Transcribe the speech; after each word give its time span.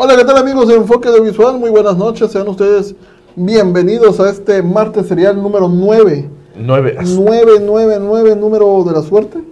Hola, 0.00 0.14
¿qué 0.16 0.24
tal 0.24 0.36
amigos 0.36 0.68
de 0.68 0.76
Enfoque 0.76 1.10
de 1.10 1.20
Visual? 1.20 1.58
Muy 1.58 1.70
buenas 1.70 1.96
noches, 1.96 2.30
sean 2.30 2.46
ustedes 2.46 2.94
bienvenidos 3.34 4.20
a 4.20 4.30
este 4.30 4.62
martes 4.62 5.08
serial 5.08 5.42
número 5.42 5.68
9. 5.68 6.30
9. 6.54 6.98
9, 7.04 7.52
9, 7.60 7.98
9, 8.00 8.36
número 8.36 8.84
de 8.84 8.92
la 8.92 9.02
suerte. 9.02 9.42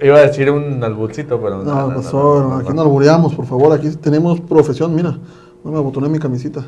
Iba 0.00 0.16
a 0.16 0.20
decir 0.22 0.50
un 0.50 0.82
albulcito, 0.82 1.38
pero 1.38 1.62
no. 1.62 1.64
No, 1.64 1.94
pasó, 1.94 2.54
aquí 2.54 2.72
no 2.72 2.80
albureamos, 2.80 3.34
por 3.34 3.44
favor, 3.44 3.70
aquí 3.74 3.90
tenemos 3.96 4.40
profesión, 4.40 4.94
mira, 4.94 5.18
no 5.62 5.70
me 5.70 5.76
abotoné 5.76 6.08
mi 6.08 6.18
camisita. 6.18 6.64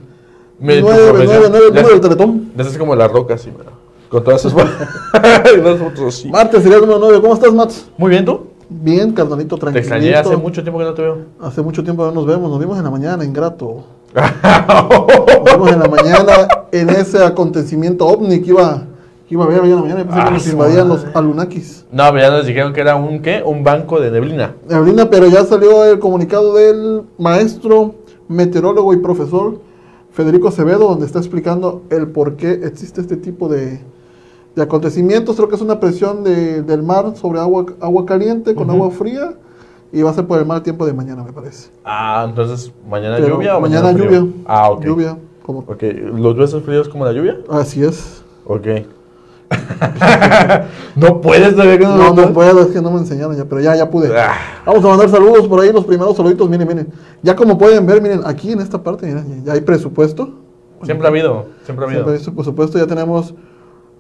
9, 0.60 0.82
9, 0.84 1.48
9, 1.50 1.68
número 1.68 1.88
del 1.88 2.00
teletón. 2.02 2.52
Eso 2.58 2.68
es 2.68 2.76
como 2.76 2.94
la 2.94 3.08
roca, 3.08 3.38
sí, 3.38 3.48
mira. 3.56 3.72
Con 4.10 4.22
todas 4.22 4.42
sus... 4.42 4.52
Martes 6.30 6.62
serial 6.62 6.82
número 6.82 6.98
9, 6.98 7.20
¿cómo 7.22 7.32
estás, 7.32 7.54
Mats? 7.54 7.86
Muy 7.96 8.10
bien, 8.10 8.26
¿tú? 8.26 8.48
Bien, 8.68 9.12
carnalito, 9.12 9.56
tranquilo. 9.56 9.72
Te 9.72 9.78
extrañé 9.80 10.14
hace 10.14 10.36
mucho 10.36 10.62
tiempo 10.62 10.78
que 10.78 10.84
no 10.84 10.94
te 10.94 11.02
veo. 11.02 11.18
Hace 11.40 11.62
mucho 11.62 11.82
tiempo 11.82 12.02
que 12.02 12.08
no 12.08 12.14
nos 12.14 12.26
vemos. 12.26 12.50
Nos 12.50 12.58
vimos 12.58 12.78
en 12.78 12.84
la 12.84 12.90
mañana, 12.90 13.24
ingrato. 13.24 13.84
nos 14.14 15.52
vimos 15.52 15.72
en 15.72 15.78
la 15.80 15.88
mañana 15.88 16.48
en 16.72 16.90
ese 16.90 17.22
acontecimiento 17.22 18.06
ovni 18.06 18.40
que 18.40 18.50
iba, 18.50 18.84
que 19.28 19.34
iba 19.34 19.44
a 19.44 19.48
ver 19.48 19.60
hoy 19.60 19.70
en 19.70 19.76
la 19.76 19.82
mañana. 19.82 20.00
Y 20.00 20.04
pensé 20.04 20.24
que 20.24 20.30
nos 20.30 20.46
ah, 20.46 20.50
invadían 20.50 20.88
los 20.88 21.06
alunakis. 21.14 21.84
No, 21.92 22.04
pero 22.10 22.18
ya 22.18 22.30
nos 22.30 22.46
dijeron 22.46 22.72
que 22.72 22.80
era 22.80 22.96
un, 22.96 23.20
¿qué? 23.20 23.42
Un 23.44 23.64
banco 23.64 24.00
de 24.00 24.10
neblina. 24.10 24.54
Neblina, 24.68 25.10
pero 25.10 25.26
ya 25.26 25.44
salió 25.44 25.84
el 25.84 25.98
comunicado 25.98 26.54
del 26.54 27.02
maestro, 27.18 27.94
meteorólogo 28.28 28.92
y 28.94 28.98
profesor 28.98 29.58
Federico 30.12 30.48
Acevedo, 30.48 30.88
donde 30.88 31.06
está 31.06 31.18
explicando 31.18 31.82
el 31.90 32.06
por 32.06 32.36
qué 32.36 32.52
existe 32.64 33.00
este 33.00 33.16
tipo 33.16 33.48
de 33.48 33.80
de 34.54 34.62
acontecimientos. 34.62 35.36
Creo 35.36 35.48
que 35.48 35.56
es 35.56 35.60
una 35.60 35.80
presión 35.80 36.24
de, 36.24 36.62
del 36.62 36.82
mar 36.82 37.16
sobre 37.16 37.40
agua, 37.40 37.66
agua 37.80 38.06
caliente 38.06 38.54
con 38.54 38.70
agua 38.70 38.90
fría. 38.90 39.34
Y 39.92 40.02
va 40.02 40.10
a 40.10 40.14
ser 40.14 40.26
por 40.26 40.40
el 40.40 40.46
mal 40.46 40.60
tiempo 40.62 40.84
de 40.86 40.92
mañana, 40.92 41.22
me 41.22 41.32
parece. 41.32 41.70
Ah, 41.84 42.26
entonces, 42.28 42.72
¿mañana 42.88 43.20
lluvia 43.20 43.56
o 43.56 43.60
mañana, 43.60 43.92
lluvia. 43.92 44.26
Ah, 44.44 44.70
ok. 44.70 44.84
Lluvia. 44.84 45.16
Ok, 45.46 45.82
¿los 46.14 46.36
besos 46.36 46.64
fríos 46.64 46.88
como 46.88 47.04
la 47.04 47.12
lluvia? 47.12 47.38
Así 47.48 47.84
es. 47.84 48.24
Ok. 48.46 48.66
no 50.96 51.20
puedes 51.20 51.52
todavía 51.52 51.78
que 51.78 51.84
no 51.84 51.96
No, 51.96 52.14
no 52.14 52.32
puedo, 52.32 52.60
es 52.62 52.68
que 52.68 52.80
no 52.80 52.90
me 52.90 52.98
enseñaron 52.98 53.36
ya, 53.36 53.44
pero 53.44 53.60
ya, 53.60 53.76
ya 53.76 53.88
pude. 53.90 54.18
Ah. 54.18 54.34
Vamos 54.64 54.84
a 54.84 54.88
mandar 54.88 55.08
saludos 55.10 55.46
por 55.46 55.60
ahí, 55.60 55.72
los 55.72 55.84
primeros 55.84 56.16
saluditos, 56.16 56.48
miren, 56.48 56.66
miren. 56.66 56.88
Ya 57.22 57.36
como 57.36 57.58
pueden 57.58 57.86
ver, 57.86 58.00
miren, 58.00 58.22
aquí 58.24 58.52
en 58.52 58.60
esta 58.60 58.82
parte, 58.82 59.06
miren, 59.06 59.44
ya 59.44 59.52
hay 59.52 59.60
presupuesto. 59.60 60.30
Siempre 60.82 61.06
ha 61.06 61.10
habido, 61.10 61.46
siempre 61.64 61.84
ha 61.84 61.88
habido. 61.88 62.04
Siempre 62.04 62.32
por 62.32 62.44
supuesto, 62.44 62.78
ya 62.78 62.86
tenemos 62.86 63.34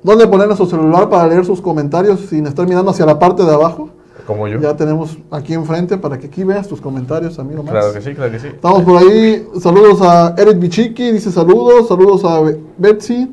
dónde 0.04 0.28
poner 0.28 0.54
su 0.56 0.66
celular 0.66 1.08
para 1.08 1.26
leer 1.26 1.44
sus 1.44 1.60
comentarios 1.60 2.20
sin 2.20 2.46
estar 2.46 2.68
mirando 2.68 2.92
hacia 2.92 3.04
la 3.06 3.18
parte 3.18 3.42
de 3.42 3.52
abajo. 3.52 3.90
Como 4.26 4.48
yo. 4.48 4.58
Ya 4.60 4.74
tenemos 4.74 5.18
aquí 5.30 5.52
enfrente 5.52 5.98
para 5.98 6.18
que 6.18 6.28
aquí 6.28 6.44
veas 6.44 6.66
tus 6.66 6.80
comentarios, 6.80 7.38
amigo 7.38 7.62
Max. 7.62 7.72
Claro 7.72 7.92
que 7.92 8.00
sí, 8.00 8.14
claro 8.14 8.30
que 8.30 8.38
sí. 8.38 8.46
Estamos 8.46 8.82
por 8.82 8.96
ahí. 8.96 9.46
Saludos 9.60 10.00
a 10.00 10.34
Eric 10.38 10.58
Bichiki, 10.60 11.10
dice 11.10 11.30
saludos. 11.30 11.88
Saludos 11.88 12.24
a 12.24 12.40
Betsy. 12.78 13.30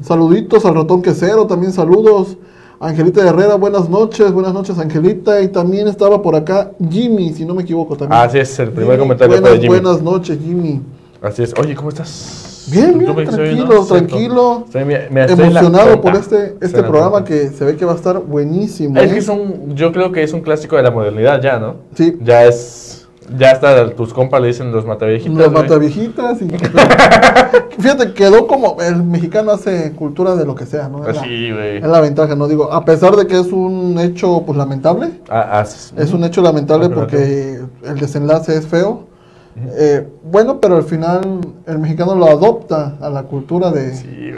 Saluditos 0.00 0.64
al 0.64 0.76
ratón 0.76 1.02
quesero, 1.02 1.46
también 1.46 1.72
saludos. 1.72 2.36
Angelita 2.82 3.26
Herrera, 3.26 3.56
buenas 3.56 3.90
noches, 3.90 4.32
buenas 4.32 4.54
noches 4.54 4.78
Angelita. 4.78 5.42
Y 5.42 5.48
también 5.48 5.88
estaba 5.88 6.22
por 6.22 6.34
acá 6.34 6.70
Jimmy, 6.90 7.34
si 7.34 7.44
no 7.44 7.54
me 7.54 7.62
equivoco 7.62 7.94
también. 7.96 8.18
Así 8.22 8.38
es, 8.38 8.58
el 8.58 8.70
primer 8.70 8.98
comentario 8.98 9.38
buenas, 9.38 9.52
de 9.52 9.58
Jimmy. 9.58 9.80
Buenas 9.80 10.02
noches, 10.02 10.38
Jimmy. 10.42 10.80
Así 11.20 11.42
es. 11.42 11.52
Oye, 11.58 11.74
¿cómo 11.74 11.90
estás? 11.90 12.49
Bien, 12.70 12.98
bien, 12.98 13.14
tranquilo, 13.14 13.84
tranquilo. 13.84 14.64
emocionado 14.72 16.00
por 16.00 16.14
este, 16.14 16.56
este 16.60 16.82
programa 16.82 17.24
que 17.24 17.48
se 17.48 17.64
ve 17.64 17.76
que 17.76 17.84
va 17.84 17.92
a 17.92 17.96
estar 17.96 18.18
buenísimo. 18.18 18.98
Es 18.98 19.10
que 19.10 19.16
¿eh? 19.16 19.18
es 19.18 19.28
un, 19.28 19.74
yo 19.74 19.92
creo 19.92 20.12
que 20.12 20.22
es 20.22 20.32
un 20.32 20.40
clásico 20.40 20.76
de 20.76 20.82
la 20.82 20.90
modernidad 20.90 21.40
ya, 21.42 21.58
¿no? 21.58 21.76
Sí. 21.94 22.18
Ya 22.22 22.44
es, 22.44 23.08
ya 23.36 23.52
hasta 23.52 23.90
tus 23.94 24.12
compas 24.12 24.40
le 24.40 24.48
dicen 24.48 24.72
los 24.72 24.84
mataviejitas. 24.84 25.36
Los 25.36 25.52
mataviejitas. 25.52 26.42
Y, 26.42 26.48
fíjate, 27.78 28.12
quedó 28.12 28.46
como 28.46 28.76
el 28.80 29.02
mexicano 29.02 29.52
hace 29.52 29.92
cultura 29.92 30.36
de 30.36 30.44
lo 30.44 30.54
que 30.54 30.66
sea, 30.66 30.88
¿no? 30.88 31.06
Es 31.06 31.18
sí, 31.18 31.50
güey. 31.50 31.78
Es 31.78 31.86
la 31.86 32.00
ventaja, 32.00 32.36
¿no? 32.36 32.46
Digo, 32.46 32.72
a 32.72 32.84
pesar 32.84 33.16
de 33.16 33.26
que 33.26 33.38
es 33.38 33.52
un 33.52 33.98
hecho, 33.98 34.42
pues, 34.46 34.56
lamentable. 34.56 35.10
Ah, 35.28 35.60
ah, 35.60 35.62
es 35.62 36.12
un 36.12 36.24
hecho 36.24 36.42
lamentable 36.42 36.88
porque 36.88 37.60
el 37.84 37.98
desenlace 37.98 38.56
es 38.56 38.66
feo 38.66 39.09
eh, 39.56 40.06
bueno, 40.22 40.60
pero 40.60 40.76
al 40.76 40.84
final 40.84 41.40
el 41.66 41.78
mexicano 41.78 42.14
lo 42.14 42.26
adopta 42.26 42.96
a 43.00 43.10
la 43.10 43.24
cultura 43.24 43.70
de... 43.70 43.94
Sí, 43.94 44.30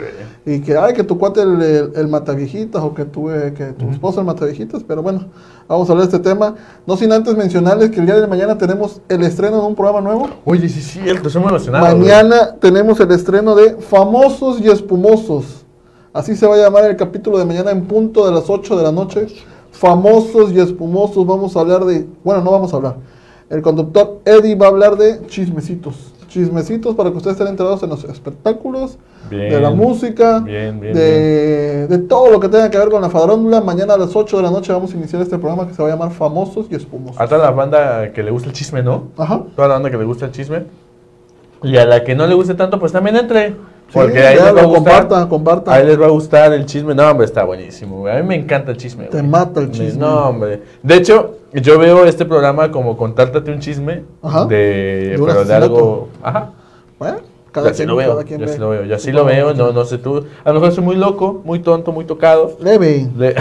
y 0.45 0.59
que, 0.59 0.75
ay, 0.75 0.93
que 0.93 1.03
tu 1.03 1.17
cuate 1.17 1.41
el, 1.41 1.91
el, 1.95 2.07
mataviejitas 2.07 2.81
o 2.81 2.93
que 2.93 3.05
tu, 3.05 3.29
eh, 3.29 3.53
que 3.55 3.67
tu 3.67 3.89
esposo 3.89 4.19
el 4.19 4.25
mataviejitas, 4.25 4.83
pero 4.83 5.01
bueno, 5.01 5.27
vamos 5.67 5.87
a 5.87 5.93
hablar 5.93 6.07
de 6.07 6.17
este 6.17 6.29
tema. 6.29 6.55
No 6.85 6.97
sin 6.97 7.13
antes 7.13 7.37
mencionarles 7.37 7.91
que 7.91 7.99
el 7.99 8.07
día 8.07 8.19
de 8.19 8.27
mañana 8.27 8.57
tenemos 8.57 9.01
el 9.07 9.23
estreno 9.23 9.61
de 9.61 9.67
un 9.67 9.75
programa 9.75 10.01
nuevo. 10.01 10.29
Oye, 10.43 10.67
sí, 10.67 10.81
sí, 10.81 10.99
estoy 11.05 11.41
muy 11.41 11.49
emocionado. 11.49 11.85
Mañana 11.85 12.55
tenemos 12.59 12.99
el 12.99 13.11
estreno 13.11 13.55
de 13.55 13.75
Famosos 13.75 14.59
y 14.59 14.69
Espumosos. 14.69 15.63
Así 16.11 16.35
se 16.35 16.45
va 16.45 16.55
a 16.55 16.59
llamar 16.59 16.85
el 16.85 16.97
capítulo 16.97 17.37
de 17.37 17.45
mañana 17.45 17.71
en 17.71 17.85
punto 17.85 18.25
de 18.25 18.33
las 18.33 18.49
8 18.49 18.75
de 18.75 18.83
la 18.83 18.91
noche. 18.91 19.27
Famosos 19.71 20.51
y 20.51 20.59
Espumosos. 20.59 21.25
Vamos 21.25 21.55
a 21.55 21.61
hablar 21.61 21.85
de... 21.85 22.05
Bueno, 22.23 22.41
no 22.41 22.51
vamos 22.51 22.73
a 22.73 22.75
hablar 22.75 22.95
el 23.53 23.61
conductor 23.61 24.19
Eddie 24.25 24.55
va 24.55 24.65
a 24.65 24.69
hablar 24.69 24.97
de 24.97 25.25
chismecitos. 25.27 26.11
Chismecitos 26.27 26.95
para 26.95 27.11
que 27.11 27.17
ustedes 27.17 27.35
estén 27.35 27.49
enterados 27.49 27.83
en 27.83 27.89
los 27.89 28.03
espectáculos, 28.05 28.97
de 29.29 29.59
la 29.59 29.69
música, 29.69 30.39
de, 30.39 31.87
de, 31.87 31.97
todo 31.99 32.31
lo 32.31 32.39
que 32.39 32.49
tenga 32.49 32.69
que 32.71 32.77
ver 32.77 32.89
con 32.89 33.01
la 33.01 33.09
farándula. 33.09 33.61
Mañana 33.61 33.93
a 33.93 33.97
las 33.97 34.15
8 34.15 34.37
de 34.37 34.43
la 34.43 34.49
noche 34.49 34.73
vamos 34.73 34.91
a 34.93 34.97
iniciar 34.97 35.21
este 35.21 35.37
programa 35.37 35.67
que 35.67 35.75
se 35.75 35.81
va 35.81 35.89
a 35.89 35.91
llamar 35.91 36.11
Famosos 36.11 36.65
y 36.71 36.75
Espumosos. 36.75 37.21
A 37.21 37.27
toda 37.27 37.43
la 37.43 37.51
banda 37.51 38.11
que 38.11 38.23
le 38.23 38.31
gusta 38.31 38.49
el 38.49 38.55
chisme, 38.55 38.81
¿no? 38.81 39.09
Ajá. 39.17 39.43
Toda 39.55 39.67
la 39.67 39.75
banda 39.75 39.91
que 39.91 39.97
le 39.97 40.05
gusta 40.05 40.25
el 40.25 40.31
chisme. 40.31 40.63
Y 41.61 41.77
a 41.77 41.85
la 41.85 42.03
que 42.03 42.15
no 42.15 42.25
le 42.25 42.33
guste 42.33 42.55
tanto, 42.55 42.79
pues 42.79 42.91
también 42.91 43.15
entre. 43.15 43.55
Porque 43.93 44.25
ahí 44.25 44.35
les 44.35 44.55
va 44.55 44.61
a 44.61 44.65
gustar, 44.65 45.27
compartan, 45.29 45.73
Ahí 45.73 45.85
les 45.85 46.01
va 46.01 46.07
a 46.07 46.09
gustar 46.09 46.51
el 46.53 46.65
chisme. 46.65 46.95
No, 46.95 47.09
hombre, 47.09 47.25
está 47.25 47.43
buenísimo. 47.43 48.07
A 48.07 48.15
mí 48.15 48.23
me 48.23 48.35
encanta 48.35 48.71
el 48.71 48.77
chisme. 48.77 49.05
Te 49.05 49.21
mata 49.21 49.59
el 49.59 49.71
chisme. 49.71 49.99
No, 49.99 50.29
hombre. 50.29 50.63
De 50.81 50.95
hecho, 50.95 51.37
yo 51.53 51.77
veo 51.77 52.05
este 52.05 52.25
programa 52.25 52.71
como 52.71 52.97
contártate 52.97 53.51
un 53.51 53.59
chisme 53.59 54.03
de, 54.49 55.15
pero 55.23 55.45
de 55.45 55.53
algo. 55.53 56.09
Ajá. 56.23 56.51
Bueno, 56.97 57.19
cada 57.51 57.71
quien, 57.71 57.87
lo 57.87 57.95
veo. 57.95 58.19
yo 58.23 58.47
sí 58.47 58.57
lo 58.57 58.69
veo. 58.69 58.83
Yo 58.83 58.99
sí 58.99 59.11
lo 59.11 59.25
veo. 59.25 59.53
No, 59.53 59.71
no 59.71 59.85
sé 59.85 59.99
tú. 59.99 60.25
A 60.43 60.49
lo 60.49 60.55
mejor 60.55 60.73
soy 60.73 60.83
muy 60.83 60.95
loco, 60.95 61.41
muy 61.45 61.59
tonto, 61.59 61.91
muy 61.91 62.05
tocado. 62.05 62.57
Leve. 62.59 63.07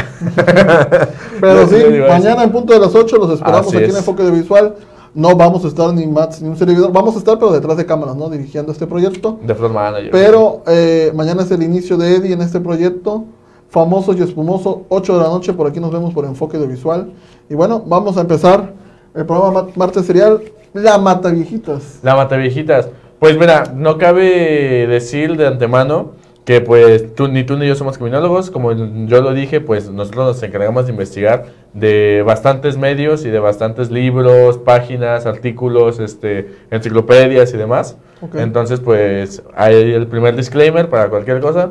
pero 1.40 1.66
sí, 1.68 1.76
mañana 2.06 2.44
en 2.44 2.52
punto 2.52 2.74
de 2.74 2.80
las 2.80 2.94
8 2.94 3.16
los 3.16 3.30
esperamos 3.30 3.74
aquí 3.74 3.84
en 3.84 3.96
Enfoque 3.96 4.22
de 4.22 4.30
Visual. 4.30 4.74
No 5.14 5.36
vamos 5.36 5.62
a 5.64 5.68
estar 5.68 5.92
ni 5.92 6.06
Mats 6.06 6.40
ni 6.40 6.48
un 6.48 6.56
servidor. 6.56 6.90
Vamos 6.90 7.14
a 7.16 7.18
estar, 7.18 7.38
pero 7.38 7.52
detrás 7.52 7.76
de 7.76 7.84
cámaras, 7.84 8.16
¿no? 8.16 8.30
Dirigiendo 8.30 8.72
este 8.72 8.86
proyecto. 8.86 9.38
De 9.42 9.54
front 9.54 9.74
manager. 9.74 10.10
Pero 10.10 10.62
eh, 10.66 11.12
mañana 11.14 11.42
es 11.42 11.50
el 11.50 11.62
inicio 11.62 11.98
de 11.98 12.16
Eddie 12.16 12.32
en 12.32 12.40
este 12.40 12.60
proyecto. 12.60 13.24
Famoso 13.68 14.14
y 14.14 14.22
espumoso, 14.22 14.84
8 14.88 15.18
de 15.18 15.22
la 15.22 15.28
noche. 15.28 15.52
Por 15.52 15.66
aquí 15.66 15.80
nos 15.80 15.92
vemos 15.92 16.14
por 16.14 16.24
enfoque 16.24 16.56
de 16.56 16.66
visual. 16.66 17.12
Y 17.50 17.54
bueno, 17.54 17.82
vamos 17.86 18.16
a 18.16 18.22
empezar 18.22 18.72
el 19.14 19.26
programa 19.26 19.68
martes 19.76 20.06
serial. 20.06 20.40
La 20.72 20.96
Mata 20.96 21.30
Viejitas. 21.30 21.98
La 22.02 22.16
Mata 22.16 22.36
Viejitas. 22.36 22.88
Pues 23.18 23.38
mira, 23.38 23.64
no 23.74 23.98
cabe 23.98 24.86
decir 24.86 25.36
de 25.36 25.46
antemano 25.46 26.12
que 26.44 26.60
pues 26.60 27.14
tú, 27.14 27.28
ni 27.28 27.44
tú 27.44 27.56
ni 27.56 27.68
yo 27.68 27.76
somos 27.76 27.98
criminólogos, 27.98 28.50
como 28.50 28.72
yo 28.72 29.22
lo 29.22 29.32
dije, 29.32 29.60
pues 29.60 29.88
nosotros 29.90 30.26
nos 30.26 30.42
encargamos 30.42 30.86
de 30.86 30.92
investigar 30.92 31.46
de 31.72 32.22
bastantes 32.26 32.76
medios 32.76 33.24
y 33.24 33.30
de 33.30 33.38
bastantes 33.38 33.90
libros, 33.90 34.58
páginas, 34.58 35.26
artículos, 35.26 36.00
este, 36.00 36.52
enciclopedias 36.70 37.54
y 37.54 37.56
demás. 37.56 37.96
Entonces, 38.34 38.80
pues 38.80 39.42
hay 39.54 39.92
el 39.92 40.06
primer 40.06 40.36
disclaimer 40.36 40.88
para 40.88 41.08
cualquier 41.08 41.40
cosa. 41.40 41.70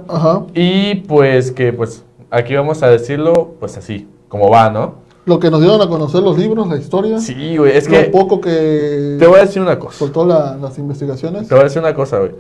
Y 0.53 0.95
pues 0.95 1.51
que 1.51 1.73
pues 1.73 2.05
aquí 2.29 2.55
vamos 2.55 2.81
a 2.81 2.87
decirlo 2.87 3.55
pues 3.59 3.77
así, 3.77 4.07
como 4.29 4.49
va, 4.49 4.69
¿no? 4.69 5.01
Lo 5.25 5.39
que 5.39 5.51
nos 5.51 5.61
dieron 5.61 5.79
a 5.81 5.87
conocer 5.87 6.23
los 6.23 6.37
libros, 6.37 6.67
la 6.67 6.77
historia. 6.77 7.19
Sí, 7.19 7.55
güey, 7.55 7.77
es 7.77 7.87
que... 7.87 8.05
poco 8.05 8.41
que... 8.41 9.17
Te 9.19 9.27
voy 9.27 9.37
a 9.37 9.41
decir 9.41 9.61
una 9.61 9.77
cosa. 9.77 9.99
Soltó 9.99 10.25
las 10.25 10.77
investigaciones. 10.79 11.47
Te 11.47 11.53
voy 11.53 11.61
a 11.61 11.65
decir 11.65 11.79
una 11.79 11.93
cosa, 11.93 12.17
güey. 12.17 12.31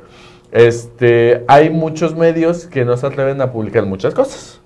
Este, 0.51 1.45
hay 1.47 1.69
muchos 1.69 2.15
medios 2.15 2.67
que 2.67 2.83
no 2.83 2.97
se 2.97 3.07
atreven 3.07 3.41
a 3.41 3.51
publicar 3.51 3.85
muchas 3.85 4.13
cosas. 4.13 4.59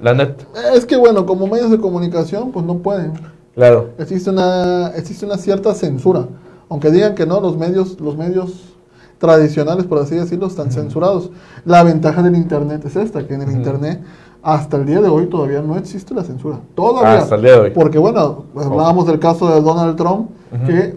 La 0.00 0.14
net. 0.14 0.34
Es 0.74 0.84
que 0.84 0.96
bueno, 0.96 1.26
como 1.26 1.46
medios 1.46 1.70
de 1.70 1.78
comunicación, 1.78 2.52
pues 2.52 2.66
no 2.66 2.78
pueden. 2.78 3.12
Claro. 3.54 3.90
Existe 3.98 4.30
una, 4.30 4.88
existe 4.96 5.24
una 5.24 5.38
cierta 5.38 5.74
censura. 5.74 6.26
Aunque 6.68 6.90
digan 6.90 7.14
que 7.14 7.26
no, 7.26 7.40
los 7.40 7.56
medios, 7.56 8.00
los 8.00 8.16
medios 8.16 8.74
tradicionales, 9.18 9.84
por 9.84 9.98
así 9.98 10.16
decirlo, 10.16 10.46
están 10.48 10.72
censurados. 10.72 11.30
La 11.64 11.82
ventaja 11.84 12.22
del 12.22 12.34
internet 12.34 12.82
es 12.84 12.96
esta, 12.96 13.26
que 13.26 13.34
en 13.34 13.42
el 13.42 13.52
internet 13.52 14.00
hasta 14.42 14.76
el 14.76 14.86
día 14.86 15.00
de 15.00 15.08
hoy 15.08 15.26
todavía 15.26 15.62
no 15.62 15.76
existe 15.76 16.12
la 16.14 16.24
censura. 16.24 16.58
Todavía. 16.74 17.18
hasta 17.18 17.36
el 17.36 17.42
día 17.42 17.52
de 17.52 17.60
hoy. 17.60 17.70
Porque 17.70 17.98
bueno, 17.98 18.46
hablábamos 18.56 19.06
del 19.06 19.20
caso 19.20 19.54
de 19.54 19.60
Donald 19.60 19.96
Trump, 19.96 20.30
que, 20.66 20.96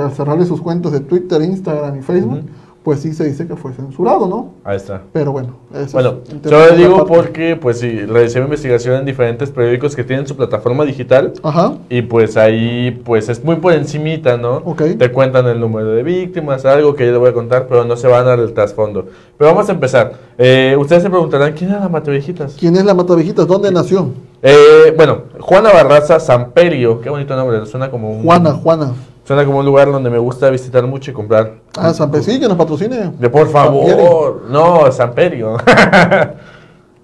al 0.00 0.12
cerrarle 0.12 0.46
sus 0.46 0.62
cuentas 0.62 0.92
de 0.92 1.00
Twitter, 1.00 1.42
Instagram 1.42 1.98
y 1.98 2.02
Facebook, 2.02 2.40
pues 2.86 3.00
sí 3.00 3.12
se 3.12 3.24
dice 3.24 3.48
que 3.48 3.56
fue 3.56 3.72
censurado, 3.72 4.28
¿no? 4.28 4.52
Ahí 4.62 4.76
está. 4.76 5.02
Pero 5.12 5.32
bueno, 5.32 5.56
eso 5.74 5.94
Bueno, 5.94 6.18
es 6.30 6.48
yo 6.48 6.66
de 6.66 6.76
digo 6.76 7.04
porque, 7.04 7.56
pues 7.56 7.80
sí, 7.80 8.06
realicé 8.06 8.38
mi 8.38 8.44
investigación 8.44 8.94
en 9.00 9.04
diferentes 9.04 9.50
periódicos 9.50 9.96
que 9.96 10.04
tienen 10.04 10.24
su 10.24 10.36
plataforma 10.36 10.84
digital 10.84 11.32
Ajá, 11.42 11.72
y 11.88 12.02
pues 12.02 12.36
ahí, 12.36 12.92
pues 13.04 13.28
es 13.28 13.42
muy 13.42 13.56
por 13.56 13.72
encimita, 13.72 14.36
¿no? 14.36 14.62
Ok. 14.64 14.82
Te 15.00 15.10
cuentan 15.10 15.48
el 15.48 15.58
número 15.58 15.88
de 15.88 16.04
víctimas, 16.04 16.64
algo 16.64 16.94
que 16.94 17.06
yo 17.06 17.10
le 17.10 17.18
voy 17.18 17.30
a 17.30 17.32
contar, 17.32 17.66
pero 17.66 17.84
no 17.84 17.96
se 17.96 18.06
van 18.06 18.28
al 18.28 18.52
trasfondo. 18.52 19.06
Pero 19.36 19.50
vamos 19.50 19.68
a 19.68 19.72
empezar. 19.72 20.12
Eh, 20.38 20.76
ustedes 20.78 21.02
se 21.02 21.10
preguntarán, 21.10 21.54
¿quién 21.54 21.70
era 21.70 21.80
la 21.80 21.88
Mataviejitas? 21.88 22.54
¿quién 22.54 22.76
es 22.76 22.84
la 22.84 22.94
Matavijitas? 22.94 23.48
¿Dónde 23.48 23.72
nació? 23.72 24.12
Eh, 24.42 24.94
bueno, 24.96 25.22
Juana 25.40 25.72
Barraza 25.72 26.20
Samperio, 26.20 27.00
qué 27.00 27.10
bonito 27.10 27.34
nombre, 27.34 27.66
suena 27.66 27.90
como 27.90 28.12
un... 28.12 28.22
Juana, 28.22 28.52
Juana. 28.52 28.92
Suena 29.26 29.44
como 29.44 29.58
un 29.58 29.66
lugar 29.66 29.90
donde 29.90 30.08
me 30.08 30.18
gusta 30.18 30.48
visitar 30.50 30.86
mucho 30.86 31.10
y 31.10 31.14
comprar. 31.14 31.54
Ah, 31.76 31.92
San 31.92 32.12
Pedro, 32.12 32.22
sí, 32.24 32.38
que 32.38 32.46
nos 32.46 32.56
patrocine. 32.56 33.10
De 33.18 33.28
por 33.28 33.48
favor, 33.50 34.44
no, 34.48 34.90
Samperio. 34.92 35.56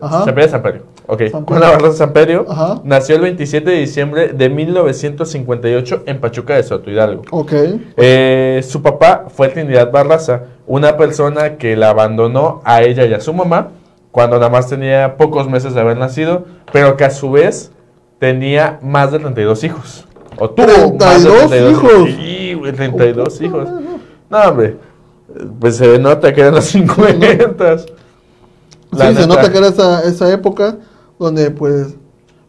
Ajá. 0.00 0.24
Samperio, 0.24 0.48
Samperio. 0.48 0.82
Ok, 1.08 1.22
Samperio. 1.30 1.44
Juana 1.46 1.70
Barraza 1.72 1.96
Samperio 1.96 2.46
Ajá. 2.48 2.80
nació 2.84 3.16
el 3.16 3.22
27 3.22 3.68
de 3.68 3.76
diciembre 3.76 4.28
de 4.28 4.48
1958 4.50 6.02
en 6.06 6.20
Pachuca 6.20 6.54
de 6.54 6.62
Soto 6.62 6.90
Hidalgo. 6.90 7.22
Ok, 7.32 7.52
Eh, 7.96 8.62
su 8.68 8.82
papá 8.82 9.24
fue 9.28 9.48
Trinidad 9.48 9.90
Barraza, 9.90 10.42
una 10.68 10.96
persona 10.96 11.56
que 11.56 11.76
la 11.76 11.90
abandonó 11.90 12.60
a 12.64 12.82
ella 12.82 13.04
y 13.04 13.14
a 13.14 13.20
su 13.20 13.32
mamá 13.34 13.70
cuando 14.12 14.36
nada 14.38 14.48
más 14.50 14.68
tenía 14.68 15.16
pocos 15.16 15.48
meses 15.48 15.74
de 15.74 15.80
haber 15.80 15.96
nacido, 15.98 16.44
pero 16.72 16.96
que 16.96 17.04
a 17.04 17.10
su 17.10 17.32
vez 17.32 17.72
tenía 18.20 18.78
más 18.82 19.10
de 19.10 19.18
32 19.18 19.64
hijos. 19.64 20.06
O 20.38 20.50
tuvo 20.50 20.94
más 20.98 21.22
de 21.24 21.30
32 21.30 21.70
hijos. 21.70 22.08
Sí, 22.16 22.54
güey, 22.54 22.72
32 22.72 23.38
Oh, 23.40 23.44
hijos. 23.44 23.68
no, 24.30 24.38
hombre. 24.38 24.76
Pues 25.60 25.76
se 25.76 25.98
nota 25.98 26.32
que 26.34 26.40
eran 26.42 26.54
los 26.54 26.64
50. 26.64 27.78
Sí, 27.78 27.86
se 29.14 29.26
nota 29.26 29.50
que 29.50 29.58
era 29.58 29.68
esa, 29.68 30.02
esa 30.02 30.32
época 30.32 30.76
donde 31.18 31.50
pues... 31.50 31.94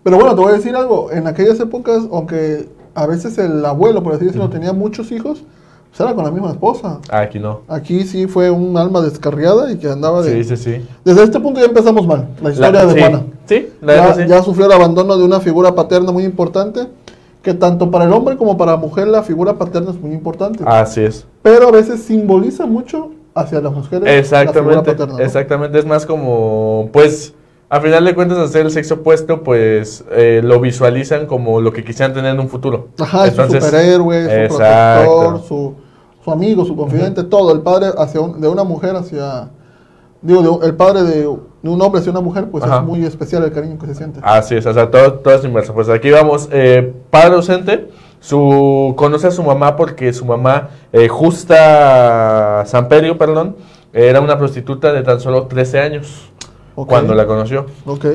Pero 0.03 0.17
bueno, 0.17 0.35
te 0.35 0.41
voy 0.41 0.51
a 0.51 0.55
decir 0.55 0.75
algo, 0.75 1.09
en 1.11 1.27
aquellas 1.27 1.57
épocas, 1.61 2.03
aunque 2.11 2.67
a 2.93 3.07
veces 3.07 3.37
el 3.37 3.63
abuelo, 3.65 4.03
por 4.03 4.13
así 4.13 4.25
decirlo, 4.25 4.49
tenía 4.49 4.73
muchos 4.73 5.13
hijos, 5.13 5.43
pues 5.89 6.01
era 6.01 6.13
con 6.13 6.25
la 6.25 6.31
misma 6.31 6.51
esposa. 6.51 6.99
Aquí 7.09 7.39
no. 7.39 7.61
Aquí 7.69 8.03
sí 8.03 8.27
fue 8.27 8.49
un 8.51 8.75
alma 8.75 8.99
descarriada 8.99 9.71
y 9.71 9.77
que 9.77 9.89
andaba 9.89 10.21
de... 10.21 10.43
Sí, 10.43 10.57
sí, 10.57 10.57
sí. 10.57 10.85
Desde 11.05 11.23
este 11.23 11.39
punto 11.39 11.61
ya 11.61 11.67
empezamos 11.67 12.05
mal, 12.05 12.27
la 12.41 12.49
historia 12.49 12.71
La- 12.71 12.85
de 12.85 12.93
sí, 12.93 12.99
Juana. 12.99 13.23
Sí, 13.45 13.67
la 13.81 13.95
Ya, 13.95 14.01
verdad 14.07 14.23
sí. 14.23 14.27
ya 14.29 14.43
sufrió 14.43 14.65
el 14.65 14.71
abandono 14.73 15.15
de 15.17 15.23
una 15.23 15.39
figura 15.39 15.73
paterna 15.73 16.11
muy 16.11 16.25
importante, 16.25 16.87
que 17.43 17.53
tanto 17.53 17.91
para 17.91 18.05
el 18.05 18.13
hombre 18.13 18.37
como 18.37 18.57
para 18.57 18.71
la 18.71 18.77
mujer 18.77 19.07
la 19.07 19.21
figura 19.21 19.53
paterna 19.57 19.91
es 19.91 19.99
muy 20.01 20.11
importante. 20.13 20.63
Así 20.65 21.01
es. 21.01 21.27
Pero 21.43 21.67
a 21.67 21.71
veces 21.71 22.01
simboliza 22.01 22.65
mucho 22.65 23.11
hacia 23.35 23.59
las 23.61 23.71
mujeres 23.73 24.01
la 24.03 24.07
figura 24.09 24.19
Exactamente, 24.19 24.91
paterna. 24.93 25.13
¿no? 25.13 25.19
exactamente. 25.19 25.77
Es 25.79 25.85
más 25.85 26.05
como, 26.05 26.89
pues, 26.93 27.33
a 27.69 27.81
final 27.81 28.05
de 28.05 28.15
cuentas, 28.15 28.37
hacer 28.37 28.65
el 28.65 28.71
sexo 28.71 28.95
opuesto, 28.95 29.43
pues, 29.43 30.05
eh, 30.11 30.41
lo 30.43 30.59
visualizan 30.61 31.25
como 31.25 31.59
lo 31.59 31.73
que 31.73 31.83
quisieran 31.83 32.13
tener 32.13 32.33
en 32.33 32.39
un 32.39 32.47
futuro. 32.47 32.87
Ajá, 32.99 33.27
es 33.27 33.33
su 33.35 33.41
Entonces, 33.41 33.65
superhéroe, 33.65 34.23
su 34.25 34.53
exacto. 34.53 35.11
protector, 35.11 35.47
su, 35.47 35.73
su 36.23 36.31
amigo, 36.31 36.63
su 36.65 36.75
confidente, 36.77 37.23
todo. 37.23 37.51
El 37.53 37.61
padre 37.61 37.87
hacia 37.97 38.21
un- 38.21 38.39
de 38.39 38.47
una 38.47 38.63
mujer 38.63 38.95
hacia... 38.95 39.49
Digo, 40.21 40.59
de 40.61 40.67
el 40.67 40.75
padre 40.75 41.03
de 41.03 41.29
un 41.71 41.81
hombre 41.81 41.99
hacia 41.99 42.11
una 42.11 42.21
mujer, 42.21 42.49
pues 42.51 42.63
Ajá. 42.63 42.77
es 42.77 42.83
muy 42.83 43.05
especial 43.05 43.43
el 43.43 43.51
cariño 43.51 43.77
que 43.79 43.87
se 43.87 43.95
siente. 43.95 44.19
Así 44.21 44.55
es, 44.55 44.65
o 44.65 44.73
sea, 44.73 44.91
todo, 44.91 45.13
todo 45.13 45.33
es 45.33 45.45
inverso. 45.45 45.73
Pues 45.73 45.87
aquí 45.89 46.11
vamos, 46.11 46.49
eh, 46.51 46.93
padre 47.09 47.35
ausente, 47.35 47.89
su, 48.19 48.93
conoce 48.97 49.27
a 49.27 49.31
su 49.31 49.43
mamá 49.43 49.75
porque 49.75 50.11
su 50.13 50.25
mamá, 50.25 50.69
eh, 50.91 51.07
Justa 51.07 52.63
Samperio, 52.65 53.17
perdón, 53.17 53.55
era 53.93 54.19
una 54.21 54.37
prostituta 54.37 54.91
de 54.91 55.03
tan 55.03 55.19
solo 55.19 55.47
13 55.47 55.79
años 55.79 56.31
cuando 56.75 57.13
la 57.13 57.25
conoció. 57.25 57.67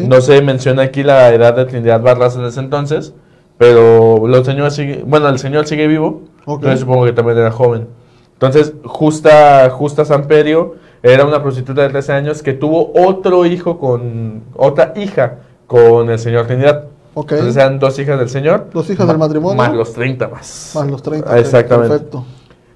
No 0.07 0.21
se 0.21 0.43
menciona 0.43 0.83
aquí 0.83 1.03
la 1.03 1.33
edad 1.33 1.55
de 1.55 1.65
Trinidad 1.65 2.03
Barraza 2.03 2.41
en 2.41 2.47
ese 2.47 2.61
entonces, 2.61 3.15
pero 3.57 4.27
los 4.27 4.45
señores 4.47 4.75
sigue, 4.75 5.03
bueno, 5.07 5.29
el 5.29 5.39
señor 5.39 5.67
sigue 5.67 5.87
vivo, 5.87 6.23
Ok. 6.45 6.57
entonces 6.61 6.81
supongo 6.81 7.05
que 7.05 7.13
también 7.13 7.39
era 7.39 7.51
joven. 7.51 7.89
Entonces, 8.39 8.73
Justa, 8.85 9.69
Justa 9.71 10.05
Samperio 10.05 10.77
era 11.03 11.25
una 11.25 11.43
prostituta 11.43 11.83
de 11.83 11.89
13 11.89 12.13
años 12.13 12.43
que 12.43 12.53
tuvo 12.53 12.93
otro 12.95 13.45
hijo 13.47 13.79
con, 13.79 14.45
otra 14.55 14.93
hija 14.97 15.39
con 15.67 16.09
el 16.09 16.19
señor 16.21 16.47
Trinidad. 16.47 16.85
Ok. 17.15 17.33
Entonces 17.33 17.57
eran 17.57 17.81
dos 17.81 17.99
hijas 17.99 18.19
del 18.19 18.29
señor. 18.29 18.69
Dos 18.73 18.89
hijas 18.91 19.09
del 19.09 19.19
matrimonio. 19.19 19.57
Más 19.57 19.75
los 19.75 19.93
30 19.93 20.29
más. 20.29 20.73
Más 20.75 20.89
los 20.89 21.03
30. 21.03 21.29
ok, 21.29 21.37
Exactamente. 21.37 21.89
Perfecto. 21.89 22.25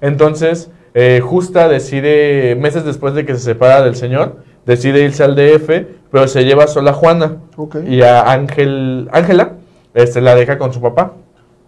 Entonces, 0.01 0.69
eh, 0.93 1.21
Justa 1.23 1.69
decide, 1.69 2.55
meses 2.55 2.83
después 2.83 3.13
de 3.13 3.25
que 3.25 3.33
se 3.35 3.39
separa 3.39 3.81
del 3.83 3.95
señor, 3.95 4.37
decide 4.65 5.01
irse 5.03 5.23
al 5.23 5.35
DF, 5.35 5.69
pero 6.11 6.27
se 6.27 6.43
lleva 6.43 6.67
sola 6.67 6.91
a 6.91 6.93
Juana. 6.93 7.37
Ok. 7.55 7.77
Y 7.87 8.01
a 8.01 8.29
Ángel, 8.31 9.07
Ángela 9.13 9.53
este, 9.93 10.19
la 10.19 10.35
deja 10.35 10.57
con 10.57 10.73
su 10.73 10.81
papá. 10.81 11.13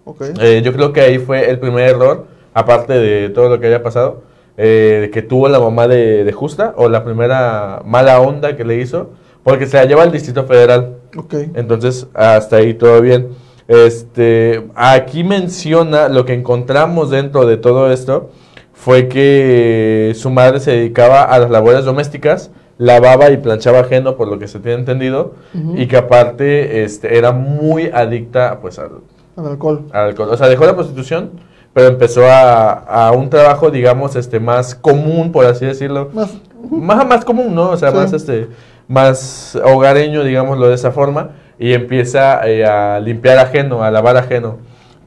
Ok. 0.03 0.21
Eh, 0.41 0.61
yo 0.63 0.73
creo 0.73 0.91
que 0.91 1.01
ahí 1.01 1.17
fue 1.17 1.49
el 1.49 1.59
primer 1.59 1.89
error, 1.89 2.27
aparte 2.55 2.93
de 2.93 3.29
todo 3.29 3.49
lo 3.49 3.59
que 3.59 3.67
había 3.67 3.83
pasado, 3.83 4.23
eh, 4.57 5.11
que 5.13 5.21
tuvo 5.21 5.47
la 5.49 5.59
mamá 5.59 5.87
de, 5.87 6.23
de 6.23 6.31
Justa, 6.31 6.73
o 6.77 6.89
la 6.89 7.03
primera 7.03 7.81
mala 7.85 8.19
onda 8.19 8.55
que 8.55 8.65
le 8.65 8.77
hizo, 8.77 9.11
porque 9.43 9.67
se 9.67 9.77
la 9.77 9.85
lleva 9.85 10.01
al 10.01 10.11
Distrito 10.11 10.45
Federal. 10.45 10.95
ok. 11.15 11.33
Entonces, 11.53 12.07
hasta 12.15 12.55
ahí 12.55 12.73
todo 12.73 12.99
bien. 13.01 13.27
Este, 13.67 14.67
aquí 14.75 15.23
menciona 15.23 16.07
lo 16.07 16.25
que 16.25 16.33
encontramos 16.33 17.09
dentro 17.09 17.45
de 17.45 17.57
todo 17.57 17.91
esto 17.91 18.29
fue 18.73 19.07
que 19.07 20.13
su 20.15 20.29
madre 20.29 20.59
se 20.59 20.71
dedicaba 20.71 21.23
a 21.23 21.39
las 21.39 21.49
labores 21.49 21.85
domésticas, 21.85 22.51
lavaba 22.77 23.31
y 23.31 23.37
planchaba 23.37 23.79
ajeno, 23.79 24.15
por 24.17 24.27
lo 24.27 24.37
que 24.37 24.47
se 24.47 24.59
tiene 24.59 24.79
entendido, 24.79 25.33
y 25.75 25.87
que 25.87 25.97
aparte 25.97 26.83
este, 26.83 27.17
era 27.17 27.31
muy 27.31 27.89
adicta 27.93 28.59
pues, 28.61 28.77
al, 28.79 28.91
Al 29.37 29.47
alcohol. 29.47 29.85
al 29.91 30.09
alcohol. 30.09 30.29
O 30.31 30.37
sea, 30.37 30.47
dejó 30.49 30.65
la 30.65 30.75
prostitución, 30.75 31.31
pero 31.75 31.89
empezó 31.89 32.25
a, 32.25 32.71
a 32.71 33.11
un 33.11 33.29
trabajo, 33.29 33.69
digamos, 33.69 34.15
este, 34.15 34.39
más 34.39 34.75
común, 34.75 35.33
por 35.33 35.45
así 35.45 35.65
decirlo, 35.65 36.07
Más. 36.13 36.31
más, 36.71 37.05
más 37.05 37.25
común, 37.25 37.53
¿no? 37.53 37.71
O 37.71 37.75
sea, 37.77 37.91
Sí. 37.91 37.97
más 37.97 38.13
este 38.13 38.47
más 38.87 39.57
hogareño, 39.61 40.23
digámoslo 40.23 40.69
de 40.69 40.75
esa 40.75 40.91
forma, 40.91 41.31
y 41.59 41.73
empieza 41.73 42.47
eh, 42.47 42.63
a 42.65 42.97
limpiar 43.01 43.39
ajeno, 43.39 43.83
a 43.83 43.91
lavar 43.91 44.15
ajeno, 44.15 44.55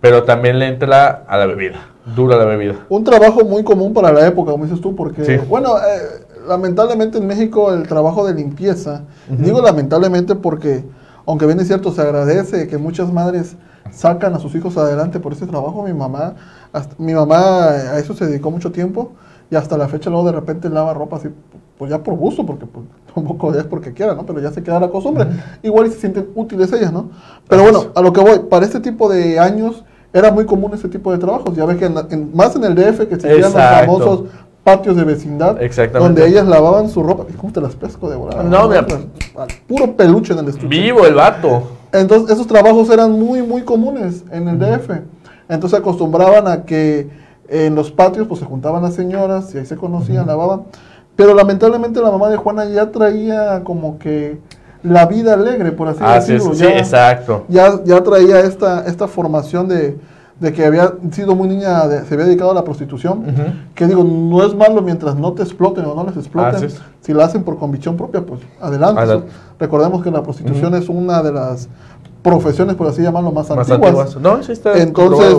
pero 0.02 0.24
también 0.24 0.58
le 0.58 0.66
entra 0.66 1.24
a 1.26 1.38
la 1.38 1.46
bebida, 1.46 1.78
dura 2.14 2.36
la 2.36 2.44
bebida. 2.44 2.74
Un 2.90 3.02
trabajo 3.02 3.44
muy 3.46 3.64
común 3.64 3.94
para 3.94 4.12
la 4.12 4.26
época, 4.26 4.52
como 4.52 4.64
dices 4.64 4.82
tú, 4.82 4.94
porque, 4.94 5.24
Sí. 5.24 5.36
bueno, 5.48 5.78
eh, 5.78 6.26
lamentablemente 6.46 7.16
en 7.16 7.26
México 7.26 7.72
el 7.72 7.88
trabajo 7.88 8.26
de 8.26 8.34
limpieza, 8.34 9.04
digo 9.30 9.62
lamentablemente 9.62 10.34
porque, 10.34 10.84
aunque 11.24 11.46
bien 11.46 11.60
es 11.60 11.66
cierto, 11.68 11.92
se 11.92 12.02
agradece 12.02 12.68
que 12.68 12.76
muchas 12.76 13.10
madres 13.10 13.56
sacan 13.90 14.34
a 14.34 14.38
sus 14.38 14.54
hijos 14.54 14.76
adelante 14.76 15.18
por 15.18 15.32
ese 15.32 15.46
trabajo, 15.46 15.82
mi 15.82 15.94
mamá, 15.94 16.34
hasta- 16.72 16.94
mi 16.98 17.14
mamá 17.14 17.68
eh, 17.72 17.88
a 17.94 17.98
eso 17.98 18.14
se 18.14 18.26
dedicó 18.26 18.50
mucho 18.50 18.70
tiempo, 18.72 19.12
y 19.50 19.56
hasta 19.56 19.76
la 19.78 19.88
fecha 19.88 20.10
luego 20.10 20.26
de 20.26 20.32
repente 20.32 20.68
lava 20.68 20.92
ropa 20.94 21.16
así, 21.16 21.28
pues 21.78 21.90
ya 21.90 22.02
por 22.02 22.14
gusto, 22.16 22.44
porque 22.44 22.66
pues, 22.66 22.84
tampoco 23.14 23.54
es 23.54 23.64
porque 23.64 23.92
quiera, 23.92 24.14
¿no? 24.14 24.26
Pero 24.26 24.40
ya 24.40 24.50
se 24.50 24.62
queda 24.62 24.78
la 24.80 24.88
costumbre. 24.88 25.26
Igual 25.62 25.86
y 25.86 25.90
se 25.90 26.00
sienten 26.00 26.28
útiles 26.34 26.72
ellas, 26.72 26.92
¿no? 26.92 27.10
Pero 27.48 27.62
bueno, 27.62 27.84
a 27.94 28.00
lo 28.02 28.12
que 28.12 28.20
voy, 28.20 28.38
para 28.50 28.64
este 28.66 28.80
tipo 28.80 29.08
de 29.08 29.38
años 29.38 29.84
era 30.12 30.30
muy 30.32 30.44
común 30.46 30.72
ese 30.74 30.88
tipo 30.88 31.12
de 31.12 31.18
trabajos. 31.18 31.54
Ya 31.56 31.64
ves 31.66 31.76
que 31.78 31.84
en 31.86 31.94
en- 32.10 32.30
más 32.34 32.54
en 32.56 32.64
el 32.64 32.74
DF 32.74 33.06
que 33.08 33.14
existían 33.14 33.40
los 33.40 33.52
famosos 33.52 34.22
patios 34.64 34.96
de 34.96 35.04
vecindad, 35.04 35.62
Exactamente. 35.62 36.20
donde 36.20 36.26
ellas 36.30 36.46
lavaban 36.46 36.88
su 36.90 37.02
ropa. 37.02 37.24
¿Cómo 37.38 37.52
te 37.52 37.60
las 37.60 37.74
pesco 37.74 38.10
de 38.10 38.16
volada? 38.16 38.42
No, 38.42 38.68
mira. 38.68 38.86
Puro 39.66 39.96
peluche 39.96 40.32
en 40.34 40.40
el 40.40 40.48
estuche. 40.48 40.66
Vivo 40.68 41.06
el 41.06 41.14
vato. 41.14 41.62
Entonces, 41.92 42.30
esos 42.30 42.46
trabajos 42.46 42.90
eran 42.90 43.12
muy, 43.12 43.40
muy 43.42 43.62
comunes 43.62 44.24
en 44.30 44.46
el 44.48 44.58
DF. 44.58 44.90
Entonces, 45.48 45.78
acostumbraban 45.78 46.46
a 46.48 46.62
que 46.64 47.08
en 47.48 47.74
los 47.74 47.90
patios 47.90 48.26
pues 48.26 48.40
se 48.40 48.46
juntaban 48.46 48.82
las 48.82 48.94
señoras 48.94 49.54
y 49.54 49.58
ahí 49.58 49.66
se 49.66 49.76
conocían, 49.76 50.26
lavaban. 50.26 50.62
Pero 51.16 51.34
lamentablemente 51.34 52.00
la 52.00 52.10
mamá 52.10 52.28
de 52.28 52.36
Juana 52.36 52.66
ya 52.66 52.90
traía 52.90 53.62
como 53.64 53.98
que 53.98 54.38
la 54.82 55.06
vida 55.06 55.34
alegre, 55.34 55.72
por 55.72 55.88
así 55.88 56.00
es, 56.04 56.26
decirlo. 56.28 56.54
sí, 56.54 56.60
ya, 56.62 56.78
exacto. 56.78 57.44
ya, 57.48 57.82
ya 57.84 58.02
traía 58.04 58.40
esta, 58.40 58.84
esta 58.86 59.08
formación 59.08 59.66
de, 59.66 59.96
de 60.38 60.52
que 60.52 60.64
había 60.64 60.92
sido 61.10 61.34
muy 61.34 61.48
niña, 61.48 61.88
de- 61.88 62.04
se 62.04 62.14
había 62.14 62.26
dedicado 62.26 62.52
a 62.52 62.54
la 62.54 62.62
prostitución. 62.62 63.24
Que 63.74 63.86
digo, 63.86 64.04
no 64.04 64.44
es 64.46 64.54
malo 64.54 64.80
mientras 64.82 65.16
no 65.16 65.32
te 65.32 65.42
exploten 65.42 65.84
o 65.86 65.94
no 65.94 66.04
les 66.04 66.16
exploten. 66.16 66.68
Si 67.00 67.12
la 67.12 67.24
hacen 67.24 67.42
por 67.42 67.58
convicción 67.58 67.96
propia, 67.96 68.20
pues 68.24 68.40
adelante. 68.60 69.00
Adelante. 69.00 69.28
Recordemos 69.58 70.04
que 70.04 70.10
la 70.12 70.22
prostitución 70.22 70.74
es 70.76 70.88
una 70.88 71.22
de 71.22 71.32
las 71.32 71.68
profesiones, 72.22 72.74
por 72.76 72.86
así 72.86 73.02
llamarlo, 73.02 73.30
más, 73.32 73.48
Más 73.50 73.70
antiguas. 73.70 74.14
antiguas. 74.14 74.16
No, 74.16 74.42
sí 74.42 74.52
está 74.52 74.76
Entonces, 74.80 75.34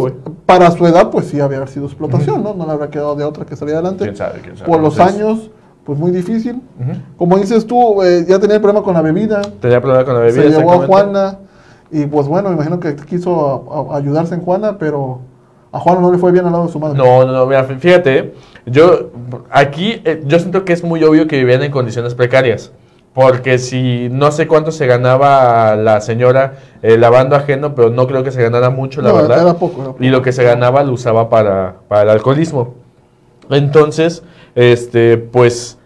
para 0.46 0.72
su 0.72 0.86
edad, 0.88 1.10
pues 1.10 1.28
sí 1.28 1.40
había 1.40 1.66
sido 1.68 1.86
explotación, 1.86 2.44
¿no? 2.44 2.54
No 2.54 2.66
le 2.66 2.72
habrá 2.72 2.90
quedado 2.90 3.16
de 3.16 3.24
otra 3.24 3.46
que 3.46 3.56
salir 3.56 3.76
adelante. 3.76 4.04
¿Quién 4.06 4.16
sabe? 4.16 4.40
¿Quién 4.42 4.58
sabe? 4.58 4.70
Por 4.70 4.80
los 4.82 5.00
años, 5.00 5.52
pues 5.84 6.00
muy 6.00 6.12
difícil. 6.12 6.62
Como 7.18 7.38
dices 7.38 7.66
tú, 7.68 8.02
eh, 8.04 8.26
ya 8.28 8.40
tenía 8.40 8.56
el 8.56 8.62
problema 8.62 8.84
con 8.84 8.94
la 8.94 9.02
bebida. 9.02 9.42
Tenía 9.62 9.82
problema 9.82 10.06
con 10.06 10.14
la 10.16 10.20
bebida. 10.22 10.44
se 10.44 10.50
llevó 10.50 10.74
a. 10.74 10.88
Juana. 10.88 11.40
Y 11.92 12.06
pues 12.06 12.28
bueno, 12.28 12.50
me 12.50 12.56
imagino 12.56 12.80
que 12.80 12.96
quiso 12.96 13.90
a- 13.90 13.96
a- 13.96 13.98
ayudarse 13.98 14.36
en 14.36 14.42
Juana, 14.42 14.78
pero 14.78 15.22
A 15.72 15.80
Juana 15.80 16.02
no 16.02 16.12
le 16.12 16.18
fue 16.18 16.32
bien 16.32 16.46
al 16.48 16.52
lado 16.52 16.66
de 16.66 16.72
su 16.72 16.80
madre. 16.80 16.98
No, 16.98 17.24
no, 17.26 17.32
no, 17.32 17.46
mira, 17.46 17.68
fí- 17.68 17.78
fíjate, 17.78 18.34
yo 18.66 19.12
aquí, 19.52 20.02
eh, 20.04 20.24
yo 20.26 20.40
siento 20.40 20.66
que 20.66 20.74
es 20.74 20.84
muy 20.84 21.04
obvio 21.04 21.28
que 21.28 21.38
vivían 21.38 21.62
en 21.62 21.70
condiciones 21.72 22.16
precarias. 22.16 22.72
Porque 23.20 23.60
si 23.60 24.08
no 24.10 24.32
sé 24.32 24.48
cuánto 24.48 24.72
se 24.72 24.88
ganaba 24.88 25.76
la 25.76 26.00
señora 26.00 26.54
eh, 26.82 26.98
lavando 26.98 27.36
ajeno, 27.36 27.76
pero 27.76 27.90
no 27.90 28.08
creo 28.08 28.24
que 28.24 28.32
se 28.32 28.42
ganara 28.42 28.70
mucho, 28.70 29.02
la 29.02 29.10
No, 29.10 29.16
verdad. 29.16 29.42
era 29.42 29.54
poco, 29.56 29.82
era 29.82 29.92
poco. 29.92 30.02
Y 30.02 30.08
lo 30.08 30.22
que 30.22 30.32
se 30.32 30.42
ganaba 30.42 30.84
lo 30.84 30.94
usaba 30.94 31.30
para, 31.30 31.76
para 31.90 32.04
el 32.04 32.10
alcoholismo. 32.12 32.76
Entonces, 33.50 34.24
este, 34.56 35.18
pues, 35.18 35.78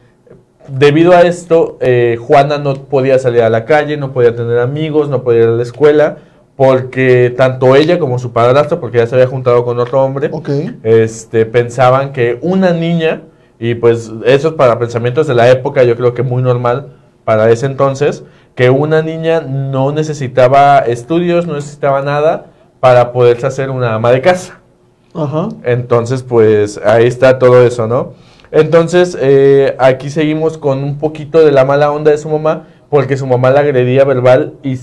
debido 0.68 1.14
a 1.14 1.22
esto, 1.22 1.80
eh, 1.82 2.20
Juana 2.22 2.60
no 2.60 2.76
podía 2.76 3.18
salir 3.18 3.42
a 3.42 3.50
la 3.50 3.66
calle, 3.66 3.98
no 3.98 4.12
podía 4.12 4.36
tener 4.36 4.60
amigos, 4.60 5.10
no 5.10 5.24
podía 5.24 5.42
ir 5.42 5.48
a 5.48 5.54
la 5.54 5.64
escuela, 5.64 6.18
porque 6.56 7.34
tanto 7.36 7.76
ella 7.76 7.98
como 7.98 8.20
su 8.20 8.32
padrastro, 8.32 8.80
porque 8.80 9.00
ya 9.00 9.08
se 9.08 9.16
había 9.16 9.26
juntado 9.26 9.66
con 9.66 9.80
otro 9.80 10.04
hombre, 10.04 10.30
este, 10.84 11.48
pensaban 11.48 12.12
que 12.14 12.38
una 12.42 12.74
niña, 12.74 13.24
y 13.58 13.74
pues 13.74 14.12
eso 14.24 14.50
es 14.50 14.54
para 14.54 14.78
pensamientos 14.78 15.26
de 15.26 15.34
la 15.34 15.50
época, 15.50 15.84
yo 15.84 15.96
creo 15.96 16.14
que 16.14 16.22
muy 16.22 16.44
normal 16.44 16.98
para 17.26 17.50
ese 17.50 17.66
entonces, 17.66 18.24
que 18.56 18.70
una 18.70 19.02
niña 19.02 19.42
no 19.42 19.92
necesitaba 19.92 20.80
estudios, 20.80 21.48
no 21.48 21.54
necesitaba 21.56 22.02
nada 22.02 22.48
para 22.80 23.12
poderse 23.12 23.48
hacer 23.48 23.70
una 23.70 23.96
ama 23.96 24.12
de 24.12 24.22
casa. 24.22 24.60
Ajá. 25.14 25.50
Entonces, 25.64 26.24
pues 26.24 26.80
ahí 26.84 27.08
está 27.08 27.40
todo 27.40 27.66
eso, 27.66 27.88
¿no? 27.88 28.14
Entonces, 28.52 29.18
eh, 29.20 29.76
aquí 29.80 30.10
seguimos 30.10 30.58
con 30.58 30.84
un 30.84 31.00
poquito 31.00 31.40
de 31.40 31.52
la 31.52 31.66
mala 31.66 31.92
onda 31.92 32.12
de 32.12 32.18
su 32.18 32.30
mamá, 32.30 32.68
porque 32.90 33.18
su 33.18 33.26
mamá 33.26 33.50
la 33.50 33.62
agredía 33.62 34.04
verbal 34.04 34.54
y, 34.62 34.76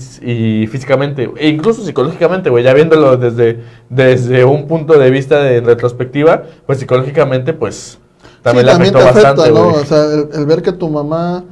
físicamente, 0.67 1.31
e 1.37 1.47
incluso 1.47 1.81
psicológicamente, 1.83 2.49
güey, 2.49 2.65
ya 2.65 2.73
viéndolo 2.73 3.15
desde, 3.15 3.63
desde 3.89 4.43
un 4.43 4.67
punto 4.67 4.99
de 4.99 5.09
vista 5.09 5.41
de 5.41 5.61
retrospectiva, 5.61 6.43
pues 6.65 6.79
psicológicamente, 6.79 7.53
pues 7.53 7.97
también 8.41 8.65
Sí, 8.65 8.71
le 8.71 8.75
afectó 8.75 8.99
te 8.99 9.03
afecta, 9.05 9.33
bastante. 9.35 9.51
O 9.51 9.85
sea, 9.85 10.03
el, 10.03 10.29
el 10.33 10.45
ver 10.45 10.61
que 10.61 10.73
tu 10.73 10.89
mamá... 10.89 11.45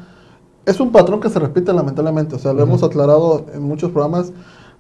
Es 0.70 0.80
un 0.80 0.92
patrón 0.92 1.20
que 1.20 1.30
se 1.30 1.40
repite 1.40 1.74
lamentablemente. 1.74 2.36
O 2.36 2.40
sea, 2.40 2.54
lo 2.54 2.62
hemos 2.62 2.84
aclarado 2.84 3.46
en 3.56 3.64
muchos 3.64 3.92
programas. 3.92 4.32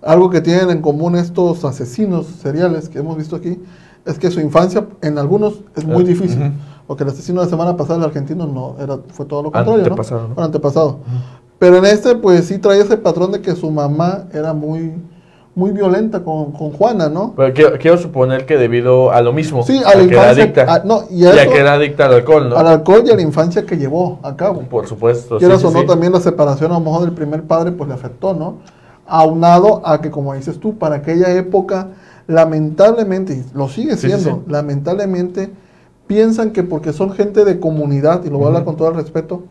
Algo 0.03 0.29
que 0.29 0.39
tienen 0.39 0.69
en 0.69 0.81
común 0.81 1.15
estos 1.15 1.65
asesinos 1.65 2.27
seriales 2.27 2.89
que 2.89 2.99
hemos 2.99 3.17
visto 3.17 3.35
aquí 3.35 3.59
es 4.05 4.19
que 4.19 4.29
su 4.29 4.39
infancia 4.39 4.87
en 5.01 5.17
algunos 5.17 5.61
es 5.75 5.85
muy 5.85 6.03
Eh, 6.03 6.07
difícil. 6.07 6.53
Porque 6.85 7.03
el 7.03 7.09
asesino 7.09 7.41
de 7.41 7.47
la 7.47 7.49
semana 7.49 7.75
pasada, 7.75 7.97
el 7.99 8.05
argentino, 8.05 8.45
no 8.45 8.75
era, 8.79 8.99
fue 9.09 9.25
todo 9.25 9.41
lo 9.43 9.51
contrario. 9.51 9.83
Antepasado, 9.83 10.21
¿no? 10.21 10.27
¿no? 10.29 10.33
Bueno, 10.35 10.45
antepasado. 10.45 10.99
Pero 11.57 11.77
en 11.77 11.85
este, 11.85 12.15
pues 12.15 12.45
sí 12.45 12.59
trae 12.59 12.79
ese 12.81 12.95
patrón 12.97 13.31
de 13.31 13.41
que 13.41 13.55
su 13.55 13.69
mamá 13.71 14.25
era 14.31 14.53
muy, 14.53 14.93
muy 15.55 15.71
violenta 15.71 16.23
con, 16.23 16.51
con 16.51 16.71
Juana, 16.71 17.09
¿no? 17.09 17.33
Pero 17.35 17.53
quiero, 17.53 17.77
quiero 17.77 17.97
suponer 17.97 18.45
que 18.45 18.55
debido 18.57 19.11
a 19.11 19.21
lo 19.21 19.33
mismo, 19.33 19.63
Sí, 19.63 19.77
a 19.85 19.95
la 19.97 20.07
que 20.07 20.13
era 20.13 20.31
infancia- 20.31 20.43
adicta, 20.43 20.73
a- 20.73 20.79
no, 20.85 21.01
y 21.09 21.25
a 21.25 21.31
que 21.49 21.57
era 21.59 21.73
adicta 21.73 22.05
al 22.05 22.13
alcohol, 22.13 22.49
¿no? 22.49 22.55
Al 22.55 22.67
alcohol 22.67 23.03
y 23.05 23.09
a 23.11 23.15
la 23.15 23.21
infancia 23.21 23.65
que 23.65 23.75
llevó 23.77 24.19
a 24.23 24.35
cabo. 24.35 24.61
Por 24.61 24.87
supuesto. 24.87 25.37
Quieras 25.37 25.59
sí, 25.61 25.67
o 25.67 25.71
no, 25.71 25.81
sí. 25.81 25.85
también 25.87 26.13
la 26.13 26.19
separación 26.21 26.71
a 26.71 26.75
lo 26.75 26.79
mejor 26.81 27.01
del 27.01 27.11
primer 27.13 27.43
padre, 27.43 27.71
pues 27.73 27.87
le 27.89 27.95
afectó, 27.95 28.33
¿no? 28.33 28.57
Aunado 29.05 29.81
a 29.85 29.99
que, 30.01 30.11
como 30.11 30.33
dices 30.33 30.59
tú, 30.59 30.77
para 30.77 30.95
aquella 30.97 31.31
época, 31.33 31.87
lamentablemente, 32.27 33.33
y 33.33 33.43
lo 33.57 33.67
sigue 33.67 33.97
siendo, 33.97 34.43
lamentablemente, 34.47 35.51
piensan 36.07 36.51
que 36.51 36.63
porque 36.63 36.93
son 36.93 37.11
gente 37.11 37.43
de 37.43 37.59
comunidad, 37.59 38.23
y 38.23 38.29
lo 38.29 38.37
voy 38.37 38.45
a 38.45 38.47
hablar 38.49 38.65
con 38.65 38.77
todo 38.77 38.87
el 38.89 38.95
respeto, 38.95 39.43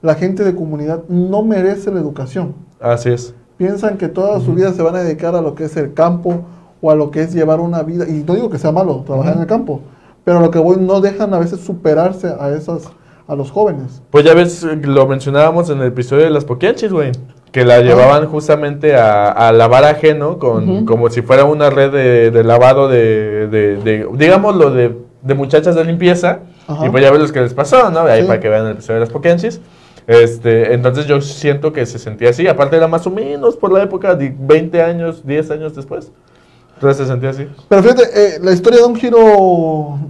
la 0.00 0.14
gente 0.14 0.42
de 0.44 0.54
comunidad 0.54 1.02
no 1.08 1.42
merece 1.42 1.90
la 1.92 2.00
educación. 2.00 2.54
Así 2.80 3.10
es. 3.10 3.34
Piensan 3.60 3.98
que 3.98 4.08
toda 4.08 4.40
su 4.40 4.54
vida 4.54 4.72
se 4.72 4.80
van 4.80 4.96
a 4.96 5.00
dedicar 5.02 5.36
a 5.36 5.42
lo 5.42 5.54
que 5.54 5.64
es 5.64 5.76
el 5.76 5.92
campo 5.92 6.46
o 6.80 6.90
a 6.90 6.94
lo 6.94 7.10
que 7.10 7.20
es 7.20 7.34
llevar 7.34 7.60
una 7.60 7.82
vida, 7.82 8.06
y 8.08 8.24
no 8.26 8.34
digo 8.34 8.48
que 8.48 8.56
sea 8.56 8.72
malo 8.72 9.02
trabajar 9.06 9.34
en 9.34 9.42
el 9.42 9.46
campo, 9.46 9.82
pero 10.24 10.38
a 10.38 10.40
lo 10.40 10.50
que 10.50 10.58
voy, 10.58 10.78
no 10.80 11.02
dejan 11.02 11.34
a 11.34 11.38
veces 11.38 11.60
superarse 11.60 12.28
a 12.40 12.48
esas, 12.56 12.88
a 13.28 13.34
los 13.34 13.50
jóvenes. 13.50 14.00
Pues 14.08 14.24
ya 14.24 14.32
ves, 14.32 14.62
lo 14.62 15.06
mencionábamos 15.06 15.68
en 15.68 15.78
el 15.82 15.88
episodio 15.88 16.24
de 16.24 16.30
las 16.30 16.46
poquianchis, 16.46 16.90
güey. 16.90 17.12
Que 17.52 17.66
la 17.66 17.80
llevaban 17.80 18.24
justamente 18.28 18.96
a, 18.96 19.28
a 19.30 19.52
lavar 19.52 19.84
ajeno, 19.84 20.38
con, 20.38 20.86
como 20.86 21.10
si 21.10 21.20
fuera 21.20 21.44
una 21.44 21.68
red 21.68 21.92
de, 21.92 22.30
de 22.30 22.44
lavado 22.44 22.88
de, 22.88 23.46
de, 23.48 23.76
de, 23.76 24.08
digámoslo, 24.14 24.70
de, 24.70 24.96
de 25.20 25.34
muchachas 25.34 25.74
de 25.74 25.84
limpieza. 25.84 26.38
Y 26.82 26.88
pues 26.88 27.02
ya 27.02 27.10
ves 27.10 27.20
los 27.20 27.32
que 27.32 27.42
les 27.42 27.52
pasó, 27.52 27.90
¿no? 27.90 28.00
Ahí 28.00 28.22
Sí. 28.22 28.26
para 28.26 28.40
que 28.40 28.48
vean 28.48 28.64
el 28.64 28.72
episodio 28.72 28.94
de 28.94 29.00
las 29.00 29.10
poquianchis. 29.10 29.60
Este, 30.06 30.74
entonces 30.74 31.06
yo 31.06 31.20
siento 31.20 31.72
que 31.72 31.86
se 31.86 31.98
sentía 31.98 32.30
así. 32.30 32.46
Aparte 32.46 32.76
era 32.76 32.88
más 32.88 33.06
o 33.06 33.10
menos 33.10 33.56
por 33.56 33.72
la 33.72 33.82
época, 33.82 34.14
de 34.14 34.34
20 34.38 34.82
años, 34.82 35.26
10 35.26 35.50
años 35.50 35.74
después. 35.74 36.10
Entonces 36.74 37.06
se 37.06 37.12
sentía 37.12 37.30
así. 37.30 37.46
Pero 37.68 37.82
fíjate, 37.82 38.02
eh, 38.14 38.38
la 38.42 38.52
historia 38.52 38.80
da 38.80 38.86
un 38.86 38.96
giro, 38.96 39.18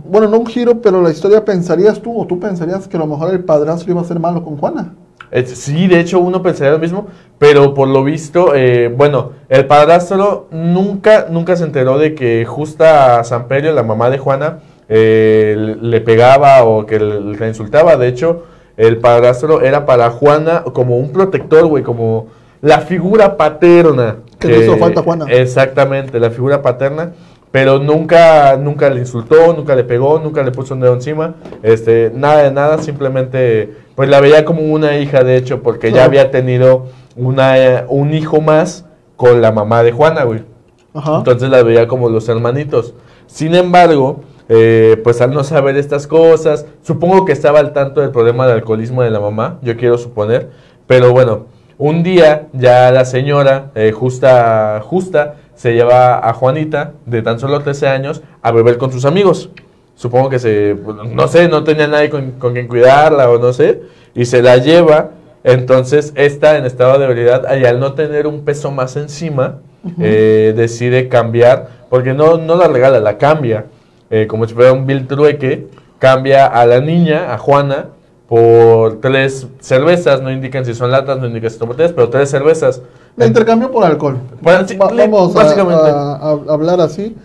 bueno, 0.04 0.28
no 0.28 0.38
un 0.38 0.46
giro, 0.46 0.80
pero 0.80 1.02
la 1.02 1.10
historia 1.10 1.44
pensarías 1.44 2.00
tú, 2.00 2.16
o 2.20 2.26
tú 2.26 2.38
pensarías 2.38 2.86
que 2.86 2.96
a 2.96 3.00
lo 3.00 3.06
mejor 3.06 3.32
el 3.34 3.42
padrastro 3.44 3.90
iba 3.90 4.00
a 4.00 4.04
ser 4.04 4.20
malo 4.20 4.44
con 4.44 4.56
Juana. 4.56 4.94
Eh, 5.32 5.44
Sí, 5.46 5.86
de 5.88 5.98
hecho 6.00 6.20
uno 6.20 6.42
pensaría 6.42 6.72
lo 6.72 6.78
mismo, 6.78 7.06
pero 7.38 7.74
por 7.74 7.88
lo 7.88 8.04
visto, 8.04 8.54
eh, 8.54 8.88
bueno, 8.88 9.32
el 9.48 9.66
padrastro 9.66 10.46
nunca, 10.52 11.26
nunca 11.30 11.56
se 11.56 11.64
enteró 11.64 11.98
de 11.98 12.14
que 12.14 12.44
justa 12.44 13.22
Samperio, 13.24 13.72
la 13.72 13.82
mamá 13.82 14.08
de 14.10 14.18
Juana, 14.18 14.60
eh, 14.88 15.54
le- 15.58 15.76
le 15.76 16.00
pegaba 16.00 16.64
o 16.64 16.86
que 16.86 16.98
le, 17.00 17.20
le 17.20 17.48
insultaba. 17.48 17.96
De 17.96 18.08
hecho, 18.08 18.44
el 18.80 18.96
padrastro 18.96 19.60
era 19.60 19.84
para 19.84 20.08
Juana 20.08 20.64
como 20.72 20.96
un 20.96 21.12
protector, 21.12 21.66
güey, 21.66 21.82
como 21.82 22.28
la 22.62 22.80
figura 22.80 23.36
paterna. 23.36 24.16
Que 24.38 24.48
le 24.48 24.64
hizo 24.64 24.78
falta 24.78 25.02
Juana. 25.02 25.26
Exactamente, 25.28 26.18
la 26.18 26.30
figura 26.30 26.62
paterna. 26.62 27.12
Pero 27.50 27.78
nunca, 27.78 28.56
nunca 28.56 28.88
le 28.88 29.00
insultó, 29.00 29.52
nunca 29.52 29.76
le 29.76 29.84
pegó, 29.84 30.18
nunca 30.18 30.42
le 30.42 30.50
puso 30.50 30.72
un 30.72 30.80
dedo 30.80 30.94
encima. 30.94 31.34
Este, 31.62 32.10
nada 32.14 32.44
de 32.44 32.52
nada, 32.52 32.78
simplemente, 32.78 33.70
pues 33.96 34.08
la 34.08 34.18
veía 34.18 34.46
como 34.46 34.62
una 34.62 34.96
hija, 34.96 35.24
de 35.24 35.36
hecho, 35.36 35.62
porque 35.62 35.92
ya 35.92 36.04
había 36.04 36.30
tenido 36.30 36.86
una, 37.16 37.84
un 37.86 38.14
hijo 38.14 38.40
más 38.40 38.86
con 39.14 39.42
la 39.42 39.52
mamá 39.52 39.82
de 39.82 39.92
Juana, 39.92 40.24
güey. 40.24 40.42
Ajá. 40.94 41.18
Entonces 41.18 41.50
la 41.50 41.62
veía 41.62 41.86
como 41.86 42.08
los 42.08 42.26
hermanitos. 42.30 42.94
Sin 43.26 43.54
embargo, 43.54 44.22
eh, 44.52 45.00
pues 45.04 45.20
al 45.20 45.32
no 45.32 45.44
saber 45.44 45.76
estas 45.76 46.08
cosas, 46.08 46.66
supongo 46.82 47.24
que 47.24 47.30
estaba 47.30 47.60
al 47.60 47.72
tanto 47.72 48.00
del 48.00 48.10
problema 48.10 48.48
del 48.48 48.56
alcoholismo 48.56 49.00
de 49.04 49.10
la 49.10 49.20
mamá, 49.20 49.60
yo 49.62 49.76
quiero 49.76 49.96
suponer. 49.96 50.50
Pero 50.88 51.12
bueno, 51.12 51.46
un 51.78 52.02
día 52.02 52.48
ya 52.52 52.90
la 52.90 53.04
señora, 53.04 53.70
eh, 53.76 53.92
justa, 53.92 54.82
justa, 54.84 55.36
se 55.54 55.74
lleva 55.74 56.28
a 56.28 56.32
Juanita, 56.32 56.94
de 57.06 57.22
tan 57.22 57.38
solo 57.38 57.60
13 57.60 57.86
años, 57.86 58.22
a 58.42 58.50
beber 58.50 58.76
con 58.76 58.90
sus 58.90 59.04
amigos. 59.04 59.50
Supongo 59.94 60.28
que 60.28 60.40
se, 60.40 60.74
pues, 60.84 60.96
no 60.96 61.28
sé, 61.28 61.48
no 61.48 61.62
tenía 61.62 61.86
nadie 61.86 62.10
con, 62.10 62.32
con 62.32 62.54
quien 62.54 62.66
cuidarla 62.66 63.30
o 63.30 63.38
no 63.38 63.52
sé, 63.52 63.82
y 64.16 64.24
se 64.24 64.42
la 64.42 64.56
lleva. 64.56 65.10
Entonces, 65.44 66.12
esta 66.16 66.58
en 66.58 66.64
estado 66.64 66.98
de 66.98 67.04
ebriedad, 67.04 67.56
y 67.56 67.64
al 67.66 67.78
no 67.78 67.92
tener 67.92 68.26
un 68.26 68.44
peso 68.44 68.72
más 68.72 68.96
encima, 68.96 69.60
eh, 70.00 70.52
decide 70.56 71.08
cambiar, 71.08 71.68
porque 71.88 72.14
no, 72.14 72.36
no 72.36 72.56
la 72.56 72.66
regala, 72.66 72.98
la 72.98 73.16
cambia, 73.16 73.66
eh, 74.10 74.26
como 74.26 74.46
si 74.46 74.54
fuera 74.54 74.72
un 74.72 74.86
vil 74.86 75.06
trueque, 75.06 75.68
cambia 75.98 76.46
a 76.46 76.66
la 76.66 76.80
niña, 76.80 77.32
a 77.32 77.38
Juana, 77.38 77.86
por 78.28 79.00
tres 79.00 79.48
cervezas, 79.60 80.22
no 80.22 80.30
indican 80.30 80.64
si 80.64 80.74
son 80.74 80.90
latas, 80.90 81.18
no 81.18 81.26
indican 81.26 81.50
si 81.50 81.58
son 81.58 81.68
botellas, 81.68 81.92
pero 81.92 82.08
tres 82.10 82.30
cervezas. 82.30 82.80
La 83.16 83.26
intercambió 83.26 83.72
por 83.72 83.84
alcohol. 83.84 84.18
Bueno, 84.40 84.66
sí, 84.68 84.76
vamos 84.76 85.34
a, 85.34 85.38
básicamente. 85.42 85.82
a- 85.90 86.16
a 86.16 86.30
hablar 86.52 86.80
así. 86.80 87.16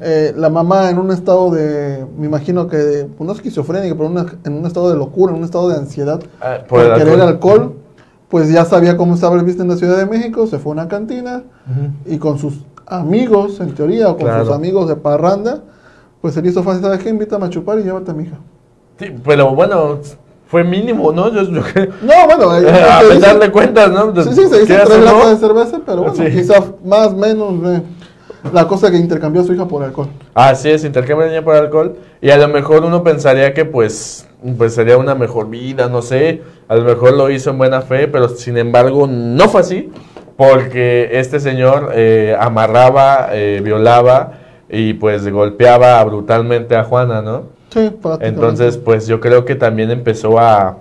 Eh, 0.00 0.32
la 0.36 0.48
mamá 0.50 0.88
en 0.88 0.98
un 0.98 1.10
estado 1.10 1.50
de, 1.50 2.06
me 2.16 2.26
imagino 2.26 2.68
que, 2.68 2.76
de, 2.76 3.04
pues, 3.06 3.26
no 3.26 3.32
esquizofrénica, 3.32 3.94
pero 3.96 4.08
una- 4.08 4.26
en 4.44 4.52
un 4.52 4.64
estado 4.66 4.88
de 4.90 4.96
locura, 4.96 5.32
en 5.32 5.38
un 5.38 5.44
estado 5.44 5.68
de 5.68 5.76
ansiedad, 5.78 6.20
Ah, 6.40 6.58
por, 6.68 6.78
querer 6.94 7.20
alcohol. 7.20 7.20
alcohol, 7.28 7.72
pues 8.28 8.48
ya 8.50 8.64
sabía 8.64 8.96
cómo 8.96 9.14
estaba 9.14 9.34
el 9.34 9.42
business 9.42 9.62
en 9.62 9.68
la 9.68 9.76
Ciudad 9.76 9.96
de 9.98 10.06
México, 10.06 10.46
se 10.46 10.58
fue 10.58 10.70
a 10.70 10.74
una 10.74 10.88
cantina 10.88 11.42
y 12.06 12.18
con 12.18 12.38
sus 12.38 12.60
amigos, 12.86 13.58
en 13.60 13.74
teoría, 13.74 14.08
o 14.10 14.16
con 14.16 14.26
Claro. 14.26 14.44
sus 14.46 14.54
amigos 14.54 14.88
de 14.88 14.94
parranda, 14.96 15.60
pues 16.22 16.34
se 16.34 16.40
le 16.40 16.48
hizo 16.48 16.62
fácil, 16.62 16.82
¿sabes 16.82 17.02
qué? 17.02 17.10
Invítame 17.10 17.46
a 17.46 17.50
chupar 17.50 17.78
y 17.80 17.82
llévate 17.82 18.12
a 18.12 18.14
mi 18.14 18.22
hija. 18.24 18.36
Sí, 18.98 19.12
pero 19.24 19.50
bueno, 19.54 19.98
fue 20.46 20.62
mínimo, 20.62 21.12
¿no? 21.12 21.32
Yo, 21.32 21.42
yo 21.42 21.60
No, 22.02 22.12
bueno, 22.26 22.56
eh, 22.68 22.72
a 22.88 23.00
pesar 23.00 23.40
de 23.40 23.50
cuentas, 23.50 23.90
¿no? 23.90 24.14
Sí, 24.22 24.30
sí, 24.32 24.46
se 24.48 24.64
Quieras 24.64 24.88
tres 24.88 25.04
latas 25.04 25.30
de 25.40 25.46
cerveza, 25.48 25.80
pero 25.84 26.02
bueno, 26.02 26.14
Sí. 26.14 26.24
quizás 26.30 26.62
más 26.84 27.12
menos 27.12 27.54
eh, 27.66 27.82
la 28.52 28.68
cosa 28.68 28.88
que 28.90 28.98
intercambió 28.98 29.42
a 29.42 29.44
su 29.44 29.52
hija 29.52 29.66
por 29.66 29.82
alcohol. 29.82 30.08
Así 30.32 30.70
es, 30.70 30.84
intercambio 30.84 31.26
niña 31.26 31.42
por 31.42 31.56
alcohol. 31.56 31.96
Y 32.20 32.30
a 32.30 32.36
lo 32.36 32.46
mejor 32.48 32.84
uno 32.84 33.02
pensaría 33.02 33.52
que 33.52 33.64
pues, 33.64 34.28
pues 34.56 34.74
sería 34.74 34.96
una 34.98 35.16
mejor 35.16 35.50
vida, 35.50 35.88
no 35.88 36.02
sé. 36.02 36.42
A 36.68 36.76
lo 36.76 36.84
mejor 36.84 37.14
lo 37.14 37.30
hizo 37.30 37.50
en 37.50 37.58
buena 37.58 37.82
fe, 37.82 38.06
pero 38.06 38.28
sin 38.28 38.58
embargo 38.58 39.08
no 39.08 39.48
fue 39.48 39.62
así. 39.62 39.90
Porque 40.36 41.10
este 41.12 41.40
señor 41.40 41.90
eh, 41.94 42.36
amarraba, 42.38 43.28
eh, 43.32 43.60
violaba 43.62 44.41
y 44.72 44.94
pues 44.94 45.28
golpeaba 45.30 46.02
brutalmente 46.02 46.74
a 46.74 46.82
Juana, 46.82 47.20
¿no? 47.22 47.42
Sí, 47.68 47.90
prácticamente. 47.90 48.26
Entonces, 48.26 48.76
pues 48.78 49.06
yo 49.06 49.20
creo 49.20 49.44
que 49.44 49.54
también 49.54 49.90
empezó 49.90 50.38
a, 50.40 50.78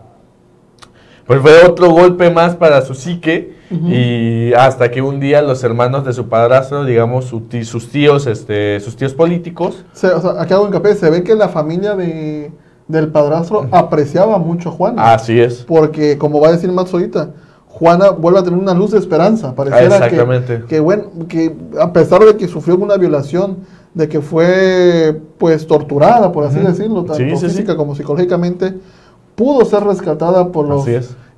pues 1.27 1.41
fue 1.41 1.63
otro 1.65 1.89
golpe 1.91 2.29
más 2.31 2.55
para 2.55 2.81
su 2.81 2.95
psique 2.95 3.59
y 3.87 4.51
hasta 4.53 4.91
que 4.91 5.01
un 5.01 5.21
día 5.21 5.41
los 5.41 5.63
hermanos 5.63 6.03
de 6.03 6.11
su 6.11 6.27
padrastro, 6.27 6.83
digamos 6.83 7.25
su 7.25 7.41
tí- 7.41 7.63
sus 7.63 7.89
tíos, 7.89 8.27
este, 8.27 8.79
sus 8.81 8.97
tíos 8.97 9.13
políticos, 9.13 9.85
Se- 9.93 10.07
o 10.11 10.19
sea, 10.19 10.41
aquí 10.41 10.53
hago 10.53 10.65
hincapié, 10.67 10.93
se 10.95 11.09
ve 11.09 11.23
que 11.23 11.35
la 11.35 11.47
familia 11.47 11.95
de, 11.95 12.51
del 12.89 13.07
padrastro 13.09 13.67
apreciaba 13.71 14.37
mucho 14.39 14.69
a 14.69 14.71
Juana. 14.73 15.13
así 15.13 15.39
es. 15.39 15.63
Porque, 15.65 16.17
como 16.17 16.41
va 16.41 16.49
a 16.49 16.51
decir 16.51 16.69
Max 16.69 16.93
ahorita, 16.93 17.29
Juana 17.67 18.09
vuelve 18.09 18.39
a 18.39 18.43
tener 18.43 18.59
una 18.59 18.73
luz 18.73 18.91
de 18.91 18.97
esperanza. 18.99 19.55
Pareciera 19.55 19.87
que- 19.87 20.05
Exactamente. 20.17 20.63
Que, 20.67 20.81
bueno, 20.81 21.03
que 21.29 21.55
a 21.79 21.93
pesar 21.93 22.19
de 22.25 22.35
que 22.35 22.49
sufrió 22.49 22.75
una 22.75 22.97
violación, 22.97 23.59
de 23.93 24.07
que 24.07 24.21
fue 24.21 25.19
pues 25.37 25.67
torturada, 25.67 26.31
por 26.31 26.45
así 26.45 26.59
decirlo, 26.59 27.03
tanto 27.03 27.15
Sí, 27.15 27.29
sí, 27.31 27.37
sí. 27.37 27.45
física 27.47 27.75
como 27.75 27.95
psicológicamente, 27.95 28.75
pudo 29.35 29.65
ser 29.65 29.83
rescatada 29.83 30.49
por 30.51 30.67
los 30.67 30.85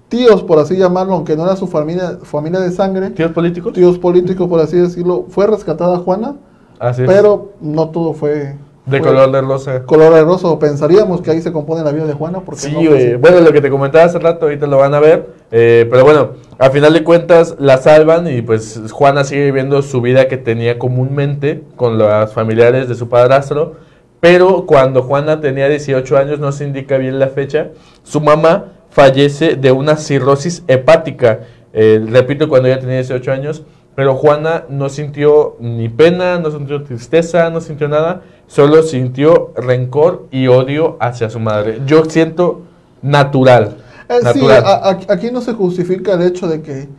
tíos, 0.09 0.43
por 0.43 0.59
así 0.59 0.75
llamarlo, 0.77 1.13
aunque 1.15 1.35
no 1.35 1.43
era 1.43 1.55
su 1.55 1.65
familia, 1.67 2.19
familia 2.21 2.59
de 2.59 2.71
sangre, 2.71 3.09
¿Tíos 3.11 3.31
políticos? 3.31 3.73
tíos 3.73 3.97
políticos, 3.97 4.47
por 4.47 4.59
así 4.59 4.77
decirlo, 4.77 5.25
fue 5.29 5.47
rescatada 5.47 5.97
Juana, 5.97 6.35
Así 6.79 7.01
es. 7.01 7.07
pero 7.07 7.53
no 7.61 7.89
todo 7.89 8.13
fue 8.13 8.55
de 8.85 8.97
fue 8.99 9.07
color 9.07 9.31
de 9.31 9.41
rosa. 9.41 9.83
color 9.83 10.13
de 10.13 10.23
rosa. 10.23 10.59
Pensaríamos 10.59 11.21
que 11.21 11.31
ahí 11.31 11.41
se 11.41 11.51
compone 11.51 11.83
la 11.83 11.91
vida 11.91 12.05
de 12.05 12.13
Juana, 12.13 12.41
porque 12.41 12.61
Sí, 12.61 12.71
no 12.73 12.95
así. 12.95 13.15
Bueno, 13.15 13.39
lo 13.39 13.53
que 13.53 13.61
te 13.61 13.69
comentaba 13.69 14.03
hace 14.05 14.19
rato, 14.19 14.45
ahorita 14.45 14.67
lo 14.67 14.77
van 14.77 14.93
a 14.93 14.99
ver. 14.99 15.29
eh, 15.51 15.87
pero 15.89 16.03
bueno, 16.03 16.31
al 16.59 16.71
final 16.71 16.93
de 16.93 17.03
cuentas 17.03 17.55
la 17.59 17.77
salvan 17.77 18.27
y 18.27 18.41
pues 18.41 18.81
Juana 18.91 19.23
sigue 19.23 19.45
viviendo 19.45 19.81
su 19.81 20.01
vida 20.01 20.27
que 20.27 20.37
tenía 20.37 20.77
comúnmente 20.79 21.63
con 21.75 21.97
los 21.97 22.33
familiares 22.33 22.87
de 22.89 22.95
su 22.95 23.07
padrastro. 23.09 23.75
Pero 24.19 24.65
cuando 24.65 25.01
Juana 25.03 25.41
tenía 25.41 25.67
18 25.67 26.17
años, 26.17 26.39
no 26.39 26.51
se 26.51 26.63
indica 26.63 26.97
bien 26.97 27.19
la 27.19 27.27
fecha, 27.27 27.71
su 28.03 28.21
mamá 28.21 28.65
fallece 28.89 29.55
de 29.55 29.71
una 29.71 29.97
cirrosis 29.97 30.63
hepática. 30.67 31.41
Eh, 31.73 32.05
repito, 32.09 32.47
cuando 32.47 32.67
ella 32.67 32.79
tenía 32.79 32.95
18 32.95 33.31
años. 33.31 33.63
Pero 33.95 34.15
Juana 34.15 34.63
no 34.69 34.89
sintió 34.89 35.55
ni 35.59 35.87
pena, 35.89 36.39
no 36.39 36.49
sintió 36.51 36.83
tristeza, 36.83 37.49
no 37.51 37.61
sintió 37.61 37.87
nada, 37.87 38.21
solo 38.47 38.81
sintió 38.83 39.51
rencor 39.55 40.25
y 40.31 40.47
odio 40.47 40.97
hacia 40.99 41.29
su 41.29 41.39
madre. 41.39 41.81
Yo 41.85 42.05
siento 42.05 42.61
natural. 43.03 43.77
Eh, 44.09 44.15
sí, 44.19 44.23
natural. 44.25 44.63
a- 44.65 44.89
a- 44.89 45.13
aquí 45.13 45.29
no 45.31 45.41
se 45.41 45.53
justifica 45.53 46.13
el 46.13 46.23
hecho 46.23 46.47
de 46.47 46.61
que 46.61 46.89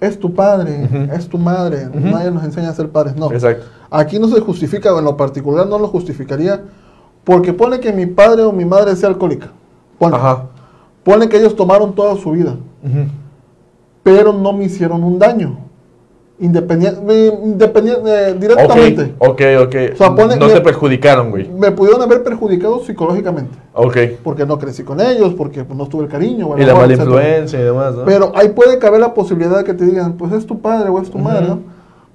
es 0.00 0.18
tu 0.18 0.34
padre, 0.34 0.88
es 1.14 1.28
tu 1.28 1.38
madre, 1.38 1.88
nadie 1.94 2.30
nos 2.30 2.42
enseña 2.42 2.70
a 2.70 2.74
ser 2.74 2.88
padres, 2.88 3.14
no. 3.16 3.30
Exacto. 3.30 3.66
Aquí 3.90 4.18
no 4.18 4.28
se 4.28 4.40
justifica, 4.40 4.92
o 4.94 4.98
en 4.98 5.04
lo 5.04 5.16
particular 5.16 5.66
no 5.66 5.78
lo 5.78 5.88
justificaría, 5.88 6.62
porque 7.22 7.52
pone 7.52 7.80
que 7.80 7.92
mi 7.92 8.06
padre 8.06 8.42
o 8.42 8.50
mi 8.52 8.64
madre 8.64 8.96
sea 8.96 9.08
alcohólica. 9.10 9.52
Pone, 9.98 10.16
Ajá. 10.16 10.46
pone 11.04 11.28
que 11.28 11.36
ellos 11.36 11.54
tomaron 11.54 11.94
toda 11.94 12.16
su 12.16 12.30
vida, 12.32 12.56
pero 14.02 14.32
no 14.32 14.52
me 14.52 14.64
hicieron 14.64 15.04
un 15.04 15.18
daño. 15.18 15.58
Independiente, 16.40 17.26
independiente, 17.44 18.34
directamente. 18.34 19.14
Ok, 19.18 19.28
ok, 19.28 19.66
ok. 19.66 19.74
O 19.92 19.96
sea, 19.96 20.14
pone- 20.14 20.36
no 20.36 20.46
me- 20.46 20.52
te 20.54 20.60
perjudicaron, 20.62 21.30
güey. 21.30 21.46
Me 21.50 21.70
pudieron 21.70 22.00
haber 22.00 22.22
perjudicado 22.22 22.82
psicológicamente, 22.82 23.58
Ok. 23.74 23.96
porque 24.24 24.46
no 24.46 24.58
crecí 24.58 24.82
con 24.82 25.00
ellos, 25.02 25.34
porque 25.34 25.64
pues, 25.64 25.76
no 25.78 25.86
tuve 25.86 26.04
el 26.04 26.08
cariño. 26.08 26.48
o 26.48 26.56
el 26.56 26.62
Y 26.62 26.64
la 26.66 26.74
mala 26.74 26.94
influencia 26.94 27.60
y 27.60 27.62
demás, 27.62 27.94
¿no? 27.94 28.04
Pero 28.06 28.32
ahí 28.34 28.48
puede 28.48 28.78
caber 28.78 29.00
la 29.00 29.12
posibilidad 29.12 29.58
de 29.58 29.64
que 29.64 29.74
te 29.74 29.84
digan, 29.84 30.14
pues 30.14 30.32
es 30.32 30.46
tu 30.46 30.60
padre 30.60 30.88
o 30.88 30.98
es 31.00 31.10
tu 31.10 31.18
Ujú. 31.18 31.28
madre, 31.28 31.46
¿no? 31.46 31.58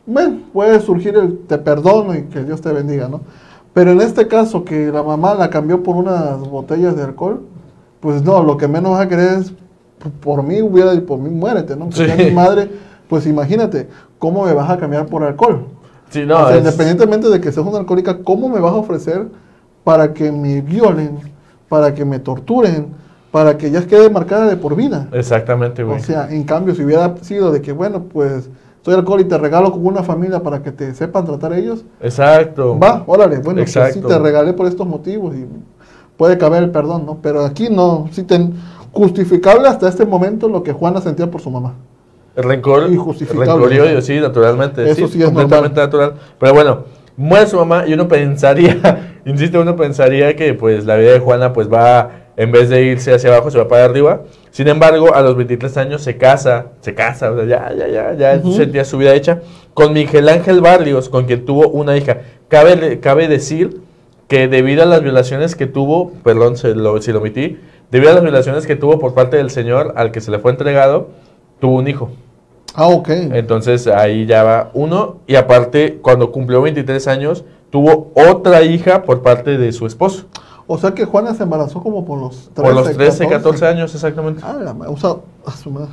Bueno, 0.08 0.38
puede 0.51 0.79
surgir 0.79 1.15
el 1.15 1.38
te 1.48 1.60
perdono 1.60 2.15
y 2.15 2.24
que 2.24 2.44
Dios 2.44 2.62
te 2.62 2.72
bendiga, 2.72 3.08
¿no? 3.08 3.22
Pero 3.74 3.91
en 3.91 4.01
este 4.01 4.27
caso, 4.27 4.63
que 4.65 4.88
la 4.91 5.03
mamá 5.03 5.36
la 5.36 5.51
cambió 5.51 5.84
por 5.84 5.96
unas 5.98 6.39
botellas 6.39 6.96
de 6.96 7.03
alcohol, 7.03 7.41
pues 8.00 8.24
no, 8.24 8.41
lo 8.44 8.58
que 8.58 8.67
menos 8.67 8.91
vas 8.94 9.01
a 9.05 9.08
querer 9.08 9.39
es, 9.39 9.51
"P- 9.51 10.10
por 10.22 10.41
mí 10.41 10.62
hubiera 10.63 10.94
y 10.96 11.01
por 11.01 11.20
mí 11.20 11.29
muérete, 11.29 11.75
¿no? 11.75 11.86
Porque 11.86 12.08
Sí. 12.17 12.24
mi 12.25 12.32
madre, 12.32 12.70
pues 13.07 13.25
imagínate, 13.27 13.88
¿cómo 14.19 14.46
me 14.46 14.53
vas 14.53 14.70
a 14.70 14.77
cambiar 14.77 15.05
por 15.07 15.24
alcohol? 15.24 15.65
sí, 16.09 16.25
no, 16.25 16.44
o 16.44 16.48
sea, 16.48 16.57
es- 16.57 16.63
independientemente 16.63 17.29
de 17.29 17.39
que 17.41 17.51
seas 17.51 17.65
una 17.65 17.79
alcohólica, 17.79 18.20
¿cómo 18.24 18.50
me 18.50 18.59
vas 18.59 18.74
a 18.74 18.77
ofrecer 18.77 19.27
para 19.83 20.13
que 20.13 20.31
me 20.31 20.61
violen, 20.61 21.20
para 21.70 21.94
que 21.94 22.05
me 22.05 22.20
torturen, 22.20 22.87
para 23.31 23.57
que 23.57 23.70
ya 23.72 23.85
quede 23.85 24.09
marcada 24.09 24.46
de 24.48 24.55
por 24.57 24.75
vida? 24.75 25.07
Exactamente, 25.11 25.83
güey. 25.83 26.00
O 26.00 26.03
sea, 26.03 26.29
en 26.31 26.44
cambio, 26.44 26.74
si 26.75 26.83
hubiera 26.83 27.15
sido 27.22 27.51
de 27.51 27.61
que, 27.61 27.72
bueno, 27.72 28.03
pues 28.03 28.50
soy 28.83 28.94
alcohol 28.94 29.20
y 29.22 29.25
te 29.25 29.37
regalo 29.37 29.72
con 29.72 29.85
una 29.85 30.03
familia 30.03 30.41
para 30.41 30.61
que 30.61 30.72
te 30.72 30.94
sepan 30.94 31.25
tratar 31.25 31.53
ellos, 31.53 31.83
Exacto. 32.00 32.77
va, 32.79 33.03
órale, 33.07 33.39
bueno, 33.39 33.61
pues 33.61 33.72
sí 33.74 33.79
Exacto. 33.79 34.07
te 34.07 34.20
regalé 34.20 34.53
por 34.53 34.68
estos 34.68 34.87
motivos 34.87 35.35
y 35.35 35.46
puede 36.18 36.37
caber 36.37 36.63
el 36.63 36.70
perdón, 36.72 37.05
¿no? 37.05 37.18
Pero 37.22 37.44
aquí 37.44 37.68
no, 37.70 38.07
sí 38.11 38.24
ten 38.24 38.53
justificable 38.94 39.68
hasta 39.68 39.89
este 39.89 40.05
momento 40.05 40.48
lo 40.48 40.63
que 40.63 40.72
Juana 40.72 41.01
sentía 41.01 41.29
por 41.29 41.41
su 41.41 41.50
mamá. 41.51 41.74
El 42.35 42.43
rencor. 42.43 42.89
Rencor 42.89 43.74
y 43.74 43.79
odio, 43.79 44.01
sí, 44.01 44.19
naturalmente. 44.19 44.89
Eso 44.89 45.07
sí 45.07 45.21
es 45.21 45.25
completamente 45.25 45.79
natural. 45.79 46.15
Pero 46.39 46.53
bueno, 46.53 46.83
muere 47.17 47.48
su 47.48 47.57
mamá 47.57 47.85
y 47.87 47.93
uno 47.93 48.07
pensaría, 48.07 49.19
insisto, 49.25 49.61
uno 49.61 49.75
pensaría 49.75 50.35
que 50.35 50.53
pues 50.53 50.85
la 50.85 50.98
vida 50.98 51.13
de 51.13 51.19
Juana 51.19 51.53
pues 51.53 51.71
va, 51.71 52.11
en 52.37 52.51
vez 52.51 52.69
de 52.69 52.83
irse 52.83 53.13
hacia 53.13 53.33
abajo, 53.33 53.51
se 53.51 53.57
va 53.57 53.67
para 53.67 53.85
arriba. 53.85 54.21
Sin 54.51 54.67
embargo, 54.67 55.13
a 55.13 55.21
los 55.21 55.35
23 55.35 55.77
años 55.77 56.01
se 56.01 56.17
casa, 56.17 56.67
se 56.81 56.93
casa, 56.93 57.31
o 57.31 57.35
sea, 57.35 57.45
ya, 57.45 57.74
ya, 57.74 57.87
ya, 57.87 58.13
ya 58.13 58.51
sentía 58.51 58.85
su 58.85 58.98
vida 58.98 59.13
hecha, 59.13 59.41
con 59.74 59.93
Miguel 59.93 60.29
Ángel 60.29 60.61
Barrios, 60.61 61.09
con 61.09 61.25
quien 61.25 61.45
tuvo 61.45 61.69
una 61.69 61.98
hija. 61.98 62.19
Cabe, 62.48 63.00
cabe 63.00 63.27
decir 63.27 63.81
que 64.27 64.48
debido 64.48 64.83
a 64.83 64.85
las 64.85 65.01
violaciones 65.01 65.55
que 65.55 65.67
tuvo, 65.67 66.11
perdón 66.24 66.57
se 66.57 66.74
lo, 66.74 67.01
si 67.01 67.11
lo 67.11 67.19
omití, 67.19 67.59
debido 67.91 68.11
a 68.11 68.15
las 68.15 68.24
violaciones 68.24 68.65
que 68.65 68.75
tuvo 68.75 69.00
por 69.00 69.13
parte 69.13 69.37
del 69.37 69.50
señor 69.50 69.93
al 69.95 70.11
que 70.11 70.21
se 70.21 70.31
le 70.31 70.39
fue 70.39 70.51
entregado, 70.51 71.09
tuvo 71.59 71.77
un 71.77 71.87
hijo. 71.87 72.11
Ah, 72.75 72.88
ok. 72.88 73.09
Entonces 73.09 73.88
ahí 73.88 74.25
ya 74.25 74.44
va 74.44 74.70
uno. 74.74 75.18
Y 75.27 75.35
aparte, 75.35 76.00
cuando 76.01 76.31
cumplió 76.31 76.61
23 76.61 77.07
años, 77.07 77.46
tuvo 77.70 78.11
otra 78.16 78.61
hija 78.64 79.03
por 79.03 79.22
parte 79.22 79.57
de 79.57 79.72
su 79.72 79.85
esposo. 79.85 80.25
O 80.68 80.77
sea 80.77 80.92
que 80.94 81.05
Juana 81.05 81.33
se 81.35 81.44
embarazó 81.44 81.81
como 81.81 82.05
por 82.05 82.20
los 82.20 82.50
13, 82.53 82.61
por 82.61 82.74
los 82.74 82.92
13, 82.96 83.27
14 83.27 83.68
años, 83.68 83.94
exactamente. 83.94 84.42
Ah, 84.44 84.57
la 84.59 84.72
o 84.90 84.98
sea, 84.98 85.16
a 85.46 85.51
su 85.51 85.70
madre. 85.70 85.90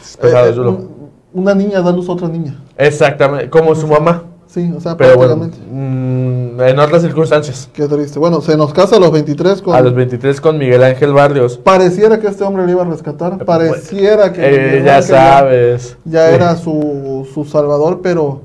Es 0.00 0.16
pesado, 0.16 0.46
Eh, 0.48 0.54
eh, 0.56 0.60
un- 0.60 1.10
una 1.34 1.54
niña 1.54 1.80
da 1.80 1.90
luz 1.92 2.08
a 2.08 2.12
otra 2.12 2.28
niña. 2.28 2.56
Exactamente, 2.76 3.50
como 3.50 3.74
su 3.74 3.86
mamá. 3.88 4.22
Sí, 4.52 4.70
o 4.76 4.80
sea, 4.80 4.98
Pero 4.98 5.16
bueno, 5.16 5.36
prácticamente. 5.38 5.72
mm, 5.72 6.60
en 6.60 6.78
otras 6.78 7.00
circunstancias. 7.00 7.70
Qué 7.72 7.88
triste. 7.88 8.18
Bueno, 8.18 8.42
se 8.42 8.54
nos 8.56 8.74
casa 8.74 8.96
a 8.96 9.00
los 9.00 9.10
23 9.10 9.62
con... 9.62 9.74
A 9.74 9.80
los 9.80 9.94
23 9.94 10.40
con 10.42 10.58
Miguel 10.58 10.82
Ángel 10.82 11.14
Barrios. 11.14 11.56
Pareciera 11.56 12.20
que 12.20 12.26
este 12.26 12.44
hombre 12.44 12.66
le 12.66 12.72
iba 12.72 12.82
a 12.82 12.84
rescatar. 12.84 13.42
Pareciera 13.46 14.30
que... 14.32 14.42
Eh, 14.78 14.82
ya 14.84 14.96
Ángel 14.96 15.02
sabes. 15.16 15.96
Ya 16.04 16.28
Sí. 16.28 16.34
era 16.34 16.56
su, 16.56 17.26
su 17.32 17.46
salvador, 17.46 18.00
pero 18.02 18.42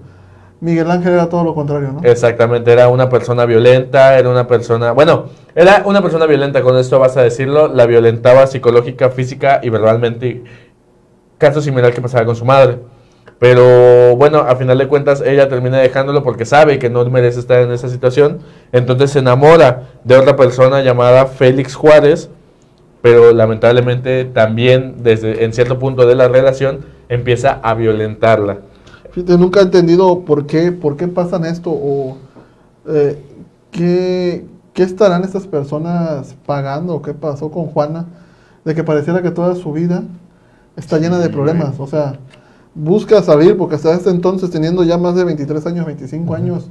Miguel 0.62 0.90
Ángel 0.90 1.12
era 1.14 1.28
todo 1.28 1.44
lo 1.44 1.54
contrario, 1.54 1.92
¿no? 1.92 2.02
Exactamente, 2.04 2.72
era 2.72 2.88
una 2.88 3.10
persona 3.10 3.46
violenta, 3.46 4.18
era 4.18 4.30
una 4.30 4.48
persona, 4.48 4.94
bueno, 4.94 5.26
era 5.56 5.84
una 5.86 6.02
persona 6.02 6.26
violenta, 6.26 6.62
con 6.62 6.78
esto 6.78 7.00
vas 7.00 7.18
a 7.18 7.22
decirlo, 7.22 7.68
la 7.68 7.86
violentaba 7.86 8.48
psicológica, 8.48 9.10
física 9.10 9.60
y 9.62 9.70
verbalmente, 9.70 10.44
caso 11.38 11.62
similar 11.62 11.94
que 11.94 12.02
pasaba 12.02 12.26
con 12.26 12.36
su 12.38 12.46
madre. 12.46 12.80
Pero 13.40 14.16
bueno, 14.16 14.40
a 14.40 14.56
final 14.56 14.78
de 14.80 14.88
cuentas 14.88 15.22
ella 15.22 15.48
termina 15.48 15.78
dejándolo 15.78 16.24
porque 16.24 16.46
sabe 16.46 16.80
que 16.80 16.90
no 16.90 17.06
merece 17.06 17.40
estar 17.40 17.62
en 17.62 17.72
esa 17.72 17.88
situación, 17.88 18.40
entonces 18.72 19.12
se 19.12 19.20
enamora 19.20 19.84
de 20.04 20.18
otra 20.18 20.36
persona 20.36 20.82
llamada 20.82 21.28
Félix 21.28 21.76
Juárez, 21.76 22.30
pero 23.02 23.32
lamentablemente 23.34 24.26
también 24.26 24.96
desde 25.04 25.44
en 25.44 25.54
cierto 25.54 25.78
punto 25.78 26.08
de 26.08 26.16
la 26.16 26.28
relación 26.28 26.80
empieza 27.10 27.60
a 27.62 27.76
violentarla. 27.76 28.58
Fíjate, 29.12 29.38
nunca 29.38 29.60
he 29.60 29.64
entendido 29.64 30.22
por 30.22 30.48
qué, 30.48 30.72
por 30.72 30.98
qué 30.98 31.08
pasan 31.08 31.46
esto 31.46 31.70
o 31.70 32.18
eh, 32.88 33.22
qué, 33.72 34.46
qué 34.74 34.84
estarán 34.84 35.24
estas 35.24 35.46
personas 35.46 36.36
pagando 36.46 36.96
o 36.96 37.02
qué 37.04 37.14
pasó 37.14 37.52
con 37.52 37.68
Juana, 37.68 38.06
de 38.66 38.74
que 38.74 38.84
pareciera 38.84 39.22
que 39.22 39.32
toda 39.32 39.56
su 39.56 39.72
vida 39.74 40.04
está 40.76 40.98
llena 40.98 41.20
de 41.20 41.30
problemas. 41.30 41.80
O 41.80 41.88
sea, 41.88 42.20
busca 42.78 43.22
salir 43.24 43.58
porque 43.58 43.76
hasta 43.76 43.94
este 43.94 44.10
entonces, 44.10 44.50
teniendo 44.50 44.84
ya 44.84 44.98
más 44.98 45.16
de 45.16 45.24
23 45.24 45.66
años, 45.66 45.86
25 45.86 46.36
años, 46.36 46.70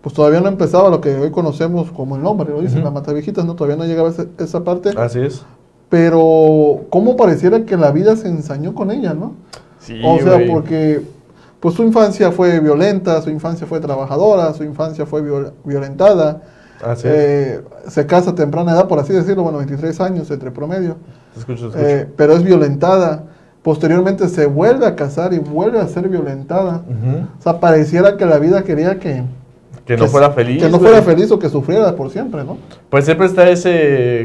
pues 0.00 0.14
todavía 0.14 0.40
no 0.40 0.48
empezaba 0.48 0.88
lo 0.90 1.00
que 1.00 1.16
hoy 1.16 1.30
conocemos 1.30 1.90
como 1.90 2.16
el 2.16 2.22
nombre, 2.22 2.50
lo 2.50 2.60
dicen, 2.60 2.78
Ujú. 2.78 2.84
la 2.86 2.90
mataviejitas, 2.92 3.44
¿no? 3.44 3.54
Todavía 3.56 3.76
no 3.76 3.84
llegaba 3.84 4.08
ese- 4.10 4.28
esa 4.38 4.62
parte. 4.62 4.90
Así 4.96 5.18
es. 5.20 5.42
Pero, 5.88 6.82
¿cómo 6.90 7.16
pareciera 7.16 7.64
que 7.64 7.76
la 7.76 7.90
vida 7.90 8.14
se 8.16 8.28
ensañó 8.28 8.74
con 8.74 8.90
ella, 8.90 9.14
no? 9.14 9.32
Sí, 9.80 10.00
o 10.04 10.18
sea, 10.18 10.34
güey. 10.34 10.48
porque 10.48 11.02
pues 11.60 11.74
su 11.74 11.82
infancia 11.82 12.30
fue 12.30 12.60
violenta, 12.60 13.20
su 13.22 13.30
infancia 13.30 13.66
fue 13.66 13.80
trabajadora, 13.80 14.52
su 14.54 14.62
infancia 14.64 15.06
fue 15.06 15.22
viol- 15.22 15.52
violentada. 15.64 16.42
Así 16.84 17.08
es. 17.08 17.14
eh, 17.16 17.60
se 17.88 18.06
casa 18.06 18.30
a 18.30 18.34
temprana 18.36 18.70
edad, 18.72 18.86
por 18.86 19.00
así 19.00 19.12
decirlo, 19.12 19.42
bueno, 19.42 19.58
23 19.58 20.00
años 20.00 20.30
entre 20.30 20.52
promedio, 20.52 20.96
Te 21.34 21.40
escucho, 21.40 21.70
te 21.70 21.78
escucho. 21.78 21.84
eh, 21.86 22.08
pero 22.16 22.34
es 22.34 22.44
violentada. 22.44 23.24
Posteriormente 23.62 24.28
se 24.28 24.46
vuelve 24.46 24.86
a 24.86 24.94
casar 24.94 25.32
y 25.34 25.38
vuelve 25.38 25.80
a 25.80 25.86
ser 25.88 26.08
violentada. 26.08 26.82
Ujú. 26.88 27.26
O 27.38 27.42
sea, 27.42 27.60
pareciera 27.60 28.16
que 28.16 28.24
la 28.24 28.38
vida 28.38 28.62
quería 28.62 28.98
que, 28.98 29.24
que 29.84 29.96
no 29.96 30.06
fuera 30.06 30.30
feliz. 30.30 30.62
Que 30.62 30.68
no 30.70 30.78
güey. 30.78 30.90
fuera 30.90 31.02
feliz 31.04 31.30
o 31.32 31.38
que 31.38 31.48
sufriera 31.48 31.94
por 31.96 32.10
siempre, 32.10 32.44
¿no? 32.44 32.56
Pues 32.88 33.04
siempre 33.04 33.26
está 33.26 33.48
ese 33.50 33.70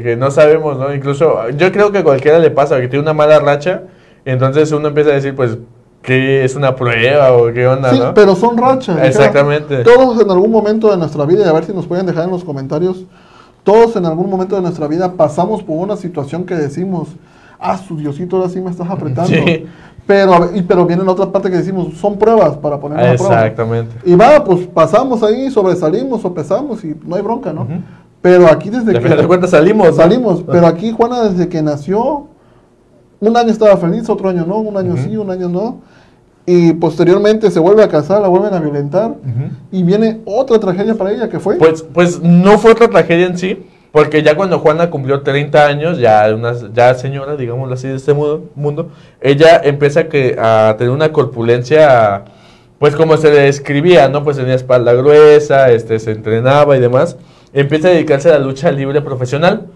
que 0.03 0.15
no 0.17 0.29
sabemos, 0.31 0.77
¿no? 0.77 0.93
Incluso 0.93 1.49
yo 1.57 1.71
creo 1.71 1.91
que 1.91 1.99
a 1.99 2.03
cualquiera 2.03 2.39
le 2.39 2.51
pasa 2.51 2.79
que 2.79 2.87
tiene 2.87 3.01
una 3.03 3.13
mala 3.13 3.39
racha, 3.39 3.83
entonces 4.23 4.71
uno 4.71 4.89
empieza 4.89 5.09
a 5.09 5.13
decir, 5.13 5.35
pues, 5.35 5.57
que 6.01 6.43
es 6.43 6.55
una 6.55 6.75
prueba 6.75 7.31
o 7.33 7.51
qué 7.53 7.65
onda, 7.65 7.89
Sí, 7.91 7.99
¿no? 7.99 8.13
pero 8.13 8.35
son 8.35 8.57
rachas. 8.57 8.95
dijera. 8.95 9.07
Exactamente. 9.07 9.83
Todos 9.83 10.21
en 10.21 10.29
algún 10.29 10.51
momento 10.51 10.91
de 10.91 10.97
nuestra 10.97 11.25
vida, 11.25 11.45
y 11.45 11.49
a 11.49 11.53
ver 11.53 11.63
si 11.65 11.73
nos 11.73 11.87
pueden 11.87 12.05
dejar 12.05 12.25
en 12.25 12.31
los 12.31 12.43
comentarios, 12.43 13.05
todos 13.63 13.95
en 13.95 14.05
algún 14.05 14.29
momento 14.29 14.55
de 14.57 14.61
nuestra 14.61 14.87
vida 14.87 15.13
pasamos 15.13 15.63
por 15.63 15.77
una 15.77 15.95
situación 15.95 16.43
que 16.45 16.55
decimos, 16.55 17.07
ah, 17.63 17.77
su 17.77 17.97
Diosito, 17.97 18.37
ahora 18.37 18.49
sí 18.49 18.59
me 18.61 18.69
estás 18.69 18.89
apretando. 18.89 19.29
Sí. 19.29 19.65
Pero, 20.05 20.33
a 20.33 20.39
ver, 20.39 20.57
y, 20.57 20.61
pero 20.63 20.85
viene 20.85 21.03
la 21.03 21.11
otra 21.11 21.31
parte 21.31 21.49
que 21.49 21.57
decimos, 21.57 21.93
son 21.97 22.17
pruebas 22.17 22.57
para 22.57 22.79
poner 22.79 22.99
a 22.99 23.15
prueba. 23.15 23.35
Exactamente. 23.35 23.95
Y 24.05 24.15
va, 24.15 24.43
pues 24.43 24.67
pasamos 24.67 25.23
ahí, 25.23 25.49
sobresalimos 25.49 26.23
o 26.25 26.33
pesamos 26.33 26.83
y 26.83 26.95
no 27.05 27.15
hay 27.15 27.21
bronca, 27.21 27.53
¿no? 27.53 27.65
Pero 28.21 28.47
aquí 28.47 28.69
desde 28.69 28.93
De 28.93 28.99
que... 28.99 29.09
de 29.09 29.27
cuentas 29.27 29.51
salimos. 29.51 29.87
¿no? 29.87 29.93
Salimos, 29.93 30.43
pero 30.43 30.67
aquí 30.67 30.91
Juana 30.91 31.29
desde 31.29 31.47
que 31.47 31.61
nació, 31.61 32.27
un 33.19 33.37
año 33.37 33.49
estaba 33.49 33.77
feliz, 33.77 34.09
otro 34.09 34.29
año 34.29 34.45
no, 34.45 34.57
un 34.57 34.75
año 34.77 34.95
sí, 34.97 35.15
un 35.15 35.31
año 35.31 35.47
no. 35.47 35.79
Y 36.45 36.73
posteriormente 36.73 37.49
se 37.51 37.59
vuelve 37.59 37.83
a 37.83 37.87
casar, 37.87 38.21
la 38.21 38.27
vuelven 38.27 38.53
a 38.53 38.59
violentar. 38.59 39.15
Y 39.71 39.83
viene 39.83 40.19
otra 40.25 40.59
tragedia 40.59 40.95
para 40.95 41.11
ella 41.11 41.29
que 41.29 41.39
fue. 41.39 41.55
Pues, 41.55 41.81
pues 41.81 42.21
no 42.21 42.57
fue 42.57 42.71
otra 42.71 42.89
tragedia 42.89 43.27
en 43.27 43.37
sí, 43.37 43.65
porque 43.93 44.23
ya 44.23 44.35
cuando 44.35 44.57
Juana 44.57 44.89
cumplió 44.89 45.21
30 45.21 45.67
años, 45.67 45.99
ya 45.99 46.27
una 46.33 46.55
ya 46.73 46.95
señora, 46.95 47.35
digámoslo 47.35 47.75
así, 47.75 47.87
de 47.87 47.97
este 47.97 48.15
mundo, 48.15 48.89
ella 49.21 49.61
empieza 49.63 49.99
a, 49.99 50.03
que, 50.09 50.35
a 50.39 50.73
tener 50.79 50.91
una 50.91 51.11
corpulencia, 51.11 52.23
pues 52.79 52.95
como 52.95 53.17
se 53.17 53.29
le 53.31 53.41
describía, 53.41 54.09
¿no? 54.09 54.23
Pues 54.23 54.37
tenía 54.37 54.55
espalda 54.55 54.93
gruesa, 54.93 55.69
este, 55.69 55.99
se 55.99 56.09
entrenaba 56.09 56.75
y 56.75 56.79
demás. 56.79 57.17
Empieza 57.53 57.89
a 57.89 57.91
dedicarse 57.91 58.29
a 58.29 58.39
la 58.39 58.39
lucha 58.39 58.71
libre 58.71 58.99
profesional. 59.03 59.67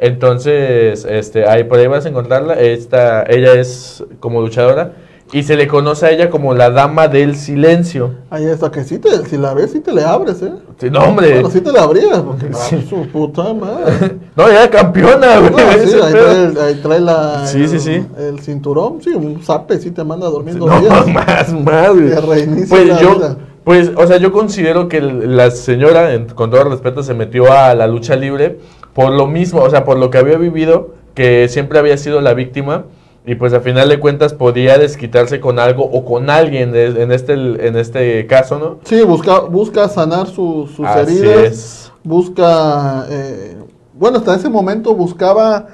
Entonces, 0.00 1.06
este, 1.08 1.48
ahí 1.48 1.62
por 1.62 1.78
ahí 1.78 1.86
vas 1.86 2.06
a 2.06 2.08
encontrarla. 2.08 2.54
Esta, 2.54 3.22
ella 3.22 3.52
es 3.52 4.02
como 4.18 4.40
luchadora 4.40 4.94
y 5.32 5.42
se 5.44 5.56
le 5.56 5.68
conoce 5.68 6.06
a 6.06 6.10
ella 6.10 6.28
como 6.30 6.54
la 6.54 6.70
dama 6.70 7.06
del 7.08 7.36
silencio. 7.36 8.14
Ahí 8.30 8.44
está, 8.46 8.70
que 8.70 8.82
si, 8.84 8.98
te, 8.98 9.08
si 9.26 9.36
la 9.36 9.54
ves, 9.54 9.70
si 9.72 9.80
te 9.80 9.92
le 9.92 10.02
abres, 10.02 10.42
¿eh? 10.42 10.52
Sí, 10.78 10.90
no, 10.90 11.00
hombre. 11.04 11.34
Bueno, 11.34 11.50
sí 11.50 11.60
te 11.60 11.70
la 11.72 11.82
abrías, 11.82 12.18
porque 12.20 12.46
Sí. 12.52 12.76
ah, 12.80 12.88
su 12.88 13.06
puta 13.08 13.52
madre. 13.54 14.16
No, 14.36 14.48
ya 14.48 14.62
era 14.64 14.70
campeona, 14.70 15.38
güey. 15.38 15.50
No, 15.52 15.58
ese 15.70 15.86
sí, 15.88 15.98
ahí, 16.02 16.12
trae, 16.12 16.44
el- 16.46 16.58
ahí 16.58 16.74
trae 16.82 17.00
la, 17.00 17.46
Sí, 17.46 17.62
el, 17.62 17.68
sí, 17.68 17.78
sí. 17.78 18.06
el 18.18 18.40
cinturón, 18.40 19.00
sí, 19.02 19.10
un 19.10 19.42
zape, 19.42 19.78
sí 19.78 19.90
te 19.90 20.02
manda 20.02 20.28
dos 20.28 20.44
No, 20.44 20.80
días. 20.80 21.06
más, 21.14 21.52
más, 21.52 21.90
güey. 21.90 22.10
Te 22.10 22.20
reinicia 22.20 22.66
Pues 22.68 22.88
la 22.88 23.00
yo, 23.00 23.14
vida. 23.16 23.36
pues, 23.64 23.90
o 23.96 24.06
sea, 24.06 24.16
yo 24.16 24.32
considero 24.32 24.88
que 24.88 25.00
la 25.00 25.50
señora, 25.50 26.08
con 26.34 26.50
todo 26.50 26.64
respeto, 26.64 27.02
se 27.02 27.14
metió 27.14 27.52
a 27.52 27.74
la 27.74 27.86
lucha 27.86 28.16
libre 28.16 28.58
por 28.94 29.12
lo 29.12 29.26
mismo, 29.28 29.60
o 29.62 29.70
sea, 29.70 29.84
por 29.84 29.96
lo 29.98 30.10
que 30.10 30.18
había 30.18 30.36
vivido, 30.38 30.94
que 31.14 31.48
siempre 31.48 31.78
había 31.78 31.96
sido 31.96 32.20
la 32.20 32.34
víctima, 32.34 32.84
y 33.26 33.34
pues 33.34 33.52
a 33.52 33.60
final 33.60 33.88
de 33.88 34.00
cuentas 34.00 34.32
podía 34.32 34.78
desquitarse 34.78 35.40
con 35.40 35.58
algo 35.58 35.84
o 35.84 36.04
con 36.04 36.30
alguien 36.30 36.74
en 36.74 37.12
este, 37.12 37.34
en 37.34 37.76
este 37.76 38.26
caso, 38.26 38.58
¿no? 38.58 38.78
Sí, 38.84 39.02
busca, 39.02 39.40
busca 39.40 39.88
sanar 39.88 40.26
su- 40.26 40.68
sus 40.74 40.86
Así 40.86 41.18
heridas. 41.18 41.42
es. 41.52 41.92
Busca, 42.02 43.06
eh, 43.10 43.56
bueno, 43.94 44.18
hasta 44.18 44.34
ese 44.34 44.48
momento 44.48 44.94
buscaba 44.94 45.66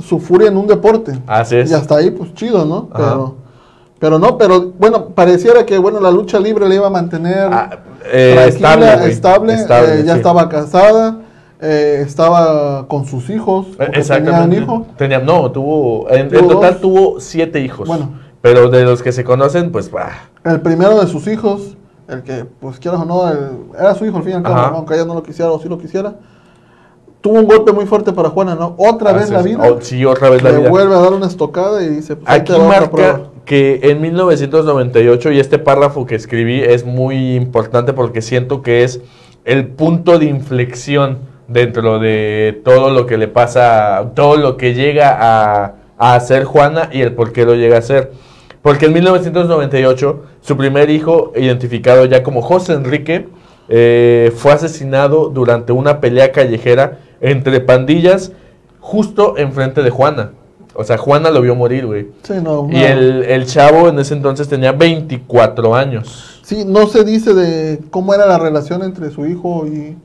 su 0.00 0.20
furia 0.20 0.48
en 0.48 0.56
un 0.56 0.66
deporte. 0.68 1.18
Así 1.26 1.56
es. 1.56 1.70
Y 1.70 1.74
hasta 1.74 1.96
ahí, 1.96 2.10
pues 2.12 2.32
chido, 2.34 2.64
¿no? 2.64 2.88
Ajá. 2.92 3.02
Pero, 3.12 3.34
pero 3.98 4.18
no, 4.18 4.38
pero 4.38 4.72
bueno, 4.78 5.06
pareciera 5.08 5.66
que 5.66 5.78
bueno, 5.78 6.00
la 6.00 6.10
lucha 6.12 6.38
libre 6.38 6.68
le 6.68 6.76
iba 6.76 6.86
a 6.86 6.90
mantener 6.90 7.48
Ah, 7.52 7.70
eh, 8.12 8.44
estable, 8.48 9.08
Estable, 9.10 9.54
eh, 9.54 10.04
ya 10.04 10.12
sí. 10.14 10.18
estaba 10.18 10.48
casada, 10.48 11.16
eh, 11.62 12.02
estaba 12.04 12.86
con 12.88 13.06
sus 13.06 13.30
hijos, 13.30 13.68
Eh, 13.78 13.88
Exactamente. 13.94 14.40
tenía 14.42 14.58
un 14.58 14.62
hijo. 14.64 14.86
Tenía- 14.96 15.18
no, 15.20 15.50
tuvo, 15.52 16.10
en, 16.10 16.28
total 16.28 16.72
dos. 16.72 16.80
tuvo 16.80 17.20
siete 17.20 17.60
hijos. 17.60 17.86
Bueno. 17.88 18.10
Pero 18.42 18.68
de 18.68 18.84
los 18.84 19.02
que 19.02 19.12
se 19.12 19.22
conocen, 19.22 19.70
pues, 19.70 19.88
bah, 19.90 20.10
El 20.44 20.60
primero 20.60 20.98
de 21.00 21.06
sus 21.06 21.28
hijos, 21.28 21.76
el 22.08 22.22
que, 22.24 22.44
pues 22.60 22.80
quieras 22.80 23.00
o 23.00 23.04
no, 23.04 23.30
el- 23.30 23.78
era 23.78 23.94
su 23.94 24.04
hijo 24.04 24.16
al 24.16 24.24
fin 24.24 24.32
y 24.32 24.36
al 24.36 24.42
cabo, 24.42 24.76
aunque 24.78 24.94
ella 24.94 25.04
no 25.04 25.14
lo 25.14 25.22
quisiera 25.22 25.52
o 25.52 25.60
sí 25.60 25.68
lo 25.68 25.78
quisiera. 25.78 26.14
Tuvo 27.20 27.38
un 27.38 27.46
golpe 27.46 27.70
muy 27.70 27.86
fuerte 27.86 28.12
para 28.12 28.30
Juana, 28.30 28.56
¿no? 28.56 28.74
Otra 28.78 29.12
vez 29.12 29.24
así 29.24 29.32
la 29.32 29.42
vida. 29.42 29.58
Oh, 29.70 29.78
sí, 29.80 30.04
otra 30.04 30.28
vez 30.28 30.42
la 30.42 30.50
le 30.50 30.58
vida. 30.58 30.70
vuelve 30.70 30.92
a 30.96 30.98
dar 30.98 31.12
una 31.12 31.26
estocada 31.28 31.80
y 31.80 31.88
dice, 31.88 32.16
pues 32.16 32.28
Aquí 32.28 32.52
marca 32.58 33.20
que 33.44 33.78
en 33.84 34.00
1998, 34.00 35.30
y 35.30 35.38
este 35.38 35.60
párrafo 35.60 36.04
que 36.06 36.16
escribí 36.16 36.60
es 36.60 36.84
muy 36.84 37.36
importante 37.36 37.92
porque 37.92 38.22
siento 38.22 38.62
que 38.62 38.82
es 38.82 39.00
el 39.44 39.68
punto 39.68 40.18
de 40.18 40.24
inflexión 40.26 41.18
dentro 41.52 41.98
de 41.98 42.60
todo 42.64 42.90
lo 42.90 43.06
que 43.06 43.18
le 43.18 43.28
pasa, 43.28 44.10
todo 44.14 44.36
lo 44.36 44.56
que 44.56 44.74
llega 44.74 45.16
a, 45.18 45.74
a 45.98 46.14
hacer 46.14 46.44
Juana 46.44 46.88
y 46.92 47.00
el 47.00 47.14
por 47.14 47.32
qué 47.32 47.44
lo 47.44 47.54
llega 47.54 47.76
a 47.76 47.78
hacer. 47.80 48.12
Porque 48.62 48.86
en 48.86 48.92
1998, 48.92 50.22
su 50.40 50.56
primer 50.56 50.88
hijo, 50.90 51.32
identificado 51.34 52.04
ya 52.04 52.22
como 52.22 52.42
José 52.42 52.74
Enrique, 52.74 53.28
eh, 53.68 54.32
fue 54.36 54.52
asesinado 54.52 55.28
durante 55.28 55.72
una 55.72 56.00
pelea 56.00 56.32
callejera 56.32 56.98
entre 57.20 57.60
pandillas 57.60 58.32
justo 58.80 59.36
enfrente 59.38 59.82
de 59.82 59.90
Juana. 59.90 60.32
O 60.74 60.84
sea, 60.84 60.96
Juana 60.96 61.30
lo 61.30 61.42
vio 61.42 61.54
morir, 61.54 61.86
güey. 61.86 62.08
Sí, 62.22 62.34
no, 62.42 62.68
Y 62.70 62.82
el, 62.82 63.24
el 63.24 63.46
chavo 63.46 63.88
en 63.88 63.98
ese 63.98 64.14
entonces 64.14 64.48
tenía 64.48 64.72
24 64.72 65.74
años. 65.74 66.40
Sí, 66.42 66.64
no 66.66 66.86
se 66.86 67.04
dice 67.04 67.34
de 67.34 67.80
cómo 67.90 68.14
era 68.14 68.26
la 68.26 68.38
relación 68.38 68.82
entre 68.82 69.10
su 69.10 69.26
hijo 69.26 69.66
y, 69.66 69.96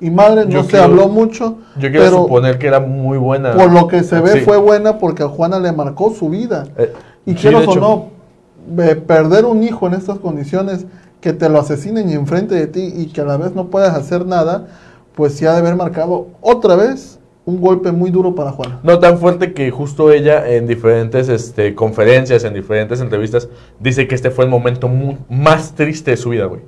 y 0.00 0.10
madre, 0.10 0.44
no 0.44 0.50
Yo 0.50 0.62
se 0.64 0.70
quiero- 0.70 0.84
habló 0.84 1.08
mucho. 1.08 1.58
Yo 1.76 1.90
quiero 1.90 2.04
pero 2.04 2.16
suponer 2.22 2.58
que 2.58 2.66
era 2.66 2.80
muy 2.80 3.18
buena. 3.18 3.52
por 3.54 3.70
lo 3.72 3.88
que 3.88 4.02
se 4.02 4.20
ve 4.20 4.32
Sí. 4.34 4.40
fue 4.40 4.56
buena 4.58 4.98
porque 4.98 5.22
a 5.22 5.28
Juana 5.28 5.58
le 5.58 5.72
marcó 5.72 6.12
su 6.14 6.28
vida. 6.28 6.64
Eh, 6.76 6.92
Y 7.24 7.32
sí, 7.32 7.36
quieras 7.38 7.62
de 7.62 7.68
o 7.68 7.74
no, 7.76 8.82
eh, 8.82 8.94
perder 8.96 9.44
un 9.44 9.62
hijo 9.62 9.86
en 9.86 9.94
estas 9.94 10.18
condiciones, 10.18 10.86
que 11.20 11.32
te 11.32 11.48
lo 11.48 11.58
asesinen 11.58 12.08
y 12.10 12.12
enfrente 12.12 12.54
de 12.54 12.66
ti 12.66 12.92
y 12.96 13.06
que 13.06 13.20
a 13.22 13.24
la 13.24 13.36
vez 13.36 13.54
no 13.54 13.66
puedas 13.68 13.96
hacer 13.96 14.26
nada, 14.26 14.66
pues 15.14 15.34
sí 15.34 15.46
ha 15.46 15.52
de 15.52 15.58
haber 15.58 15.74
marcado 15.76 16.28
otra 16.40 16.76
vez 16.76 17.18
un 17.46 17.60
golpe 17.60 17.90
muy 17.92 18.10
duro 18.10 18.34
para 18.34 18.50
Juana. 18.52 18.80
No 18.82 18.98
tan 18.98 19.18
fuerte 19.18 19.52
que 19.52 19.70
justo 19.70 20.10
ella 20.12 20.46
en 20.48 20.66
diferentes 20.66 21.28
este, 21.28 21.74
conferencias, 21.74 22.44
en 22.44 22.54
diferentes 22.54 23.00
entrevistas, 23.00 23.48
dice 23.80 24.06
que 24.08 24.14
este 24.16 24.30
fue 24.30 24.44
el 24.44 24.50
momento 24.50 24.90
más 25.30 25.72
triste 25.74 26.10
de 26.10 26.16
su 26.16 26.30
vida, 26.30 26.44
güey. 26.46 26.60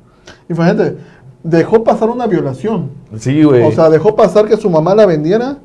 Y 0.48 0.54
fíjate, 0.54 0.96
dejó 1.42 1.84
pasar 1.84 2.10
una 2.10 2.26
violación. 2.26 2.90
Sí, 3.18 3.42
güey. 3.42 3.62
O 3.62 3.72
sea, 3.72 3.90
dejó 3.90 4.14
pasar 4.16 4.46
que 4.46 4.56
su 4.56 4.68
mamá 4.70 4.94
la 4.94 5.06
vendiera 5.06 5.58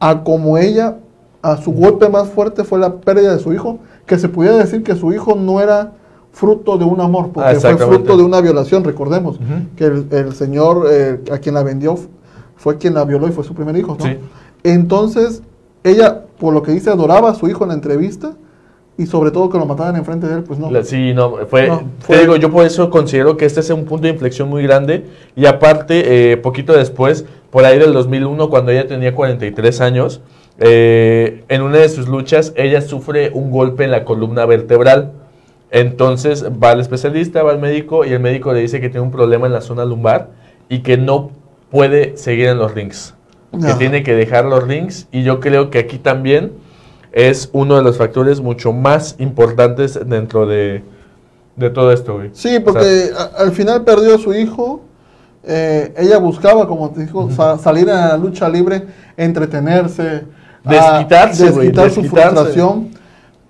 a 0.00 0.24
como 0.24 0.58
ella, 0.58 0.96
a 1.42 1.56
su 1.56 1.72
golpe 1.72 2.08
más 2.08 2.28
fuerte 2.28 2.64
fue 2.64 2.78
la 2.78 2.96
pérdida 2.96 3.34
de 3.36 3.38
su 3.38 3.52
hijo, 3.52 3.78
que 4.06 4.18
se 4.18 4.28
pudiera 4.28 4.56
decir 4.56 4.82
que 4.82 4.94
su 4.96 5.12
hijo 5.12 5.34
no 5.36 5.60
era 5.60 5.92
fruto 6.32 6.76
de 6.76 6.84
un 6.84 7.00
amor, 7.00 7.26
Ah, 7.36 7.52
porque 7.54 7.60
fue 7.60 7.76
fruto 7.76 8.16
de 8.16 8.22
una 8.22 8.40
violación, 8.40 8.84
recordemos, 8.84 9.38
que 9.76 9.84
el, 9.84 10.06
el 10.10 10.34
señor 10.34 10.86
eh, 10.90 11.20
a 11.32 11.38
quien 11.38 11.54
la 11.54 11.62
vendió 11.62 11.96
fue 12.56 12.76
quien 12.76 12.94
la 12.94 13.04
violó 13.04 13.28
y 13.28 13.32
fue 13.32 13.44
su 13.44 13.54
primer 13.54 13.76
hijo, 13.76 13.96
¿no? 13.98 14.04
Sí. 14.04 14.18
Entonces, 14.64 15.42
ella, 15.84 16.24
por 16.38 16.52
lo 16.52 16.62
que 16.62 16.72
dice, 16.72 16.90
adoraba 16.90 17.30
a 17.30 17.34
su 17.34 17.48
hijo 17.48 17.64
en 17.64 17.68
la 17.68 17.74
entrevista, 17.74 18.32
y 18.98 19.06
sobre 19.06 19.30
todo 19.30 19.50
que 19.50 19.58
lo 19.58 19.66
mataran 19.66 19.96
enfrente 19.96 20.26
de 20.26 20.36
él, 20.36 20.42
pues 20.42 20.58
no. 20.58 20.70
Sí, 20.82 21.12
no, 21.12 21.36
fue, 21.48 21.68
No, 21.68 21.82
te 22.06 22.18
digo, 22.18 22.36
yo 22.36 22.50
por 22.50 22.64
eso 22.64 22.88
considero 22.88 23.36
que 23.36 23.44
este 23.44 23.60
es 23.60 23.68
un 23.68 23.84
punto 23.84 24.06
de 24.06 24.14
inflexión 24.14 24.48
muy 24.48 24.62
grande. 24.62 25.04
Y 25.34 25.44
aparte, 25.44 26.32
eh, 26.32 26.36
poquito 26.38 26.72
después, 26.72 27.26
por 27.50 27.64
ahí 27.66 27.78
del 27.78 27.92
2001, 27.92 28.48
cuando 28.48 28.72
ella 28.72 28.86
tenía 28.86 29.14
43 29.14 29.80
años, 29.82 30.22
eh, 30.58 31.44
en 31.48 31.60
una 31.60 31.78
de 31.78 31.88
sus 31.90 32.08
luchas, 32.08 32.54
ella 32.56 32.80
sufre 32.80 33.30
un 33.34 33.50
golpe 33.50 33.84
en 33.84 33.90
la 33.90 34.04
columna 34.04 34.46
vertebral. 34.46 35.12
Entonces 35.70 36.44
va 36.44 36.70
al 36.70 36.80
especialista, 36.80 37.42
va 37.42 37.52
al 37.52 37.58
médico 37.58 38.06
y 38.06 38.12
el 38.12 38.20
médico 38.20 38.54
le 38.54 38.60
dice 38.60 38.80
que 38.80 38.88
tiene 38.88 39.04
un 39.04 39.10
problema 39.10 39.46
en 39.46 39.52
la 39.52 39.60
zona 39.60 39.84
lumbar 39.84 40.30
y 40.70 40.78
que 40.78 40.96
no 40.96 41.32
puede 41.70 42.16
seguir 42.16 42.46
en 42.46 42.58
los 42.58 42.72
rings. 42.72 43.14
Que 43.52 43.74
tiene 43.74 44.02
que 44.02 44.14
dejar 44.14 44.44
los 44.44 44.66
rings 44.66 45.08
y 45.12 45.22
yo 45.22 45.40
creo 45.40 45.70
que 45.70 45.78
aquí 45.78 45.98
también 45.98 46.52
es 47.16 47.48
uno 47.54 47.76
de 47.76 47.82
los 47.82 47.96
factores 47.96 48.42
mucho 48.42 48.74
más 48.74 49.16
importantes 49.18 49.98
dentro 50.06 50.46
de, 50.46 50.84
de 51.56 51.70
todo 51.70 51.90
esto, 51.90 52.16
güey. 52.16 52.28
Sí, 52.34 52.60
porque 52.60 53.10
a- 53.18 53.42
al 53.42 53.52
final 53.52 53.82
perdió 53.84 54.16
a 54.16 54.18
su 54.18 54.34
hijo. 54.34 54.82
eh, 55.48 55.94
ella 55.96 56.18
buscaba, 56.18 56.66
como 56.68 56.90
te 56.90 57.00
dijo, 57.02 57.30
sa- 57.30 57.56
salir 57.56 57.88
a 57.88 58.08
la 58.08 58.16
lucha 58.16 58.48
libre, 58.48 58.82
entretenerse, 59.16 60.24
Desquitarse, 60.64 61.44
desquitar 61.46 61.90
su 61.90 62.00
desquitarse. 62.02 62.34
frustración. 62.34 62.88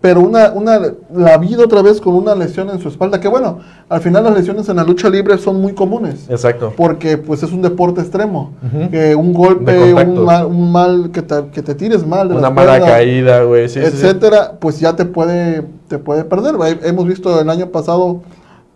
Pero 0.01 0.21
una, 0.21 0.53
una, 0.53 0.79
la 1.15 1.39
vida 1.39 1.65
otra 1.65 1.81
vez 1.83 2.01
con 2.01 2.15
una 2.15 2.35
lesión 2.35 2.69
en 2.71 2.79
su 2.81 2.89
espalda, 2.89 3.19
que 3.19 3.29
bueno, 3.29 3.59
al 3.89 4.01
final 4.03 4.25
las 4.25 4.35
lesiones 4.37 4.69
en 4.69 4.77
la 4.77 4.85
lucha 4.85 5.09
libre 5.09 5.39
son 5.39 5.61
muy 5.61 5.73
comunes. 5.73 6.29
Exacto. 6.29 6.73
Porque 6.77 7.17
pues 7.17 7.43
es 7.43 7.51
un 7.51 7.63
deporte 7.63 8.03
extremo. 8.03 8.53
Que 8.91 9.15
un 9.15 9.33
golpe, 9.33 9.95
un 9.95 10.25
mal, 10.25 10.45
un 10.47 10.71
mal 10.71 11.11
que, 11.13 11.23
te, 11.23 11.47
que 11.51 11.63
te 11.63 11.75
tires 11.75 12.07
mal 12.07 12.29
de 12.29 12.35
la 12.35 12.41
Una 12.41 12.51
mala 12.51 12.75
espalda, 12.75 12.95
caída, 12.97 13.43
güey. 13.45 13.69
Sí, 13.69 13.81
sí, 13.81 13.87
sí. 13.87 13.93
etcétera, 14.07 14.53
pues 14.61 14.79
ya 14.79 14.95
te 14.95 15.07
puede, 15.07 15.65
te 15.89 15.99
puede 15.99 16.25
perder. 16.25 16.55
He- 16.67 16.89
Hemos 16.89 17.07
visto 17.07 17.41
el 17.41 17.49
año 17.49 17.69
pasado, 17.71 18.21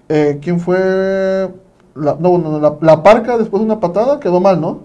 eh, 0.09 0.39
¿quién 0.43 0.59
fue? 0.59 1.49
la, 1.95 2.17
no, 2.19 2.39
no, 2.39 2.59
la, 2.61 2.77
la 2.81 3.03
parca 3.03 3.37
después 3.37 3.61
de 3.61 3.67
una 3.67 3.79
patada 3.81 4.21
quedó 4.21 4.41
mal, 4.41 4.61
¿no? 4.61 4.81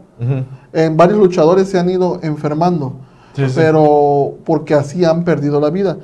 En 0.74 0.98
varios 0.98 1.18
luchadores 1.20 1.70
se 1.70 1.80
han 1.80 1.90
ido 1.90 2.20
enfermando, 2.24 2.94
Sí, 3.36 3.48
sí. 3.48 3.54
pero 3.56 4.34
porque 4.44 4.74
así 4.74 5.06
han 5.06 5.24
perdido 5.24 5.60
la 5.62 5.70
vida. 5.70 5.98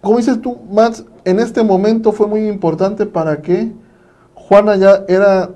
Como 0.00 0.16
dices 0.16 0.40
tú, 0.40 0.58
Max, 0.70 1.04
en 1.24 1.40
este 1.40 1.62
momento 1.62 2.12
fue 2.12 2.26
muy 2.26 2.48
importante 2.48 3.06
para 3.06 3.42
que 3.42 3.72
Juana 4.34 4.76
ya 4.76 5.04
era 5.08 5.50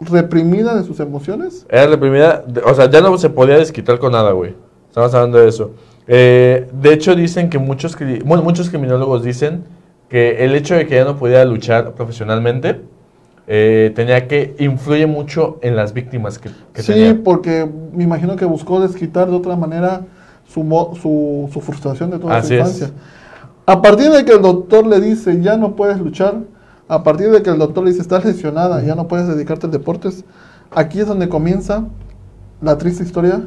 reprimida 0.00 0.74
de 0.74 0.84
sus 0.84 1.00
emociones. 1.00 1.66
Era 1.68 1.86
reprimida, 1.86 2.44
o 2.64 2.74
sea, 2.74 2.90
ya 2.90 3.00
no 3.00 3.16
se 3.18 3.30
podía 3.30 3.58
desquitar 3.58 3.98
con 3.98 4.12
nada, 4.12 4.32
güey. 4.32 4.54
Estamos 4.88 5.12
hablando 5.14 5.38
de 5.38 5.48
eso. 5.48 5.72
Eh, 6.06 6.68
de 6.72 6.92
hecho, 6.92 7.14
dicen 7.14 7.50
que 7.50 7.58
muchos, 7.58 7.96
bueno, 8.24 8.42
muchos 8.42 8.70
criminólogos 8.70 9.22
dicen 9.22 9.64
que 10.08 10.44
el 10.44 10.54
hecho 10.54 10.74
de 10.74 10.86
que 10.86 10.96
ella 10.96 11.04
no 11.04 11.18
podía 11.18 11.44
luchar 11.44 11.92
profesionalmente 11.92 12.80
eh, 13.46 13.92
tenía 13.94 14.28
que 14.28 14.54
influye 14.58 15.06
mucho 15.06 15.58
en 15.62 15.74
las 15.74 15.92
víctimas 15.92 16.38
que, 16.38 16.50
que 16.72 16.82
sí, 16.82 16.92
tenía. 16.92 17.18
porque 17.22 17.66
me 17.92 18.04
imagino 18.04 18.36
que 18.36 18.44
buscó 18.44 18.80
desquitar 18.80 19.30
de 19.30 19.36
otra 19.36 19.56
manera 19.56 20.02
su, 20.46 20.60
su, 21.00 21.48
su 21.52 21.60
frustración 21.60 22.10
de 22.10 22.18
toda 22.18 22.36
Así 22.36 22.58
su 22.58 22.62
es. 22.62 22.92
A 23.68 23.82
partir 23.82 24.10
de 24.10 24.24
que 24.24 24.32
el 24.32 24.40
doctor 24.40 24.86
le 24.86 24.98
dice, 24.98 25.42
ya 25.42 25.58
no 25.58 25.76
puedes 25.76 25.98
luchar, 25.98 26.36
a 26.88 27.02
partir 27.02 27.30
de 27.30 27.42
que 27.42 27.50
el 27.50 27.58
doctor 27.58 27.84
le 27.84 27.90
dice, 27.90 28.00
estás 28.00 28.24
lesionada, 28.24 28.82
ya 28.82 28.94
no 28.94 29.08
puedes 29.08 29.28
dedicarte 29.28 29.66
al 29.66 29.72
deportes, 29.72 30.24
aquí 30.70 31.00
es 31.00 31.06
donde 31.06 31.28
comienza 31.28 31.84
la 32.62 32.78
triste 32.78 33.04
historia 33.04 33.42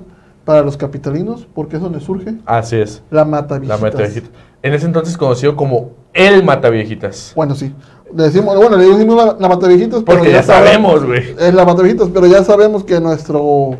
para 0.45 0.61
los 0.61 0.77
capitalinos, 0.77 1.47
porque 1.55 1.77
es 1.77 1.81
donde 1.81 1.99
surge 2.01 2.35
Así 2.45 2.75
es, 2.75 3.01
la 3.09 3.25
mata 3.25 3.57
la 3.57 3.77
Mataviejitas. 3.77 4.29
En 4.61 4.75
ese 4.75 4.85
entonces 4.85 5.17
conocido 5.17 5.55
como 5.55 5.93
el 6.13 6.43
Mataviejitas. 6.43 7.33
Bueno, 7.35 7.55
sí. 7.55 7.73
Le 8.15 8.25
decimos, 8.25 8.55
bueno, 8.55 8.77
le 8.77 8.85
decimos 8.89 9.15
la, 9.15 9.37
la 9.39 9.49
mataviejitas, 9.49 10.03
pero 10.03 10.19
Porque 10.19 10.33
ya 10.33 10.43
sabemos, 10.43 11.03
güey. 11.03 11.33
Es 11.39 11.51
la 11.51 11.65
mataviejitas, 11.65 12.09
pero 12.13 12.27
ya 12.27 12.43
sabemos 12.43 12.83
que 12.83 12.99
nuestro 12.99 13.71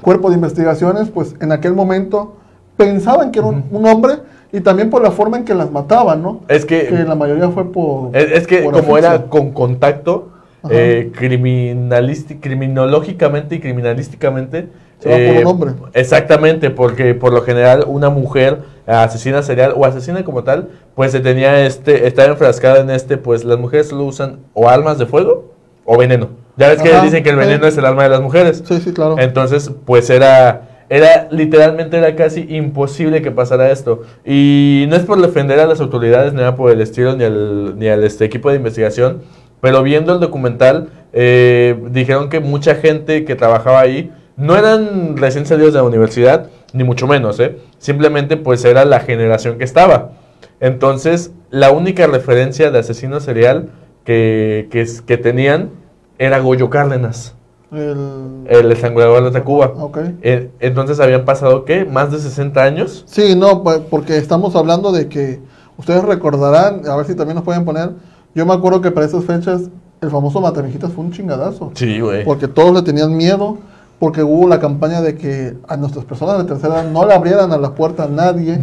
cuerpo 0.00 0.30
de 0.30 0.36
investigaciones, 0.36 1.10
pues 1.10 1.34
en 1.42 1.52
aquel 1.52 1.74
momento 1.74 2.36
pensaban 2.78 3.30
que 3.30 3.40
era 3.40 3.48
un, 3.48 3.66
un 3.70 3.86
hombre 3.86 4.32
y 4.52 4.60
también 4.60 4.90
por 4.90 5.02
la 5.02 5.10
forma 5.10 5.38
en 5.38 5.44
que 5.44 5.54
las 5.54 5.70
mataban, 5.70 6.22
¿no? 6.22 6.42
Es 6.48 6.64
que, 6.64 6.86
Que 6.86 7.04
la 7.04 7.14
mayoría 7.14 7.48
fue 7.48 7.72
por. 7.72 8.16
es, 8.16 8.32
es 8.32 8.46
que 8.46 8.58
por 8.58 8.74
como 8.74 8.98
era 8.98 9.24
con 9.24 9.52
contacto, 9.52 10.28
eh, 10.70 11.10
criminológicamente 11.14 13.56
y 13.56 13.60
criminalísticamente. 13.60 14.68
Se 14.98 15.08
va 15.08 15.16
por 15.16 15.24
eh, 15.24 15.40
un 15.40 15.46
hombre. 15.46 15.72
Exactamente, 15.94 16.70
porque 16.70 17.14
por 17.14 17.32
lo 17.32 17.42
general 17.42 17.84
una 17.88 18.10
mujer 18.10 18.60
asesina 18.86 19.42
serial 19.42 19.74
o 19.76 19.84
asesina 19.84 20.24
como 20.24 20.44
tal, 20.44 20.68
pues 20.94 21.12
se 21.12 21.20
tenía 21.20 21.66
este, 21.66 22.06
estaba 22.06 22.28
enfrascada 22.28 22.80
en 22.80 22.90
este, 22.90 23.16
pues 23.16 23.44
las 23.44 23.58
mujeres 23.58 23.88
solo 23.88 24.04
usan 24.04 24.38
o 24.54 24.68
armas 24.68 24.98
de 24.98 25.06
fuego 25.06 25.52
o 25.84 25.98
veneno. 25.98 26.28
Ya 26.56 26.68
ves 26.68 26.82
que 26.82 26.92
Ajá, 26.92 27.04
dicen 27.04 27.24
que 27.24 27.30
el 27.30 27.36
veneno 27.36 27.66
es 27.66 27.76
el 27.78 27.84
arma 27.84 28.02
de 28.02 28.10
las 28.10 28.20
mujeres. 28.20 28.62
Sí, 28.66 28.80
sí, 28.80 28.92
claro. 28.92 29.16
Entonces, 29.18 29.70
pues 29.86 30.10
era, 30.10 30.68
era 30.92 31.26
literalmente 31.30 31.96
era 31.96 32.14
casi 32.16 32.46
imposible 32.50 33.22
que 33.22 33.30
pasara 33.30 33.70
esto. 33.70 34.02
Y 34.26 34.84
no 34.90 34.96
es 34.96 35.04
por 35.04 35.22
defender 35.22 35.58
a 35.58 35.66
las 35.66 35.80
autoridades, 35.80 36.34
ni 36.34 36.40
nada 36.40 36.54
por 36.54 36.70
el 36.70 36.82
estilo, 36.82 37.16
ni 37.16 37.24
al, 37.24 37.78
ni 37.78 37.88
al 37.88 38.04
este 38.04 38.26
equipo 38.26 38.50
de 38.50 38.56
investigación, 38.56 39.22
pero 39.62 39.82
viendo 39.82 40.12
el 40.12 40.20
documental, 40.20 40.90
eh, 41.14 41.82
dijeron 41.92 42.28
que 42.28 42.40
mucha 42.40 42.74
gente 42.74 43.24
que 43.24 43.34
trabajaba 43.34 43.80
ahí 43.80 44.12
no 44.36 44.54
eran 44.54 45.16
recién 45.16 45.46
salidos 45.46 45.72
de 45.72 45.78
la 45.78 45.84
universidad, 45.84 46.50
ni 46.74 46.84
mucho 46.84 47.06
menos, 47.06 47.40
¿eh? 47.40 47.56
Simplemente 47.78 48.36
pues 48.36 48.62
era 48.66 48.84
la 48.84 49.00
generación 49.00 49.56
que 49.56 49.64
estaba. 49.64 50.12
Entonces, 50.60 51.32
la 51.48 51.70
única 51.70 52.06
referencia 52.06 52.70
de 52.70 52.80
asesino 52.80 53.18
serial 53.20 53.70
que, 54.04 54.68
que, 54.70 54.86
que 55.06 55.16
tenían 55.16 55.70
era 56.18 56.38
Goyo 56.40 56.68
Cárdenas, 56.68 57.34
El... 57.72 58.44
el 58.48 58.72
estrangulador 58.72 59.24
de 59.24 59.30
Tacuba. 59.30 59.72
Ok. 59.78 59.98
Eh, 60.22 60.50
Entonces 60.60 61.00
habían 61.00 61.24
pasado, 61.24 61.64
¿qué? 61.64 61.84
Más 61.84 62.12
de 62.12 62.18
60 62.18 62.62
años. 62.62 63.04
Sí, 63.06 63.34
no, 63.36 63.62
pa- 63.62 63.80
porque 63.88 64.16
estamos 64.18 64.54
hablando 64.56 64.92
de 64.92 65.08
que 65.08 65.40
ustedes 65.78 66.04
recordarán, 66.04 66.82
a 66.88 66.96
ver 66.96 67.06
si 67.06 67.14
también 67.14 67.36
nos 67.36 67.44
pueden 67.44 67.64
poner. 67.64 67.90
Yo 68.34 68.44
me 68.46 68.52
acuerdo 68.54 68.80
que 68.80 68.90
para 68.90 69.06
esas 69.06 69.24
fechas 69.24 69.62
el 70.00 70.10
famoso 70.10 70.40
Mataviejitas 70.40 70.92
fue 70.92 71.04
un 71.04 71.12
chingadazo. 71.12 71.70
Sí, 71.74 72.00
güey. 72.00 72.24
Porque 72.24 72.48
todos 72.48 72.74
le 72.74 72.82
tenían 72.82 73.16
miedo, 73.16 73.58
porque 73.98 74.22
hubo 74.22 74.48
la 74.48 74.58
campaña 74.58 75.00
de 75.00 75.16
que 75.16 75.56
a 75.68 75.76
nuestras 75.76 76.04
personas 76.04 76.38
de 76.38 76.44
tercera 76.44 76.74
edad 76.82 76.90
no 76.90 77.06
le 77.06 77.14
abrieran 77.14 77.52
a 77.52 77.56
la 77.58 77.74
puerta 77.74 78.04
a 78.04 78.08
nadie. 78.08 78.60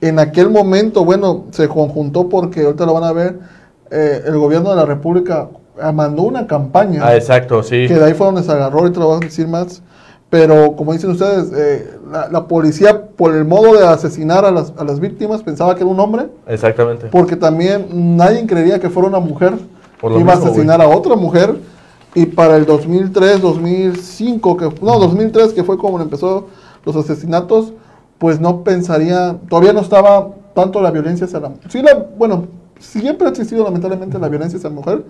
En 0.00 0.18
aquel 0.18 0.50
momento, 0.50 1.04
bueno, 1.04 1.44
se 1.52 1.68
conjuntó 1.68 2.28
porque 2.28 2.64
ahorita 2.64 2.84
lo 2.84 2.94
van 2.94 3.04
a 3.04 3.12
ver, 3.12 3.38
eh, 3.90 4.22
el 4.26 4.36
gobierno 4.38 4.70
de 4.70 4.76
la 4.76 4.84
República 4.84 5.48
mandó 5.92 6.22
una 6.22 6.46
campaña 6.46 7.00
Ah, 7.04 7.16
exacto, 7.16 7.62
sí. 7.62 7.86
que 7.88 7.94
de 7.94 8.04
ahí 8.04 8.14
fue 8.14 8.26
donde 8.26 8.42
se 8.42 8.52
agarró, 8.52 8.82
van 8.82 9.22
a 9.22 9.26
decir 9.26 9.48
más. 9.48 9.82
Pero 10.30 10.76
como 10.76 10.94
dicen 10.94 11.10
ustedes, 11.10 11.52
eh, 11.54 11.98
la, 12.10 12.28
la 12.30 12.46
policía 12.48 13.06
por 13.08 13.34
el 13.34 13.44
modo 13.44 13.74
de 13.74 13.86
asesinar 13.86 14.46
a 14.46 14.50
las, 14.50 14.72
a 14.78 14.84
las 14.84 14.98
víctimas 14.98 15.42
pensaba 15.42 15.74
que 15.74 15.82
era 15.82 15.90
un 15.90 16.00
hombre, 16.00 16.28
Exactamente. 16.46 17.08
porque 17.12 17.36
también 17.36 18.16
nadie 18.16 18.46
creería 18.46 18.80
que 18.80 18.88
fuera 18.88 19.08
una 19.10 19.20
mujer 19.20 19.52
que 20.00 20.06
iba 20.06 20.16
mismo, 20.16 20.30
a 20.30 20.34
asesinar 20.34 20.80
a 20.80 20.88
otra 20.88 21.16
mujer. 21.16 21.54
Y 22.14 22.26
para 22.26 22.56
el 22.56 22.64
2003, 22.66 23.40
2005, 23.42 24.56
que, 24.56 24.64
no, 24.82 24.98
2003, 24.98 25.52
que 25.52 25.64
fue 25.64 25.76
como 25.78 26.00
empezó 26.00 26.48
los 26.84 26.96
asesinatos, 26.96 27.72
pues 28.18 28.40
no 28.40 28.62
pensaría, 28.64 29.36
todavía 29.48 29.72
no 29.72 29.80
estaba 29.80 30.28
tanto 30.54 30.80
la 30.80 30.90
violencia 30.90 31.26
hacia 31.26 31.40
la 31.40 31.48
mujer. 31.50 31.70
Sí, 31.70 31.82
la, 31.82 32.06
bueno, 32.18 32.46
siempre 32.78 33.26
ha 33.26 33.30
existido 33.30 33.64
lamentablemente 33.64 34.18
la 34.18 34.28
violencia 34.28 34.56
hacia 34.58 34.70
la 34.70 34.76
mujer, 34.76 35.04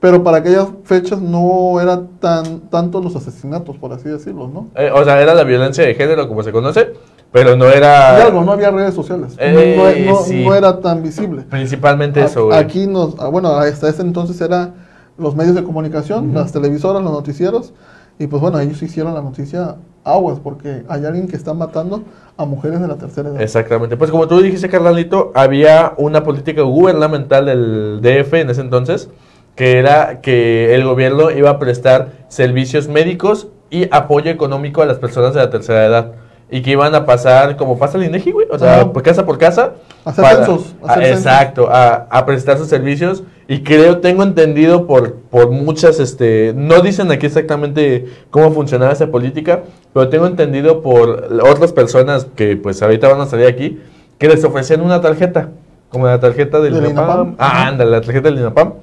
pero 0.00 0.22
para 0.22 0.38
aquellas 0.38 0.68
fechas 0.84 1.20
no 1.20 1.80
era 1.80 2.00
tan 2.20 2.60
tanto 2.70 3.00
los 3.00 3.16
asesinatos, 3.16 3.76
por 3.78 3.92
así 3.92 4.08
decirlo, 4.08 4.48
¿no? 4.48 4.68
Eh, 4.76 4.90
o 4.94 5.04
sea, 5.04 5.20
era 5.20 5.34
la 5.34 5.44
violencia 5.44 5.84
de 5.84 5.94
género, 5.94 6.28
como 6.28 6.42
se 6.42 6.52
conoce, 6.52 6.92
pero 7.32 7.56
no 7.56 7.66
era... 7.66 8.24
Algo, 8.24 8.44
no 8.44 8.52
había 8.52 8.70
redes 8.70 8.94
sociales, 8.94 9.36
no- 9.36 9.42
Eh, 9.44 10.04
no, 10.06 10.12
no- 10.12 10.22
sí. 10.22 10.44
no 10.44 10.54
era 10.54 10.80
tan 10.80 11.02
visible. 11.02 11.42
Principalmente 11.42 12.22
eso, 12.22 12.46
güey. 12.46 12.58
Aquí 12.58 12.86
nos, 12.86 13.16
ah, 13.18 13.28
bueno, 13.28 13.50
hasta 13.56 13.88
ese 13.88 14.02
entonces 14.02 14.40
era 14.40 14.70
los 15.18 15.34
medios 15.34 15.54
de 15.56 15.64
comunicación, 15.64 16.32
las 16.32 16.52
televisoras, 16.52 17.02
los 17.02 17.10
noticieros, 17.12 17.72
y 18.20 18.28
pues 18.28 18.40
bueno, 18.40 18.60
ellos 18.60 18.80
hicieron 18.82 19.14
la 19.14 19.20
noticia 19.22 19.76
aguas, 20.04 20.38
porque 20.42 20.84
hay 20.88 21.04
alguien 21.04 21.26
que 21.28 21.36
está 21.36 21.54
matando 21.54 22.02
a 22.36 22.44
mujeres 22.44 22.80
de 22.80 22.86
la 22.88 22.94
tercera 22.96 23.28
edad. 23.30 23.40
Exactamente. 23.42 23.96
Pues 23.96 24.10
como 24.12 24.26
tú 24.28 24.40
dijiste, 24.40 24.68
Carlalito, 24.68 25.32
había 25.34 25.92
una 25.98 26.22
política 26.22 26.62
gubernamental 26.62 27.46
del 27.46 28.00
DF 28.00 28.32
en 28.40 28.50
ese 28.50 28.60
entonces, 28.60 29.10
que 29.58 29.76
era 29.80 30.20
que 30.20 30.72
el 30.76 30.84
gobierno 30.84 31.32
iba 31.32 31.50
a 31.50 31.58
prestar 31.58 32.10
servicios 32.28 32.86
médicos 32.86 33.48
y 33.70 33.88
apoyo 33.90 34.30
económico 34.30 34.82
a 34.82 34.86
las 34.86 34.98
personas 34.98 35.34
de 35.34 35.40
la 35.40 35.50
tercera 35.50 35.84
edad. 35.84 36.12
Y 36.48 36.62
que 36.62 36.70
iban 36.70 36.94
a 36.94 37.04
pasar, 37.04 37.56
como 37.56 37.76
pasa 37.76 37.98
el 37.98 38.04
INEGI, 38.04 38.30
güey, 38.30 38.46
o 38.52 38.56
sea, 38.58 38.76
Ajá. 38.76 38.92
por 38.92 39.02
casa 39.02 39.26
por 39.26 39.36
casa. 39.36 39.72
Hacer 40.04 40.24
censos, 40.24 40.76
a- 40.86 40.92
hacer 40.92 41.04
censos. 41.06 41.20
exacto, 41.26 41.68
a, 41.68 42.06
a 42.08 42.24
prestar 42.24 42.56
sus 42.56 42.68
servicios. 42.68 43.24
Y 43.48 43.64
creo, 43.64 43.98
tengo 43.98 44.22
entendido 44.22 44.86
por, 44.86 45.14
por 45.28 45.50
muchas, 45.50 45.98
este, 45.98 46.52
no 46.54 46.80
dicen 46.80 47.10
aquí 47.10 47.26
exactamente 47.26 48.06
cómo 48.30 48.52
funcionaba 48.52 48.92
esa 48.92 49.08
política, 49.08 49.62
pero 49.92 50.08
tengo 50.08 50.26
entendido 50.28 50.82
por 50.82 51.26
otras 51.42 51.72
personas 51.72 52.28
que 52.36 52.56
pues 52.56 52.80
ahorita 52.80 53.08
van 53.08 53.20
a 53.22 53.26
salir 53.26 53.48
aquí, 53.48 53.80
que 54.18 54.28
les 54.28 54.44
ofrecían 54.44 54.82
una 54.82 55.00
tarjeta, 55.00 55.48
como 55.90 56.06
la 56.06 56.20
tarjeta 56.20 56.60
del, 56.60 56.74
Del 56.74 56.92
INAPAM. 56.92 57.34
Ah, 57.38 57.66
anda, 57.66 57.84
la 57.84 58.00
tarjeta 58.00 58.28
del 58.30 58.38
INAPAM. 58.38 58.74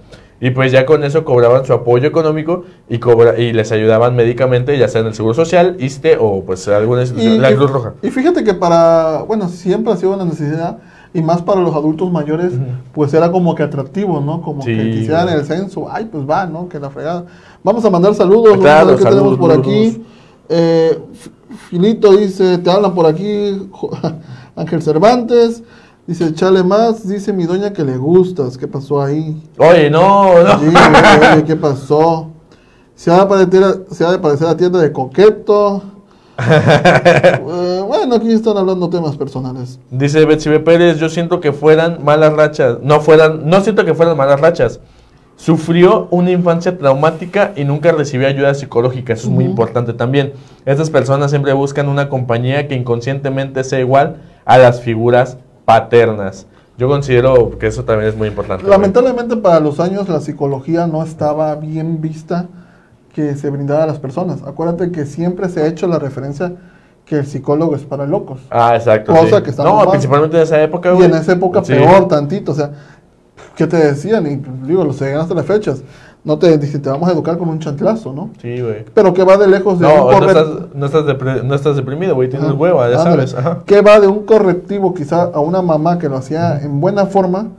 Y 0.42 0.50
pues 0.52 0.72
ya 0.72 0.86
con 0.86 1.04
eso 1.04 1.24
cobraban 1.24 1.66
su 1.66 1.72
apoyo 1.74 2.08
económico 2.08 2.64
y, 2.90 3.00
cobra, 3.00 3.40
y 3.40 3.54
les 3.54 3.72
ayudaban 3.72 4.16
médicamente, 4.16 4.78
ya 4.78 4.88
sea 4.90 5.02
en 5.02 5.08
el 5.08 5.14
Seguro 5.14 5.34
Social, 5.34 5.78
ISTE 5.80 6.18
o 6.20 6.44
pues 6.44 6.68
alguna 6.68 7.02
institución, 7.02 7.42
la 7.42 7.56
Cruz 7.56 7.72
Roja. 7.72 7.94
y 8.02 8.10
fíjate 8.10 8.44
que 8.44 8.54
para, 8.54 9.24
bueno, 9.28 9.48
siempre 9.48 9.94
ha 9.94 9.96
sido 9.96 10.14
una 10.14 10.26
necesidad, 10.26 10.80
y 11.14 11.22
más 11.22 11.42
para 11.42 11.62
los 11.62 11.74
adultos 11.74 12.12
mayores, 12.12 12.52
pues 12.92 13.14
era 13.14 13.32
como 13.32 13.56
que 13.56 13.64
atractivo, 13.64 14.20
¿no? 14.20 14.42
Como 14.42 14.62
Sí, 14.64 14.76
que 14.76 14.92
quisieran 14.92 15.30
el 15.30 15.46
censo, 15.46 15.88
ay, 15.90 16.10
pues 16.12 16.30
va, 16.30 16.46
¿no? 16.46 16.68
Que 16.68 16.78
la 16.82 16.90
fregada. 16.90 17.24
Vamos 17.64 17.86
a 17.86 17.90
mandar 17.90 18.14
saludos, 18.14 18.58
Claro, 18.58 18.98
qué 18.98 19.04
saludos, 19.04 19.38
tenemos 19.38 19.38
por 19.40 19.52
aquí. 19.54 20.04
Eh, 20.50 21.00
F- 21.14 21.30
Filito 21.70 22.12
dice, 22.18 22.58
te 22.58 22.70
hablan 22.70 22.94
por 22.94 23.06
aquí, 23.06 23.70
Ángel 24.58 24.82
Cervantes. 24.82 25.64
Dice, 26.08 26.32
chale 26.36 26.64
más, 26.64 27.08
dice 27.08 27.34
mi 27.34 27.46
doña 27.46 27.74
que 27.74 27.84
le 27.84 27.98
gustas. 27.98 28.60
¿Qué 28.60 28.68
pasó 28.68 29.02
ahí? 29.02 29.42
Oye, 29.58 29.90
no, 29.90 30.44
no. 30.44 30.60
Sí, 30.60 30.66
oye, 30.68 31.44
¿qué 31.44 31.56
pasó? 31.56 32.30
Se 32.94 33.12
ha, 33.12 33.22
de 33.22 33.26
parecer, 33.26 33.86
se 33.90 34.06
ha 34.06 34.12
de 34.12 34.20
parecer 34.20 34.48
a 34.48 34.56
tienda 34.56 34.80
de 34.80 34.92
coqueto. 34.92 35.84
Eh, 36.38 37.82
bueno, 37.88 38.16
aquí 38.16 38.32
están 38.32 38.58
hablando 38.58 38.90
temas 38.90 39.16
personales. 39.16 39.80
Dice 39.90 40.26
Betsie 40.26 40.60
Pérez, 40.60 40.98
yo 40.98 41.08
siento 41.08 41.40
que 41.40 41.54
fueran 41.54 42.04
malas 42.04 42.34
rachas. 42.34 42.78
No 42.82 43.00
fueran, 43.00 43.48
no 43.50 43.62
siento 43.62 43.86
que 43.86 43.94
fueran 43.94 44.18
malas 44.18 44.42
rachas. 44.42 44.82
Sufrió 45.38 46.08
una 46.12 46.32
infancia 46.32 46.78
traumática 46.78 47.54
y 47.56 47.64
nunca 47.64 47.94
recibió 47.94 48.28
ayuda 48.28 48.54
psicológica. 48.54 49.14
Eso 49.14 49.28
es 49.28 49.34
muy 49.34 49.46
importante 49.46 49.94
también. 49.94 50.34
Estas 50.66 50.90
personas 50.90 51.32
siempre 51.32 51.54
buscan 51.54 51.88
una 51.88 52.10
compañía 52.10 52.68
que 52.68 52.76
inconscientemente 52.76 53.64
sea 53.64 53.80
igual 53.80 54.18
a 54.44 54.58
las 54.58 54.82
figuras 54.82 55.38
paternas. 55.66 56.46
Yo 56.78 56.88
considero 56.90 57.58
que 57.58 57.68
eso 57.68 57.84
también 57.84 58.10
es 58.10 58.18
muy 58.18 58.28
importante. 58.28 58.66
Lamentablemente 58.68 59.38
para 59.38 59.60
los 59.60 59.80
años 59.80 60.10
la 60.10 60.20
psicología 60.20 60.88
no 60.88 61.04
estaba 61.04 61.56
bien 61.56 62.02
vista 62.02 62.48
que 63.14 63.36
se 63.36 63.50
brindara 63.50 63.84
a 63.86 63.88
las 63.88 64.00
personas. 64.00 64.44
Acuérdate 64.46 64.92
que 64.92 65.06
siempre 65.06 65.48
se 65.50 65.62
ha 65.62 65.68
hecho 65.68 65.88
la 65.88 66.00
referencia 66.00 66.54
que 67.06 67.16
el 67.20 67.26
psicólogo 67.26 67.76
es 67.76 67.84
para 67.84 68.06
locos. 68.06 68.42
Ah, 68.50 68.76
exacto. 68.76 69.14
Cosa 69.14 69.38
sí. 69.38 69.44
que 69.44 69.50
está 69.52 69.64
No, 69.64 69.76
mal. 69.78 69.90
principalmente 69.90 70.36
en 70.38 70.44
esa 70.44 70.62
época, 70.62 70.92
Y 70.92 70.96
güey. 70.96 71.06
en 71.06 71.16
esa 71.16 71.32
época 71.34 71.64
Sí. 71.64 71.74
peor 71.74 72.08
tantito, 72.10 72.52
o 72.52 72.56
sea, 72.56 72.72
¿qué 73.56 73.68
te 73.68 73.78
decían? 73.78 74.26
Y 74.28 74.42
digo, 74.68 74.84
lo 74.84 74.92
seguían 74.92 75.22
hasta 75.22 75.34
las 75.34 75.46
fechas. 75.46 75.82
No 76.26 76.40
te 76.40 76.58
dicen, 76.58 76.82
te 76.82 76.90
vamos 76.90 77.08
a 77.08 77.12
educar 77.14 77.38
con 77.38 77.48
un 77.50 77.60
chanclazo, 77.60 78.12
¿no? 78.12 78.32
Sí, 78.42 78.60
güey. 78.60 78.84
Pero 78.96 79.14
que 79.14 79.24
va 79.24 79.38
de 79.38 79.48
lejos 79.48 79.80
de 79.80 79.88
No, 79.88 79.94
un 80.08 80.12
no 80.12 80.18
corre- 80.20 80.28
estás, 80.28 80.48
no, 80.74 80.86
estás 80.88 81.44
no 81.46 81.56
estás 81.56 81.76
deprimido, 81.76 82.16
güey. 82.16 82.30
Tienes 82.30 82.48
Ajá, 82.50 82.58
hueva, 82.58 82.90
ya 82.90 82.98
ándale. 82.98 83.28
sabes. 83.28 83.36
Ajá. 83.46 83.60
Que 83.66 83.82
va 83.82 84.00
de 84.00 84.08
un 84.08 84.26
correctivo 84.26 84.94
quizá 84.96 85.24
a 85.26 85.40
una 85.40 85.62
mamá 85.62 86.00
que 86.00 86.10
lo 86.10 86.18
hacía 86.18 86.60
en 86.62 86.82
buena 86.82 87.06
forma 87.06 87.50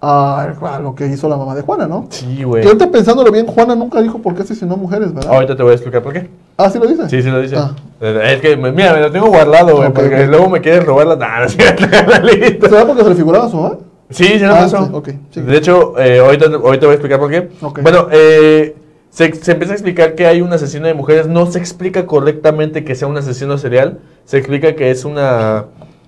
a, 0.00 0.42
a 0.62 0.78
lo 0.78 0.94
que 0.94 1.06
hizo 1.08 1.28
la 1.28 1.36
mamá 1.36 1.56
de 1.56 1.62
Juana, 1.62 1.88
¿no? 1.88 2.06
Sí, 2.10 2.44
güey. 2.44 2.62
Que 2.62 2.68
ahorita 2.68 2.90
pensándolo 2.92 3.32
bien, 3.32 3.46
Juana 3.46 3.74
nunca 3.74 4.00
dijo 4.00 4.18
por 4.18 4.36
qué 4.36 4.42
asesinó 4.42 4.76
mujeres, 4.76 5.12
¿verdad? 5.12 5.32
Ahorita 5.34 5.56
te 5.56 5.62
voy 5.64 5.72
a 5.72 5.74
explicar 5.74 6.02
por 6.02 6.12
qué. 6.12 6.30
Ah, 6.58 6.70
¿sí 6.70 6.78
lo 6.78 6.86
dice? 6.86 7.08
Sí, 7.08 7.22
sí 7.22 7.28
lo 7.30 7.40
dice. 7.40 7.56
Ah. 7.56 7.72
Eh, 8.00 8.34
Es 8.34 8.40
que, 8.40 8.56
mira, 8.56 8.92
me 8.92 9.00
lo 9.00 9.10
tengo 9.10 9.26
guardado, 9.28 9.76
güey, 9.78 9.92
porque 9.92 10.26
luego 10.28 10.48
me 10.48 10.60
quieres 10.60 10.84
robar 10.84 11.08
la... 11.08 11.16
¿Será 11.48 12.86
porque 12.86 13.02
se 13.02 13.08
le 13.08 13.14
figuraba 13.16 13.46
a 13.46 13.48
su 13.48 13.56
mamá? 13.56 13.78
Sí, 14.10 14.24
sí, 14.24 14.38
no 14.40 14.52
Ah, 14.54 14.58
pasó. 14.60 14.84
sí, 14.86 14.90
ok, 14.92 15.08
sí. 15.30 15.40
De 15.40 15.56
hecho, 15.56 15.98
eh, 15.98 16.20
ahorita, 16.20 16.46
ahorita 16.46 16.86
voy 16.86 16.90
a 16.92 16.94
explicar 16.94 17.18
por 17.18 17.30
qué. 17.30 17.48
Bueno, 17.82 18.08
eh, 18.12 18.76
se, 19.10 19.32
se 19.34 19.52
empieza 19.52 19.72
a 19.72 19.76
explicar 19.76 20.14
que 20.14 20.26
hay 20.26 20.40
un 20.42 20.52
asesino 20.52 20.86
de 20.86 20.94
mujeres. 20.94 21.26
No 21.26 21.46
se 21.46 21.58
explica 21.58 22.06
correctamente 22.06 22.84
que 22.84 22.94
sea 22.94 23.08
un 23.08 23.16
asesino 23.16 23.58
serial. 23.58 23.98
Se 24.24 24.38
explica 24.38 24.74
que 24.76 24.90
es 24.90 25.04
una... 25.04 25.66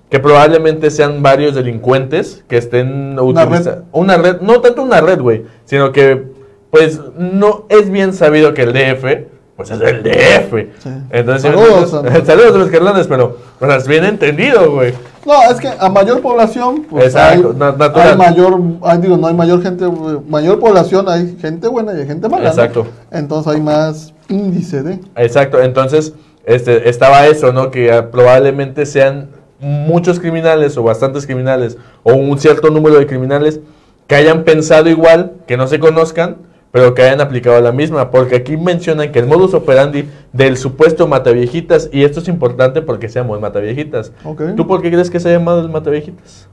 Que 0.09 0.19
probablemente 0.19 0.89
sean 0.89 1.21
varios 1.21 1.53
delincuentes 1.55 2.43
que 2.47 2.57
estén 2.57 3.19
utilizando... 3.19 3.83
Una 3.91 4.17
red. 4.17 4.41
No 4.41 4.59
tanto 4.61 4.81
una 4.81 5.01
red, 5.01 5.19
güey. 5.19 5.43
Sino 5.65 5.91
que, 5.91 6.23
pues, 6.71 6.99
no 7.17 7.65
es 7.69 7.89
bien 7.91 8.13
sabido 8.13 8.53
que 8.53 8.63
el 8.63 8.73
DF... 8.73 9.27
Pues 9.59 9.71
es 9.71 9.81
el 9.81 10.03
DF. 10.03 10.51
Sí. 10.81 10.89
Entonces, 11.09 11.41
Saludos, 11.41 11.93
entonces- 11.93 12.23
saludos 12.25 12.55
a 12.55 12.57
los 12.59 12.69
carlanes, 12.69 13.07
pero... 13.07 13.35
Pues 13.59 13.75
es 13.75 13.87
bien 13.89 14.05
entendido, 14.05 14.71
güey. 14.71 14.93
No, 15.25 15.33
es 15.51 15.59
que 15.59 15.67
a 15.67 15.89
mayor 15.89 16.21
población, 16.21 16.85
pues 16.89 17.07
Exacto, 17.07 17.49
hay, 17.49 17.57
natural. 17.77 18.07
hay 18.11 18.15
mayor, 18.17 18.61
hay, 18.83 18.97
digo, 18.99 19.17
no 19.17 19.27
hay 19.27 19.33
mayor 19.33 19.61
gente, 19.61 19.85
mayor 20.29 20.61
población, 20.61 21.09
hay 21.09 21.35
gente 21.41 21.67
buena 21.67 21.93
y 21.93 21.97
hay 21.97 22.07
gente 22.07 22.29
mala. 22.29 22.43
¿no? 22.43 22.49
Exacto. 22.51 22.87
Entonces 23.11 23.53
hay 23.53 23.59
más 23.59 24.13
índice 24.29 24.81
de. 24.81 24.99
Exacto, 25.17 25.61
entonces 25.61 26.13
este, 26.45 26.87
estaba 26.87 27.27
eso, 27.27 27.51
¿no? 27.51 27.69
Que 27.69 27.91
ah, 27.91 28.11
probablemente 28.11 28.85
sean 28.85 29.27
muchos 29.59 30.21
criminales 30.21 30.77
o 30.77 30.83
bastantes 30.83 31.25
criminales 31.25 31.77
o 32.03 32.13
un 32.13 32.39
cierto 32.39 32.69
número 32.69 32.97
de 32.97 33.07
criminales 33.07 33.59
que 34.07 34.15
hayan 34.15 34.45
pensado 34.45 34.87
igual, 34.87 35.33
que 35.47 35.57
no 35.57 35.67
se 35.67 35.79
conozcan, 35.79 36.37
pero 36.71 36.93
que 36.93 37.01
hayan 37.03 37.21
aplicado 37.21 37.59
la 37.61 37.71
misma. 37.71 38.11
Porque 38.11 38.35
aquí 38.35 38.57
mencionan 38.57 39.11
que 39.11 39.19
el 39.19 39.25
modus 39.27 39.53
operandi 39.53 40.07
del 40.33 40.57
supuesto 40.57 41.07
mataviejitas, 41.07 41.89
y 41.91 42.03
esto 42.03 42.19
es 42.19 42.27
importante 42.27 42.81
porque 42.81 43.09
seamos 43.09 43.39
mataviejitas. 43.41 44.11
Ok. 44.23 44.41
¿Tú 44.55 44.67
por 44.67 44.81
qué 44.81 44.91
crees 44.91 45.09
que 45.09 45.19
se 45.19 45.29
ha 45.29 45.31
llamado 45.33 45.61
el 45.61 45.69
mataviejitas? 45.69 46.47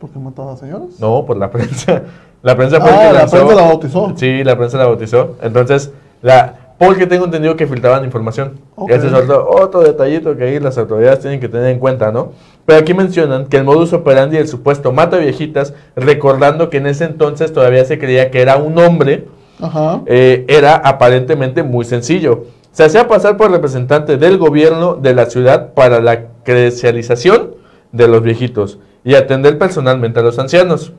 ¿Por 0.00 0.10
qué 0.10 0.18
mataba 0.18 0.52
a 0.52 0.56
señoras? 0.56 0.98
No, 1.00 1.24
por 1.24 1.36
la 1.36 1.50
prensa. 1.50 2.02
La 2.42 2.54
prensa 2.56 2.78
fue 2.80 2.90
el 2.90 2.94
Ah, 2.96 2.98
que 3.08 3.12
la 3.14 3.18
lanzó- 3.20 3.30
prensa 3.38 3.54
la 3.54 3.62
bautizó. 3.68 4.12
Sí, 4.16 4.44
la 4.44 4.56
prensa 4.58 4.76
la 4.78 4.86
bautizó. 4.86 5.36
Entonces, 5.42 5.92
la 6.20 6.56
porque 6.76 7.06
tengo 7.06 7.24
entendido 7.26 7.54
que 7.54 7.68
filtraban 7.68 8.04
información. 8.04 8.58
Ok. 8.74 8.90
Ese 8.90 9.06
es 9.06 9.12
otro, 9.12 9.48
otro 9.48 9.80
detallito 9.82 10.36
que 10.36 10.42
ahí 10.44 10.58
las 10.60 10.76
autoridades 10.76 11.20
tienen 11.20 11.38
que 11.38 11.48
tener 11.48 11.68
en 11.68 11.78
cuenta, 11.78 12.10
¿no? 12.10 12.32
Pero 12.66 12.80
aquí 12.80 12.92
mencionan 12.92 13.46
que 13.46 13.56
el 13.58 13.64
modus 13.64 13.92
operandi 13.92 14.36
del 14.36 14.48
supuesto 14.48 14.90
mata 14.92 15.16
viejitas, 15.16 15.72
recordando 15.94 16.70
que 16.70 16.78
en 16.78 16.88
ese 16.88 17.04
entonces 17.04 17.52
todavía 17.52 17.84
se 17.84 17.98
creía 18.00 18.30
que 18.32 18.42
era 18.42 18.56
un 18.56 18.76
hombre, 18.78 19.28
Ajá. 19.60 20.02
eh, 20.06 20.44
era 20.48 20.74
aparentemente 20.76 21.62
muy 21.62 21.84
sencillo. 21.84 22.44
Se 22.72 22.82
hacía 22.84 23.06
pasar 23.06 23.36
por 23.36 23.50
representante 23.50 24.16
del 24.16 24.36
gobierno 24.38 24.94
de 24.96 25.14
la 25.14 25.26
ciudad 25.26 25.74
para 25.74 26.00
la 26.00 26.26
credencialización 26.42 27.52
de 27.92 28.08
los 28.08 28.22
viejitos 28.22 28.78
y 29.04 29.14
atender 29.14 29.58
personalmente 29.58 30.20
a 30.20 30.22
los 30.22 30.38
ancianos. 30.38 30.92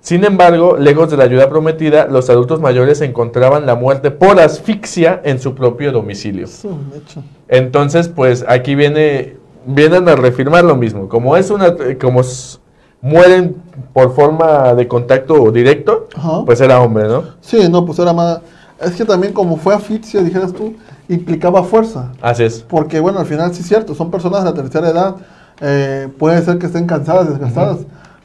Sin 0.00 0.24
embargo, 0.24 0.76
lejos 0.78 1.10
de 1.10 1.16
la 1.16 1.24
ayuda 1.24 1.48
prometida, 1.48 2.06
los 2.06 2.30
adultos 2.30 2.60
mayores 2.60 3.00
encontraban 3.00 3.66
la 3.66 3.74
muerte 3.74 4.12
por 4.12 4.38
asfixia 4.38 5.20
en 5.24 5.40
su 5.40 5.56
propio 5.56 5.90
domicilio. 5.90 6.46
Entonces, 7.48 8.08
pues 8.08 8.44
aquí 8.48 8.76
viene, 8.76 9.36
vienen 9.66 10.08
a 10.08 10.14
reafirmar 10.14 10.64
lo 10.64 10.76
mismo. 10.76 11.08
Como 11.08 11.36
es 11.36 11.50
una, 11.50 11.74
como 12.00 12.20
s- 12.20 12.58
mueren 13.00 13.56
por 13.92 14.14
forma 14.14 14.74
de 14.74 14.88
contacto 14.88 15.50
directo, 15.52 16.08
Ajá. 16.16 16.44
pues 16.44 16.60
era 16.60 16.80
hombre, 16.80 17.06
¿no? 17.08 17.22
Sí, 17.40 17.68
no, 17.70 17.84
pues 17.86 17.98
era 17.98 18.12
más. 18.12 18.40
Es 18.80 18.92
que 18.92 19.04
también, 19.04 19.32
como 19.32 19.56
fue 19.56 19.74
asfixia, 19.74 20.22
dijeras 20.22 20.52
tú, 20.52 20.74
implicaba 21.08 21.64
fuerza. 21.64 22.12
Así 22.22 22.44
es. 22.44 22.60
Porque, 22.60 23.00
bueno, 23.00 23.18
al 23.18 23.26
final 23.26 23.52
sí 23.54 23.62
es 23.62 23.68
cierto, 23.68 23.94
son 23.94 24.10
personas 24.10 24.44
de 24.44 24.50
la 24.50 24.54
tercera 24.54 24.88
edad. 24.90 25.16
eh, 25.60 26.08
puede 26.18 26.42
ser 26.44 26.58
que 26.58 26.66
estén 26.66 26.86
cansadas, 26.86 27.28
desgastadas. 27.28 27.78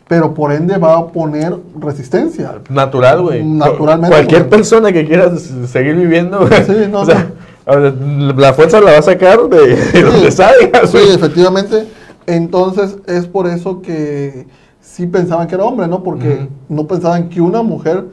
Pero 0.07 0.33
por 0.33 0.51
ende 0.51 0.77
va 0.77 0.95
a 0.97 1.07
poner 1.07 1.55
resistencia. 1.79 2.55
Natural, 2.69 3.21
güey. 3.21 3.43
Naturalmente, 3.43 4.13
Cualquier 4.15 4.41
güey. 4.41 4.49
persona 4.49 4.91
que 4.91 5.07
quiera 5.07 5.31
seguir 5.38 5.95
viviendo, 5.95 6.45
Sí, 6.67 6.73
no, 6.91 7.01
o 7.01 7.05
sea, 7.05 7.31
ver, 7.65 7.93
la 8.36 8.53
fuerza 8.53 8.81
la 8.81 8.91
va 8.91 8.97
a 8.97 9.01
sacar 9.01 9.39
de, 9.49 9.75
de 9.75 10.01
donde 10.03 10.29
salga, 10.29 10.86
Sí, 10.86 10.97
efectivamente. 11.15 11.88
Entonces 12.27 12.97
es 13.07 13.25
por 13.27 13.47
eso 13.47 13.81
que 13.81 14.45
sí 14.84 15.08
pensaban 15.08 15.48
que 15.48 15.56
era 15.56 15.63
hombre, 15.63 15.88
¿no? 15.88 16.04
Porque 16.04 16.48
no 16.69 16.86
pensaban 16.86 17.30
que 17.30 17.39
una 17.41 17.62
mujer 17.63 18.04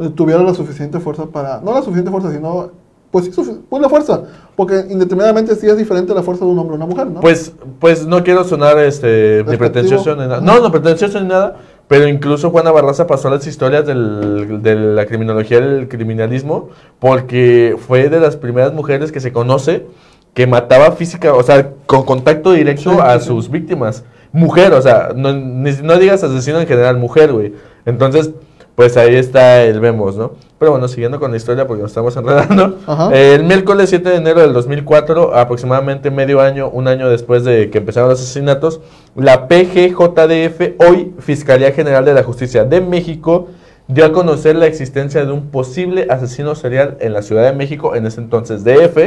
eh, 0.00 0.10
tuviera 0.14 0.42
la 0.42 0.54
suficiente 0.54 0.98
fuerza 0.98 1.26
para... 1.26 1.60
No 1.60 1.72
la 1.74 1.82
suficiente 1.82 2.10
fuerza, 2.10 2.32
sino... 2.32 2.70
Pues 3.10 3.26
sí, 3.26 3.30
pues 3.70 3.80
la 3.82 3.88
fuerza. 3.88 4.22
Porque 4.56 4.84
indeterminadamente 4.90 5.54
sí 5.54 5.66
es 5.68 5.76
diferente 5.78 6.12
la 6.12 6.22
fuerza 6.22 6.44
de 6.44 6.50
un 6.50 6.58
hombre 6.58 6.74
a 6.74 6.76
una 6.76 6.86
mujer, 6.86 7.06
¿no? 7.06 7.20
Pues, 7.20 7.52
pues 7.78 8.04
no 8.06 8.22
quiero 8.24 8.42
sonar 8.44 8.78
este, 8.78 9.44
ni 9.46 9.56
pretencioso 9.56 10.14
ni 10.16 10.22
nada. 10.22 10.40
No, 10.40 10.58
no 10.60 10.70
pretencioso 10.72 11.20
ni 11.20 11.28
nada. 11.28 11.56
Pero 11.88 12.08
incluso 12.08 12.50
Juana 12.50 12.72
Barraza 12.72 13.06
pasó 13.06 13.28
a 13.28 13.30
las 13.32 13.46
historias 13.46 13.86
del- 13.86 14.60
de 14.60 14.74
la 14.74 15.06
criminología 15.06 15.60
del 15.60 15.86
criminalismo 15.88 16.70
porque 16.98 17.76
fue 17.86 18.08
de 18.08 18.18
las 18.18 18.36
primeras 18.36 18.72
mujeres 18.74 19.12
que 19.12 19.20
se 19.20 19.32
conoce 19.32 19.86
que 20.34 20.46
mataba 20.48 20.90
física, 20.92 21.32
o 21.32 21.42
sea, 21.42 21.70
con 21.86 22.02
contacto 22.04 22.52
directo 22.52 22.90
Sí, 22.90 22.98
a 23.00 23.18
sí, 23.20 23.26
sus 23.28 23.48
víctimas. 23.50 24.04
Mujer, 24.36 24.72
o 24.74 24.82
sea, 24.82 25.10
no, 25.16 25.32
ni- 25.32 25.72
no 25.82 25.96
digas 25.96 26.22
asesino 26.22 26.60
en 26.60 26.66
general, 26.66 26.98
mujer, 26.98 27.32
güey. 27.32 27.54
Entonces, 27.86 28.30
pues 28.74 28.96
ahí 28.98 29.14
está 29.16 29.62
el 29.64 29.80
vemos, 29.80 30.16
¿no? 30.16 30.32
Pero 30.58 30.72
bueno, 30.72 30.86
siguiendo 30.88 31.18
con 31.18 31.30
la 31.30 31.38
historia 31.38 31.66
porque 31.66 31.82
nos 31.82 31.90
estamos 31.92 32.14
enredando. 32.18 32.78
Eh, 33.12 33.34
el 33.36 33.44
miércoles 33.44 33.88
7 33.88 34.08
de 34.10 34.16
enero 34.16 34.40
del 34.42 34.52
2004, 34.52 35.34
aproximadamente 35.34 36.10
medio 36.10 36.40
año, 36.42 36.68
un 36.68 36.86
año 36.86 37.08
después 37.08 37.44
de 37.44 37.70
que 37.70 37.78
empezaron 37.78 38.10
los 38.10 38.20
asesinatos, 38.20 38.80
la 39.14 39.48
PGJDF, 39.48 40.80
hoy 40.86 41.14
Fiscalía 41.18 41.72
General 41.72 42.04
de 42.04 42.12
la 42.14 42.22
Justicia 42.22 42.64
de 42.64 42.80
México, 42.82 43.48
dio 43.88 44.04
a 44.04 44.12
conocer 44.12 44.56
la 44.56 44.66
existencia 44.66 45.24
de 45.24 45.32
un 45.32 45.46
posible 45.50 46.06
asesino 46.10 46.54
serial 46.54 46.96
en 47.00 47.12
la 47.14 47.22
Ciudad 47.22 47.44
de 47.44 47.52
México, 47.56 47.94
en 47.94 48.04
ese 48.06 48.20
entonces 48.20 48.64
DF, 48.64 48.98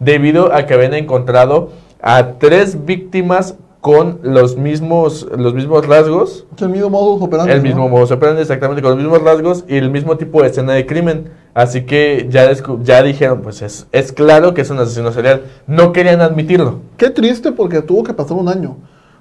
debido 0.00 0.52
a 0.54 0.66
que 0.66 0.74
habían 0.74 0.94
encontrado 0.94 1.70
a 2.00 2.32
tres 2.40 2.84
víctimas 2.84 3.54
con 3.82 4.20
los 4.22 4.56
mismos, 4.56 5.26
los 5.36 5.54
mismos 5.54 5.84
rasgos 5.88 6.46
el 6.60 6.68
mismo 6.68 6.88
modus 6.88 7.20
operandi. 7.20 7.50
el 7.50 7.58
¿no? 7.58 7.64
mismo 7.64 7.88
modo 7.88 8.14
operandi, 8.14 8.40
exactamente 8.42 8.80
con 8.80 8.92
los 8.92 8.98
mismos 9.00 9.20
rasgos 9.22 9.64
y 9.66 9.76
el 9.76 9.90
mismo 9.90 10.16
tipo 10.16 10.40
de 10.40 10.48
escena 10.48 10.72
de 10.74 10.86
crimen. 10.86 11.30
Así 11.52 11.82
que 11.84 12.28
ya, 12.30 12.48
ya 12.84 13.02
dijeron, 13.02 13.40
pues 13.42 13.60
es, 13.60 13.88
es 13.90 14.12
claro 14.12 14.54
que 14.54 14.60
es 14.60 14.70
un 14.70 14.78
asesino 14.78 15.10
serial. 15.10 15.42
No 15.66 15.92
querían 15.92 16.20
admitirlo. 16.20 16.78
Qué 16.96 17.10
triste 17.10 17.50
porque 17.50 17.82
tuvo 17.82 18.04
que 18.04 18.14
pasar 18.14 18.36
un 18.36 18.48
año. 18.48 18.76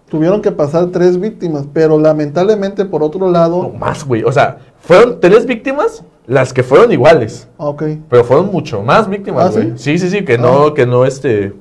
Tuvieron 0.10 0.44
que 0.44 0.52
pasar 0.52 0.90
tres 0.92 1.20
víctimas, 1.20 1.66
pero 1.74 1.98
lamentablemente 1.98 2.86
por 2.86 3.02
otro 3.02 3.32
lado... 3.32 3.64
No 3.64 3.70
más, 3.70 4.06
güey. 4.06 4.24
O 4.24 4.32
sea, 4.32 4.60
fueron 4.80 5.20
tres 5.20 5.48
víctimas 5.48 6.04
las 6.28 6.54
que 6.54 6.62
fueron 6.62 6.92
iguales. 6.92 7.48
Ah, 7.58 7.70
Ok. 7.70 7.84
Pero 8.12 8.24
fueron 8.24 8.52
mucho 8.52 8.84
más 8.84 9.10
víctimas, 9.10 9.48
¿Ah, 9.58 9.60
güey. 9.60 9.74
sí, 9.78 9.98
sí, 9.98 10.08
sí, 10.12 10.24
que 10.24 10.36
Ah. 10.36 10.38
no, 10.38 10.74
que 10.76 10.86
no 10.86 11.04
este. 11.04 11.54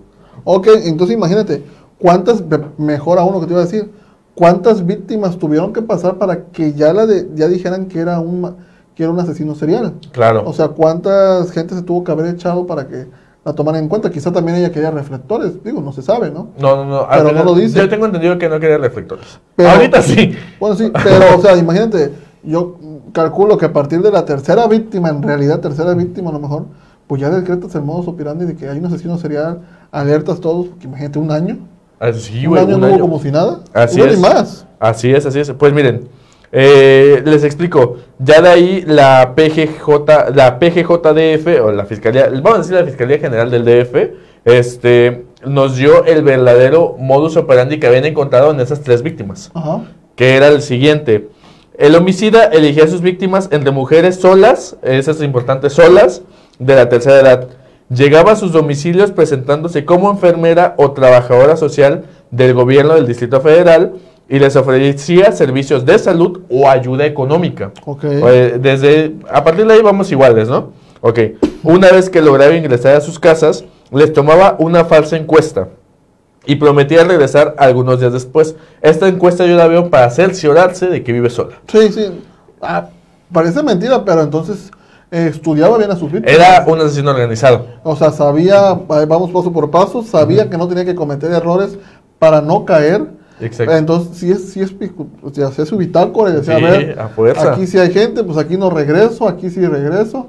Ok, 0.45 0.69
entonces 0.85 1.17
imagínate, 1.17 1.63
¿cuántas, 2.01 2.43
mejor 2.79 3.19
a 3.19 3.25
uno 3.25 3.41
que 3.41 3.47
te 3.47 3.53
iba 3.53 3.61
a 3.61 3.65
decir, 3.65 3.91
cuántas 4.35 4.85
víctimas 4.85 5.39
tuvieron 5.39 5.73
que 5.73 5.83
pasar 5.83 6.17
para 6.17 6.47
que 6.47 6.73
ya 6.73 6.93
la 6.93 7.07
de, 7.07 7.29
ya 7.35 7.47
dijeran 7.47 7.87
que 7.87 8.01
era 8.01 8.19
un 8.19 8.57
que 8.97 9.05
era 9.05 9.13
un 9.13 9.21
asesino 9.21 9.55
serial? 9.55 9.95
Claro. 10.13 10.43
O 10.45 10.53
sea, 10.53 10.69
cuántas 10.69 11.53
gente 11.53 11.75
se 11.75 11.83
tuvo 11.83 12.03
que 12.03 12.11
haber 12.13 12.27
echado 12.27 12.67
para 12.67 12.89
que 12.89 13.07
la 13.45 13.53
tomaran 13.55 13.83
en 13.83 13.89
cuenta. 13.89 14.11
Quizá 14.11 14.33
también 14.33 14.59
ella 14.59 14.71
quería 14.71 14.91
reflectores, 14.91 15.63
digo, 15.65 15.81
no 15.81 15.93
se 15.93 16.03
sabe, 16.03 16.31
¿no? 16.31 16.49
no, 16.59 16.77
no, 16.77 16.85
no. 16.85 17.09
pero 17.11 17.33
no 17.33 17.45
lo 17.45 17.55
dice. 17.55 17.79
Yo 17.79 17.89
tengo 17.89 18.07
entendido 18.07 18.39
que 18.39 18.49
no 18.49 18.61
quería 18.61 18.79
reflectores. 18.79 19.39
Pero- 19.57 19.71
Ahorita 19.71 20.03
sí. 20.03 20.35
Bueno, 20.59 20.77
sí, 20.77 20.91
pero, 21.03 21.39
o 21.39 21.41
sea, 21.41 21.57
imagínate, 21.57 22.13
yo 22.43 22.77
calculo 23.13 23.57
que 23.57 23.67
a 23.67 23.73
partir 23.73 24.03
de 24.03 24.11
la 24.11 24.25
tercera 24.25 24.67
víctima, 24.67 25.09
en 25.09 25.23
realidad 25.23 25.61
tercera 25.61 25.95
víctima 25.95 26.31
a 26.31 26.33
lo 26.35 26.41
mejor, 26.41 26.67
pues 27.07 27.21
ya 27.21 27.31
decretas 27.31 27.75
el 27.75 27.83
modo 27.83 28.11
operandi 28.11 28.45
de 28.45 28.55
que 28.55 28.69
hay 28.69 28.79
un 28.79 28.87
asesino 28.87 29.19
serial, 29.19 29.63
alertas 29.91 30.41
todos, 30.41 30.69
porque 30.69 30.87
imagínate 30.87 31.19
un 31.19 31.31
año, 31.33 31.59
Así, 32.01 32.47
un 32.47 32.55
güey. 32.55 32.63
año 32.63 32.75
un 32.75 32.81
no 32.81 32.87
hubo 32.89 32.95
año. 32.95 33.03
como 33.03 33.21
si 33.21 33.31
nada, 33.31 33.61
Así 33.73 34.01
es. 34.01 34.19
más. 34.19 34.67
Así 34.81 35.13
es, 35.13 35.25
así 35.27 35.39
es. 35.41 35.53
Pues 35.53 35.73
miren, 35.73 36.09
Eh, 36.53 37.23
les 37.25 37.45
explico. 37.45 37.99
Ya 38.19 38.41
de 38.43 38.49
ahí 38.49 38.85
la 38.85 39.35
PGJ, 39.37 40.33
la 40.35 40.59
PGJDF, 40.59 41.61
o 41.63 41.71
la 41.71 41.85
Fiscalía, 41.85 42.29
vamos 42.29 42.55
a 42.55 42.59
decir 42.59 42.75
la 42.75 42.85
Fiscalía 42.85 43.19
General 43.21 43.49
del 43.53 43.65
DF, 43.65 43.95
este, 44.45 45.27
nos 45.47 45.77
dio 45.77 46.05
el 46.07 46.23
verdadero 46.23 46.97
modus 46.99 47.37
operandi 47.37 47.79
que 47.79 47.87
habían 47.87 48.05
encontrado 48.05 48.51
en 48.51 48.59
esas 48.59 48.81
tres 48.81 49.03
víctimas. 49.03 49.53
Ajá. 49.55 49.83
Que 50.17 50.35
era 50.35 50.49
el 50.49 50.63
siguiente. 50.63 51.29
El 51.79 51.95
homicida 51.95 52.45
elegía 52.47 52.85
a 52.85 52.89
sus 52.89 53.01
víctimas 53.01 53.49
entre 53.53 53.71
mujeres 53.71 54.17
solas, 54.17 54.77
eso 54.83 55.13
es 55.13 55.23
importante, 55.23 55.71
solas, 55.71 56.23
de 56.59 56.75
la 56.75 56.89
tercera 56.89 57.21
edad. 57.21 57.49
Llegaba 57.91 58.33
a 58.33 58.37
sus 58.37 58.53
domicilios 58.53 59.11
presentándose 59.11 59.85
como 59.85 60.11
enfermera 60.11 60.75
o 60.77 60.93
trabajadora 60.93 61.57
social 61.57 62.05
del 62.31 62.55
gobierno 62.55 62.95
del 62.95 63.05
Distrito 63.05 63.41
Federal 63.41 63.95
y 64.29 64.39
les 64.39 64.55
ofrecía 64.55 65.33
servicios 65.33 65.85
de 65.85 65.99
salud 65.99 66.43
o 66.49 66.69
ayuda 66.71 67.05
económica. 67.05 67.73
Ok. 67.85 68.05
Eh, 68.05 68.59
Desde, 68.63 69.17
a 69.29 69.43
partir 69.43 69.67
de 69.67 69.75
ahí 69.75 69.83
vamos 69.83 70.13
iguales, 70.13 70.49
¿no? 70.49 70.71
Ok. 71.01 71.19
Una 71.65 71.91
vez 71.91 72.09
que 72.09 72.21
lograba 72.21 72.55
ingresar 72.55 72.95
a 72.95 73.01
sus 73.01 73.19
casas, 73.19 73.65
les 73.91 74.13
tomaba 74.13 74.55
una 74.61 74.85
falsa 74.85 75.17
encuesta 75.17 75.67
y 76.47 76.55
prometía 76.57 77.03
regresar 77.03 77.57
algunos 77.59 77.99
días 77.99 78.13
después. 78.13 78.55
Esta 78.83 79.09
encuesta 79.09 79.47
yo 79.47 79.57
la 79.57 79.67
veo 79.67 79.91
para 79.91 80.09
cerciorarse 80.11 80.87
de 80.87 81.03
que 81.03 81.13
vive 81.13 81.29
sola. 81.29 81.57
Sí, 81.67 81.91
sí. 81.91 82.23
Ah, 82.63 82.89
parece 83.33 83.65
mentira, 83.65 84.05
pero 84.05 84.23
entonces 84.23 84.71
estudiaba 85.11 85.77
bien 85.79 85.91
a 85.91 85.97
sus 85.97 86.11
víctimas. 86.13 86.35
Era 86.35 86.65
un 86.67 86.81
asesino 86.81 87.11
organizado. 87.11 87.67
O 87.83 87.97
sea, 87.97 88.11
sabía, 88.13 88.73
eh, 88.73 89.07
vamos 89.09 89.31
paso 89.31 89.53
por 89.53 89.71
paso, 89.71 90.03
sabía 90.03 90.49
que 90.49 90.57
no 90.57 90.69
tenía 90.69 90.85
que 90.85 90.95
cometer 90.95 91.33
errores 91.33 91.79
para 92.19 92.41
no 92.41 92.65
caer. 92.65 93.07
Exacto. 93.41 93.75
Entonces, 93.75 94.17
si 94.19 94.31
es, 94.31 94.53
si 94.53 94.61
es, 94.61 94.73
o 95.23 95.31
sea, 95.31 95.49
hacía 95.49 95.65
su 95.65 95.77
bitácora 95.79 96.31
decía, 96.31 96.59
Sí, 96.59 96.65
a 96.65 96.71
ver, 96.71 97.01
a 97.01 97.09
fuerza. 97.09 97.53
aquí 97.53 97.67
sí 97.67 97.79
hay 97.79 97.91
gente, 97.91 98.23
pues 98.23 98.37
aquí 98.37 98.57
no 98.57 98.69
regreso, 98.71 99.27
aquí 99.27 99.49
sí 99.51 99.65
regreso. 99.67 100.29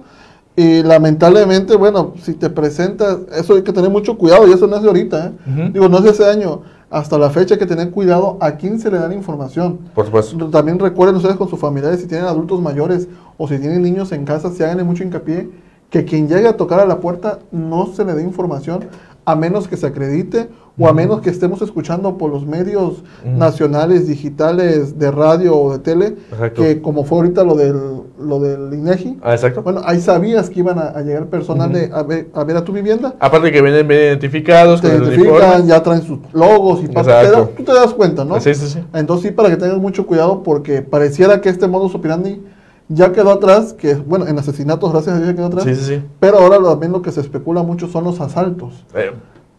Y 0.56 0.82
lamentablemente, 0.84 1.76
bueno, 1.76 2.14
si 2.22 2.34
te 2.34 2.50
presentas, 2.50 3.18
eso 3.38 3.56
hay 3.56 3.62
que 3.64 3.72
tener 3.74 3.90
mucho 3.90 4.18
cuidado, 4.18 4.48
y 4.48 4.52
eso 4.54 4.68
no 4.68 4.78
es 4.78 4.82
de 4.82 4.88
ahorita, 4.88 5.28
¿eh? 5.28 5.32
Ujú. 5.50 5.72
Digo, 5.74 5.90
no 5.90 5.98
es 6.00 6.04
de 6.04 6.10
ese 6.12 6.26
año, 6.26 6.62
hasta 6.92 7.18
la 7.18 7.30
fecha 7.30 7.56
hay 7.56 7.60
que 7.60 7.66
tener 7.66 7.90
cuidado 7.90 8.38
a 8.42 8.58
quién 8.58 8.80
se 8.80 8.92
le 8.92 9.00
da 9.00 9.08
la 9.08 9.16
información. 9.16 9.80
Por 9.96 10.06
supuesto. 10.06 10.50
También 10.50 10.78
recuerden 10.78 11.16
ustedes 11.16 11.38
con 11.38 11.48
sus 11.48 11.58
familiares, 11.58 12.02
si 12.02 12.08
tienen 12.08 12.28
adultos 12.28 12.62
mayores 12.62 13.08
o 13.38 13.48
si 13.48 13.58
tienen 13.58 13.82
niños 13.82 14.12
en 14.12 14.26
casa, 14.26 14.52
si 14.52 14.62
hagan 14.62 14.86
mucho 14.86 15.04
hincapié 15.04 15.50
que 15.90 16.06
quien 16.06 16.28
llegue 16.28 16.48
a 16.48 16.58
tocar 16.58 16.80
a 16.80 16.86
la 16.86 17.00
puerta 17.00 17.40
no 17.52 17.88
se 17.88 18.04
le 18.06 18.14
dé 18.14 18.24
información 18.24 18.88
a 19.26 19.36
menos 19.36 19.68
que 19.68 19.78
se 19.78 19.88
acredite 19.88 20.50
o 20.82 20.88
a 20.88 20.94
menos 20.94 21.22
que 21.22 21.30
estemos 21.30 21.62
escuchando 21.62 22.18
por 22.18 22.32
los 22.32 22.46
medios 22.46 23.04
nacionales, 23.24 24.08
digitales, 24.08 24.98
de 24.98 25.12
radio 25.12 25.56
o 25.56 25.74
de 25.74 25.80
tele, 25.80 26.16
Exacto. 26.32 26.62
que 26.62 26.82
como 26.82 27.04
fue 27.04 27.20
ahorita 27.20 27.44
lo 27.44 27.56
del, 27.56 27.76
lo 28.20 28.40
del 28.40 28.74
INEGI, 28.74 29.20
Ah, 29.22 29.34
exacto. 29.34 29.62
bueno, 29.64 29.82
ahí 29.86 30.00
sabías 30.02 30.50
que 30.50 30.60
iban 30.60 30.80
a, 30.80 30.84
a 30.90 31.02
llegar 31.02 31.28
personal 31.28 31.70
Ujú. 31.70 31.80
de, 31.80 31.90
a, 31.94 32.04
ver, 32.04 32.30
a 32.34 32.44
ver 32.44 32.58
a 32.58 32.64
tu 32.64 32.72
vivienda, 32.72 33.14
Aparte 33.20 33.52
que 33.52 33.62
vienen 33.62 33.88
bien 33.88 34.02
identificados 34.02 34.82
te 34.82 34.90
con 34.90 35.04
identifican, 35.04 35.68
ya 35.68 35.84
traen 35.84 36.02
sus 36.02 36.20
logos 36.34 36.84
y 36.84 36.88
pa- 36.88 37.04
te 37.04 37.10
Exacto. 37.12 37.38
da- 37.40 37.48
tú 37.56 37.64
te 37.64 37.74
das 37.74 37.94
cuenta, 37.94 38.26
¿no? 38.26 38.40
Sí, 38.42 38.54
sí, 38.56 38.68
sí. 38.68 38.80
Entonces 38.94 39.28
sí, 39.30 39.32
para 39.36 39.50
que 39.50 39.58
tengas 39.58 39.78
mucho 39.78 40.06
cuidado 40.08 40.42
porque 40.44 40.82
pareciera 40.82 41.42
que 41.42 41.50
este 41.50 41.68
modus 41.68 41.94
operandi 41.96 42.42
ya 42.90 43.12
quedó 43.12 43.32
atrás, 43.32 43.74
que 43.74 43.96
bueno, 43.96 44.28
en 44.28 44.38
asesinatos 44.38 44.92
gracias 44.92 45.16
a 45.16 45.20
Dios 45.20 45.30
ya 45.30 45.36
quedó 45.36 45.46
atrás, 45.46 45.64
Sí, 45.64 45.76
sí, 45.76 45.86
sí. 45.86 46.04
pero 46.20 46.40
ahora 46.40 46.58
lo- 46.60 46.70
también 46.72 46.92
lo 46.92 47.02
que 47.02 47.12
se 47.12 47.22
especula 47.22 47.64
mucho 47.64 47.88
son 47.88 48.04
los 48.04 48.20
asaltos, 48.20 48.86
Eh, 48.94 49.12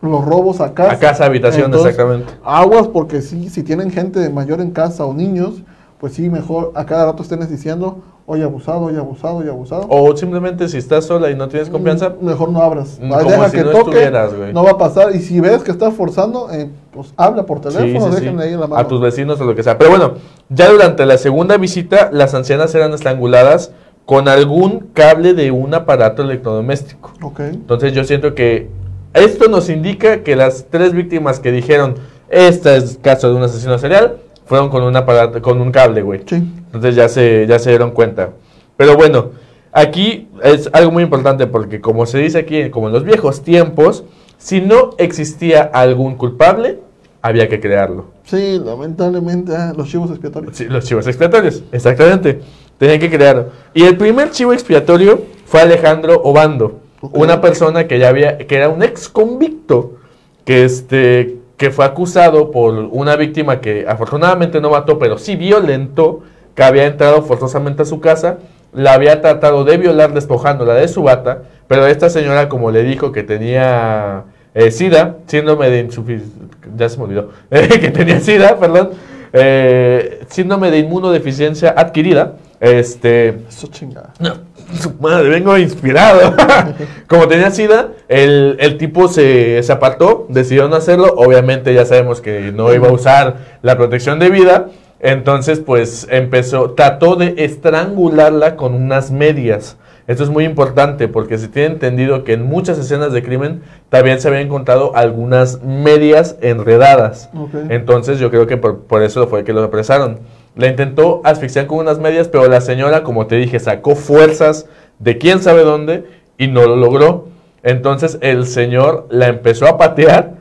los 0.02 0.24
robos 0.24 0.60
a 0.60 0.74
casa. 0.74 0.92
a 0.92 0.98
casa, 0.98 1.24
habitación, 1.24 1.66
Entonces, 1.66 1.90
exactamente. 1.92 2.32
Aguas 2.44 2.88
porque 2.88 3.22
sí, 3.22 3.48
si 3.48 3.62
tienen 3.62 3.90
gente 3.90 4.28
mayor 4.30 4.60
en 4.60 4.72
casa 4.72 5.06
o 5.06 5.14
niños, 5.14 5.62
pues 5.98 6.14
sí, 6.14 6.28
mejor 6.28 6.72
a 6.74 6.84
cada 6.84 7.06
rato 7.06 7.22
estén 7.22 7.38
diciendo, 7.48 7.98
oye 8.26 8.42
abusado, 8.42 8.80
oye 8.80 8.98
abusado, 8.98 9.36
oye 9.36 9.48
abusado. 9.50 9.86
O 9.88 10.16
simplemente 10.16 10.68
si 10.68 10.78
estás 10.78 11.04
sola 11.04 11.30
y 11.30 11.36
no 11.36 11.46
tienes 11.48 11.70
confianza, 11.70 12.08
Mm, 12.20 12.24
Mejor 12.26 12.50
no 12.50 12.60
abras. 12.60 12.98
Mm, 13.00 13.08
como 13.10 13.30
Deja 13.30 13.48
si 13.50 13.56
que 13.56 13.64
no 13.64 13.70
toque, 13.70 14.12
no 14.52 14.64
va 14.64 14.70
a 14.72 14.78
pasar. 14.78 15.14
Y 15.14 15.20
si 15.20 15.38
ves 15.38 15.62
que 15.62 15.70
está 15.70 15.92
forzando, 15.92 16.50
eh, 16.50 16.68
pues 16.92 17.14
habla 17.16 17.46
por 17.46 17.60
teléfono, 17.60 18.06
sí, 18.08 18.14
sí. 18.14 18.20
déjenle 18.20 18.42
ahí 18.44 18.50
la 18.52 18.66
mano. 18.66 18.76
a 18.76 18.88
tus 18.88 19.00
vecinos 19.00 19.40
o 19.40 19.44
lo 19.44 19.54
que 19.54 19.62
sea. 19.62 19.78
Pero 19.78 19.90
bueno, 19.90 20.14
ya 20.48 20.68
durante 20.68 21.06
la 21.06 21.16
segunda 21.18 21.56
visita, 21.56 22.10
las 22.12 22.34
ancianas 22.34 22.74
eran 22.74 22.92
estranguladas 22.92 23.70
con 24.04 24.26
algún 24.26 24.88
cable 24.92 25.34
de 25.34 25.52
un 25.52 25.72
aparato 25.74 26.22
electrodoméstico. 26.22 27.12
Ok. 27.22 27.38
Entonces 27.40 27.92
yo 27.92 28.02
siento 28.02 28.34
que 28.34 28.68
esto 29.14 29.48
nos 29.48 29.68
indica 29.68 30.22
que 30.22 30.36
las 30.36 30.66
tres 30.70 30.92
víctimas 30.92 31.40
que 31.40 31.52
dijeron, 31.52 31.96
este 32.28 32.76
es 32.76 32.98
caso 33.02 33.28
de 33.28 33.36
un 33.36 33.42
asesino 33.42 33.78
serial, 33.78 34.18
fueron 34.46 34.68
con 34.68 34.82
un 34.82 34.96
aparato, 34.96 35.40
con 35.40 35.60
un 35.60 35.70
cable, 35.70 36.02
güey. 36.02 36.22
Sí. 36.26 36.36
Entonces 36.36 36.94
ya 36.94 37.08
se, 37.08 37.46
ya 37.46 37.58
se 37.58 37.70
dieron 37.70 37.90
cuenta. 37.90 38.30
Pero 38.76 38.96
bueno, 38.96 39.30
aquí 39.72 40.28
es 40.42 40.68
algo 40.72 40.90
muy 40.90 41.02
importante 41.02 41.46
porque 41.46 41.80
como 41.80 42.06
se 42.06 42.18
dice 42.18 42.38
aquí, 42.38 42.70
como 42.70 42.88
en 42.88 42.94
los 42.94 43.04
viejos 43.04 43.42
tiempos, 43.42 44.04
si 44.38 44.60
no 44.60 44.90
existía 44.98 45.62
algún 45.62 46.16
culpable, 46.16 46.80
había 47.22 47.48
que 47.48 47.60
crearlo. 47.60 48.06
Sí, 48.24 48.60
lamentablemente, 48.62 49.54
ah, 49.54 49.72
los 49.76 49.88
chivos 49.88 50.10
expiatorios. 50.10 50.56
Sí, 50.56 50.64
los 50.64 50.84
chivos 50.84 51.06
expiatorios, 51.06 51.62
exactamente. 51.70 52.40
Tenían 52.78 52.98
que 52.98 53.10
crearlo. 53.10 53.46
Y 53.72 53.84
el 53.84 53.96
primer 53.96 54.30
chivo 54.30 54.52
expiatorio 54.52 55.22
fue 55.46 55.60
Alejandro 55.60 56.20
Obando, 56.24 56.80
Una 57.02 57.40
persona 57.40 57.86
que 57.88 57.98
ya 57.98 58.08
había, 58.08 58.38
que 58.38 58.56
era 58.56 58.68
un 58.68 58.82
ex 58.82 59.08
convicto, 59.08 59.96
que 60.44 60.64
este, 60.64 61.38
que 61.56 61.70
fue 61.70 61.84
acusado 61.84 62.50
por 62.50 62.74
una 62.74 63.16
víctima 63.16 63.60
que 63.60 63.84
afortunadamente 63.88 64.60
no 64.60 64.70
mató, 64.70 64.98
pero 64.98 65.18
sí 65.18 65.36
violentó, 65.36 66.22
que 66.54 66.62
había 66.62 66.86
entrado 66.86 67.22
forzosamente 67.22 67.82
a 67.82 67.84
su 67.84 68.00
casa, 68.00 68.38
la 68.72 68.94
había 68.94 69.20
tratado 69.20 69.64
de 69.64 69.76
violar 69.76 70.12
despojándola 70.12 70.74
de 70.74 70.88
su 70.88 71.02
bata, 71.02 71.42
pero 71.68 71.86
esta 71.86 72.10
señora, 72.10 72.48
como 72.48 72.70
le 72.70 72.82
dijo 72.82 73.12
que 73.12 73.22
tenía 73.22 74.24
eh, 74.54 74.70
SIDA, 74.70 75.16
síndrome 75.26 75.70
de 75.70 75.80
insuficiencia, 75.80 76.42
ya 76.76 76.88
se 76.88 76.98
me 76.98 77.04
olvidó, 77.04 77.30
que 77.50 77.90
tenía 77.90 78.20
SIDA, 78.20 78.58
perdón, 78.58 78.90
eh, 79.32 80.24
síndrome 80.28 80.70
de 80.70 80.78
inmunodeficiencia 80.78 81.70
adquirida, 81.76 82.34
este, 82.60 83.40
Eso 83.48 83.66
chingada. 83.68 84.12
no, 84.20 84.34
su 84.80 84.94
madre, 85.00 85.28
vengo 85.28 85.56
inspirado. 85.58 86.34
Como 87.08 87.28
tenía 87.28 87.50
SIDA, 87.50 87.88
el, 88.08 88.56
el 88.60 88.78
tipo 88.78 89.08
se, 89.08 89.62
se 89.62 89.72
apartó, 89.72 90.26
decidió 90.28 90.68
no 90.68 90.76
hacerlo. 90.76 91.14
Obviamente 91.16 91.74
ya 91.74 91.84
sabemos 91.84 92.20
que 92.20 92.52
no 92.52 92.72
iba 92.72 92.88
a 92.88 92.92
usar 92.92 93.36
la 93.62 93.76
protección 93.76 94.18
de 94.18 94.30
vida. 94.30 94.68
Entonces, 95.00 95.58
pues 95.58 96.06
empezó, 96.10 96.70
trató 96.70 97.16
de 97.16 97.34
estrangularla 97.38 98.56
con 98.56 98.74
unas 98.74 99.10
medias. 99.10 99.76
Esto 100.06 100.24
es 100.24 100.30
muy 100.30 100.44
importante 100.44 101.08
porque 101.08 101.38
se 101.38 101.48
tiene 101.48 101.74
entendido 101.74 102.24
que 102.24 102.32
en 102.32 102.44
muchas 102.44 102.78
escenas 102.78 103.12
de 103.12 103.22
crimen 103.22 103.62
también 103.88 104.20
se 104.20 104.28
habían 104.28 104.44
encontrado 104.44 104.96
algunas 104.96 105.62
medias 105.62 106.36
enredadas. 106.40 107.30
Entonces 107.68 108.18
yo 108.18 108.30
creo 108.30 108.46
que 108.46 108.56
por, 108.56 108.80
por 108.80 109.02
eso 109.02 109.26
fue 109.28 109.44
que 109.44 109.52
lo 109.52 109.62
apresaron. 109.62 110.20
La 110.54 110.68
intentó 110.68 111.20
asfixiar 111.24 111.66
con 111.66 111.78
unas 111.78 111.98
medias, 111.98 112.28
pero 112.28 112.46
la 112.48 112.60
señora, 112.60 113.02
como 113.02 113.26
te 113.26 113.36
dije, 113.36 113.58
sacó 113.58 113.96
fuerzas 113.96 114.66
de 114.98 115.18
quién 115.18 115.40
sabe 115.40 115.62
dónde 115.62 116.04
y 116.38 116.48
no 116.48 116.62
lo 116.66 116.76
logró. 116.76 117.28
Entonces 117.62 118.18
el 118.20 118.46
señor 118.46 119.06
la 119.10 119.28
empezó 119.28 119.66
a 119.66 119.78
patear 119.78 120.34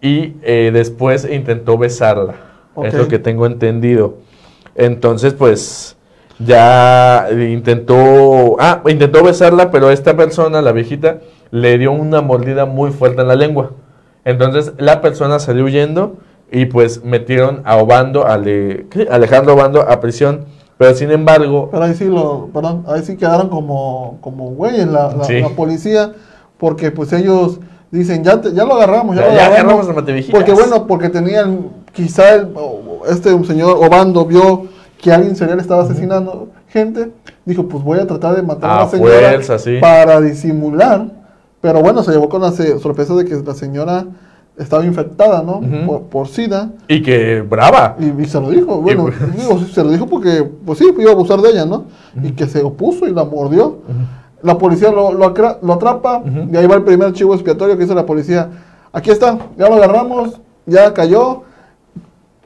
y 0.00 0.34
eh, 0.42 0.70
después 0.72 1.26
intentó 1.30 1.78
besarla. 1.78 2.34
Es 2.82 2.92
lo 2.92 3.08
que 3.08 3.18
tengo 3.18 3.46
entendido. 3.46 4.18
Entonces, 4.74 5.32
pues 5.32 5.96
ya 6.38 7.28
intentó, 7.32 8.56
ah, 8.58 8.82
intentó 8.86 9.24
besarla, 9.24 9.70
pero 9.70 9.90
esta 9.90 10.16
persona, 10.16 10.60
la 10.60 10.72
viejita, 10.72 11.20
le 11.50 11.78
dio 11.78 11.92
una 11.92 12.20
mordida 12.20 12.66
muy 12.66 12.90
fuerte 12.90 13.22
en 13.22 13.28
la 13.28 13.36
lengua. 13.36 13.70
Entonces 14.24 14.72
la 14.78 15.00
persona 15.00 15.38
salió 15.38 15.64
huyendo 15.64 16.16
y 16.50 16.66
pues 16.66 17.02
metieron 17.04 17.62
a 17.64 17.76
Obando, 17.76 18.26
a 18.26 18.40
¿qué? 18.42 19.08
Alejandro 19.10 19.54
Obando 19.54 19.82
a 19.82 20.00
prisión. 20.00 20.44
Pero 20.78 20.94
sin 20.94 21.10
embargo, 21.10 21.68
Pero 21.72 21.84
ahí 21.84 21.94
sí 21.94 22.04
lo, 22.04 22.48
perdón, 22.52 22.84
ahí 22.86 23.02
sí 23.02 23.16
quedaron 23.16 23.48
como, 23.48 24.18
como 24.20 24.50
güeyes 24.50 24.86
la, 24.86 25.10
la, 25.16 25.24
Sí. 25.24 25.40
la 25.40 25.48
policía, 25.48 26.12
porque 26.58 26.90
pues 26.90 27.14
ellos 27.14 27.60
dicen, 27.90 28.22
ya, 28.22 28.40
te- 28.42 28.52
ya 28.52 28.64
lo 28.66 28.74
agarramos, 28.74 29.16
ya, 29.16 29.22
ya, 29.22 29.28
lo 29.28 29.34
ya 29.34 29.46
agarramos. 29.46 29.72
agarramos 29.72 29.88
a 29.88 29.92
Matevijitas. 30.00 30.38
Porque 30.38 30.52
bueno, 30.52 30.86
porque 30.86 31.08
tenían, 31.08 31.70
quizá 31.94 32.34
el, 32.34 32.48
este 33.08 33.30
señor 33.44 33.78
Obando 33.82 34.26
vio 34.26 34.66
que 35.00 35.10
alguien 35.12 35.34
serial 35.34 35.60
estaba 35.60 35.82
asesinando 35.82 36.48
gente, 36.68 37.10
dijo, 37.46 37.66
pues 37.68 37.82
voy 37.82 37.98
a 37.98 38.06
tratar 38.06 38.36
de 38.36 38.42
matar 38.42 38.70
a, 38.70 38.76
A 38.76 38.80
la 38.84 38.88
señora 38.90 39.14
fuerza, 39.30 39.58
sí. 39.58 39.78
para 39.80 40.20
disimular, 40.20 41.06
pero 41.62 41.80
bueno, 41.80 42.02
se 42.02 42.12
llevó 42.12 42.28
con 42.28 42.42
la 42.42 42.52
sorpresa 42.52 43.14
de 43.14 43.24
que 43.24 43.34
la 43.34 43.54
señora 43.54 44.04
estaba 44.58 44.84
infectada, 44.84 45.42
¿no? 45.42 45.60
Por, 45.86 46.02
por 46.04 46.28
SIDA. 46.28 46.70
Y 46.88 47.02
que 47.02 47.42
brava. 47.42 47.96
Y, 47.98 48.22
y 48.22 48.26
se 48.26 48.40
lo 48.40 48.50
dijo, 48.50 48.80
bueno, 48.80 49.04
pues- 49.04 49.36
digo, 49.36 49.58
se 49.60 49.84
lo 49.84 49.90
dijo 49.90 50.06
porque, 50.06 50.48
pues 50.64 50.78
sí, 50.78 50.86
iba 50.98 51.10
a 51.10 51.12
abusar 51.14 51.40
de 51.40 51.50
ella, 51.50 51.64
¿no? 51.66 51.84
Y 52.22 52.32
que 52.32 52.46
se 52.46 52.62
opuso 52.62 53.06
y 53.06 53.12
la 53.12 53.24
mordió. 53.24 53.78
La 54.42 54.56
policía 54.58 54.90
lo, 54.90 55.12
lo, 55.12 55.34
lo 55.62 55.72
atrapa 55.72 56.22
y 56.52 56.56
ahí 56.56 56.66
va 56.66 56.76
el 56.76 56.82
primer 56.84 57.12
chivo 57.12 57.34
expiatorio 57.34 57.76
que 57.76 57.84
hizo 57.84 57.94
la 57.94 58.06
policía. 58.06 58.48
Aquí 58.92 59.10
está, 59.10 59.36
ya 59.58 59.68
lo 59.68 59.74
agarramos, 59.74 60.40
ya 60.66 60.92
cayó. 60.94 61.42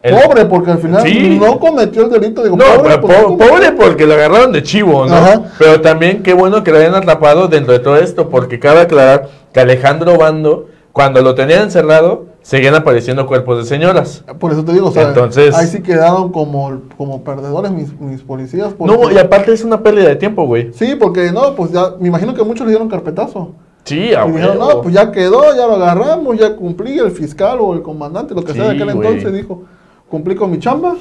El- 0.03 0.15
Pobre, 0.15 0.47
porque 0.47 0.71
al 0.71 0.79
final 0.79 1.03
Sí. 1.03 1.39
no 1.39 1.59
cometió 1.61 2.05
el 2.05 2.11
delito. 2.11 2.43
Digo, 2.43 2.57
No, 2.57 2.65
pobre, 2.79 2.97
po- 2.99 3.09
no 3.09 3.37
pobre 3.37 3.73
porque 3.73 4.07
lo 4.07 4.15
agarraron 4.15 4.51
de 4.51 4.63
chivo, 4.63 5.05
¿no? 5.05 5.15
Ajá. 5.15 5.43
Pero 5.59 5.83
también 5.83 6.23
qué 6.23 6.33
bueno 6.33 6.65
que 6.65 6.71
lo 6.73 6.79
hayan 6.79 6.95
atrapado 6.95 7.49
dentro 7.49 7.75
de 7.75 7.81
todo 7.81 7.97
esto, 7.99 8.31
porque 8.31 8.59
cabe 8.59 8.81
aclarar 8.81 9.29
que 9.53 9.61
Alejandro 9.61 10.17
Bando, 10.17 10.69
cuando 10.93 11.23
lo 11.23 11.35
tenían 11.35 11.63
encerrado, 11.63 12.27
seguían 12.43 12.75
apareciendo 12.75 13.27
cuerpos 13.27 13.59
de 13.59 13.65
señoras. 13.65 14.25
Por 14.39 14.53
eso 14.53 14.65
te 14.65 14.73
digo, 14.73 14.89
o 14.89 14.93
sea, 14.93 15.09
Entonces- 15.09 15.55
ahí 15.55 15.67
sí 15.67 15.83
quedaron 15.83 16.33
como, 16.33 16.81
como 16.97 17.23
perdedores 17.23 17.71
mis, 17.71 17.99
mis 18.01 18.23
policías. 18.23 18.73
porque- 18.73 18.97
No, 18.97 19.11
y 19.11 19.19
aparte 19.19 19.53
es 19.53 19.63
una 19.65 19.83
pérdida 19.83 20.09
de 20.09 20.17
tiempo, 20.17 20.45
güey. 20.47 20.73
Sí, 20.73 20.95
porque 20.99 21.31
no, 21.33 21.55
pues 21.55 21.71
ya, 21.73 21.95
me 22.01 22.09
imagino 22.09 22.35
que 22.35 22.43
muchos 22.43 22.67
le 22.67 22.73
dieron 22.73 22.89
carpetazo. 22.89 23.53
Sí, 23.85 24.13
a 24.15 24.27
y 24.27 24.33
dijeron, 24.33 24.59
no, 24.59 24.83
pues 24.83 24.95
ya 24.95 25.11
quedó, 25.11 25.43
ya 25.57 25.67
lo 25.67 25.75
agarramos, 25.77 26.37
ya 26.39 26.55
cumplí, 26.55 26.99
el 26.99 27.11
fiscal 27.13 27.59
o 27.61 27.73
el 27.73 27.83
comandante, 27.83 28.35
lo 28.35 28.45
que 28.45 28.53
sea 28.53 28.65
de 28.69 28.77
Sí, 28.77 28.83
aquel 28.83 28.95
güey. 28.95 29.09
entonces, 29.09 29.33
dijo, 29.33 29.63
cumplí 30.09 30.35
con 30.35 30.51
mi 30.51 30.59
chamba, 30.59 30.97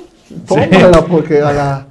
tómala, 0.47 1.01
porque 1.09 1.41
a 1.41 1.51
la, 1.51 1.85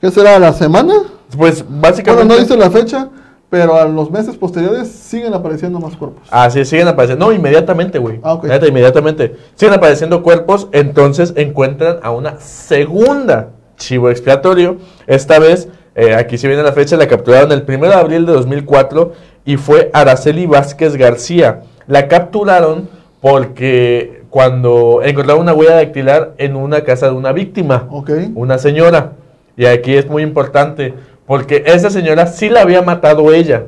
¿qué 0.00 0.10
será? 0.10 0.36
¿A 0.36 0.38
la 0.38 0.52
semana? 0.52 0.94
Pues 1.36 1.62
Bueno, 1.64 1.80
básicamente... 1.82 2.34
no 2.34 2.40
dice 2.40 2.56
la 2.56 2.70
fecha, 2.70 3.08
pero 3.50 3.76
a 3.76 3.86
los 3.86 4.10
meses 4.10 4.36
posteriores 4.36 4.88
siguen 4.88 5.32
apareciendo 5.32 5.80
más 5.80 5.96
cuerpos. 5.96 6.28
Así 6.30 6.60
es, 6.60 6.68
siguen 6.68 6.88
apareciendo. 6.88 7.26
No, 7.26 7.32
inmediatamente, 7.32 7.98
güey. 7.98 8.20
Ah, 8.22 8.34
ok. 8.34 8.44
Neta, 8.44 8.66
inmediatamente. 8.66 9.36
Siguen 9.54 9.74
apareciendo 9.74 10.22
cuerpos, 10.22 10.68
entonces 10.72 11.32
encuentran 11.36 11.98
a 12.02 12.10
una 12.10 12.38
segunda 12.40 13.50
chivo 13.76 14.10
expiatorio. 14.10 14.76
Esta 15.06 15.38
vez, 15.38 15.68
eh, 15.94 16.14
aquí 16.14 16.36
se 16.36 16.48
viene 16.48 16.62
la 16.62 16.72
fecha, 16.72 16.96
la 16.96 17.08
capturaron 17.08 17.50
el 17.52 17.64
1 17.66 17.88
de 17.88 17.94
abril 17.94 18.26
de 18.26 18.32
2004 18.32 19.12
y 19.44 19.56
fue 19.56 19.90
Araceli 19.94 20.46
Vázquez 20.46 20.96
García. 20.96 21.62
La 21.86 22.06
capturaron 22.08 22.88
porque 23.20 24.24
cuando 24.30 25.00
encontraron 25.02 25.42
una 25.42 25.54
huella 25.54 25.76
dactilar 25.76 26.34
en 26.36 26.54
una 26.54 26.82
casa 26.82 27.06
de 27.06 27.12
una 27.12 27.32
víctima 27.32 27.88
una 28.34 28.58
señora. 28.58 29.12
Y 29.56 29.66
aquí 29.66 29.94
es 29.94 30.08
muy 30.08 30.22
importante, 30.22 30.94
porque 31.28 31.62
esa 31.66 31.90
señora 31.90 32.26
sí 32.26 32.48
la 32.48 32.62
había 32.62 32.82
matado 32.82 33.32
ella, 33.32 33.64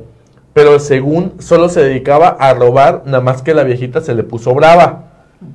pero 0.52 0.80
según 0.80 1.34
solo 1.38 1.68
se 1.68 1.80
dedicaba 1.84 2.28
a 2.40 2.52
robar, 2.54 3.02
nada 3.04 3.20
más 3.20 3.42
que 3.42 3.54
la 3.54 3.62
viejita 3.62 4.00
se 4.00 4.14
le 4.14 4.24
puso 4.24 4.52
brava. 4.54 5.04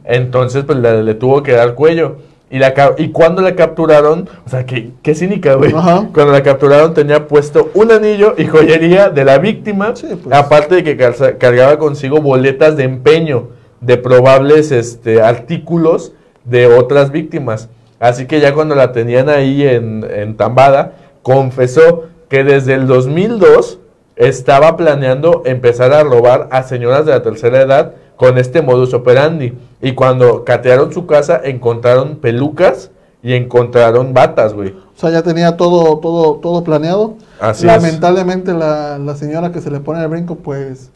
Entonces, 0.06 0.64
pues 0.64 0.78
le, 0.80 1.04
le 1.04 1.14
tuvo 1.16 1.44
que 1.44 1.52
dar 1.52 1.74
cuello. 1.76 2.18
Y, 2.50 2.60
la, 2.60 2.74
y 2.98 3.10
cuando 3.10 3.42
la 3.42 3.56
capturaron, 3.56 4.30
o 4.46 4.50
sea, 4.50 4.66
qué, 4.66 4.92
qué 5.02 5.16
cínica, 5.16 5.56
güey. 5.56 5.74
Ajá. 5.76 6.08
Cuando 6.14 6.32
la 6.32 6.44
capturaron 6.44 6.94
tenía 6.94 7.28
puesto 7.28 7.72
un 7.74 7.92
anillo 7.92 8.36
y 8.38 8.46
joyería 8.46 9.10
de 9.10 9.26
la 9.26 9.40
víctima, 9.40 9.96
Sí, 9.96 10.08
pues. 10.24 10.34
aparte 10.34 10.76
de 10.76 10.84
que 10.84 10.96
calza- 10.98 11.38
cargaba 11.38 11.78
consigo 11.80 12.22
boletas 12.22 12.78
de 12.78 12.84
empeño 12.84 13.50
de 13.82 13.98
probables 13.98 14.72
este, 14.72 15.22
artículos 15.22 16.14
de 16.46 16.68
otras 16.68 17.12
víctimas. 17.12 17.68
Así 18.00 18.28
que 18.28 18.40
ya 18.40 18.54
cuando 18.54 18.76
la 18.76 18.92
tenían 18.92 19.28
ahí 19.28 19.64
en, 19.68 20.06
en 20.10 20.38
Tambada, 20.38 20.94
confesó 21.26 22.04
que 22.30 22.44
desde 22.44 22.76
el 22.76 22.86
2002 22.86 23.80
estaba 24.16 24.78
planeando 24.78 25.42
empezar 25.46 25.92
a 25.92 26.04
robar 26.04 26.50
a 26.52 26.62
señoras 26.62 27.08
de 27.08 27.14
la 27.14 27.24
tercera 27.24 27.62
edad 27.62 27.94
con 28.16 28.38
este 28.38 28.62
modus 28.62 28.94
operandi. 28.94 29.58
Y 29.82 29.94
cuando 29.94 30.46
catearon 30.46 30.94
su 30.94 31.08
casa, 31.08 31.42
encontraron 31.44 32.18
pelucas 32.18 32.92
y 33.24 33.34
encontraron 33.34 34.14
batas, 34.14 34.54
güey. 34.54 34.70
O 34.70 35.00
sea, 35.00 35.10
ya 35.10 35.24
tenía 35.24 35.58
todo, 35.58 35.98
todo, 35.98 36.36
todo 36.36 36.64
planeado. 36.64 37.16
Así 37.40 37.66
Lamentablemente 37.66 38.54
la, 38.54 39.00
la 39.00 39.16
señora 39.16 39.52
que 39.52 39.62
se 39.62 39.72
le 39.72 39.80
pone 39.80 40.04
el 40.04 40.08
brinco, 40.08 40.36
pues 40.36 40.92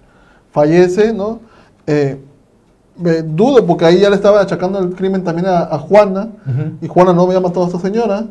fallece, 0.51 1.11
¿no? 1.11 1.39
Eh, 1.87 2.19
eh, 3.05 3.23
dudo, 3.25 3.65
porque 3.65 3.85
ahí 3.85 3.99
ya 3.99 4.09
le 4.09 4.15
estaba 4.15 4.41
achacando 4.41 4.79
el 4.79 4.89
crimen 4.95 5.23
también 5.23 5.47
a, 5.47 5.59
a 5.63 5.77
Juana, 5.79 6.29
y 6.81 6.87
Juana 6.87 7.13
no 7.13 7.23
había 7.23 7.39
matado 7.39 7.63
a 7.63 7.67
esta 7.67 7.79
señora, 7.79 8.25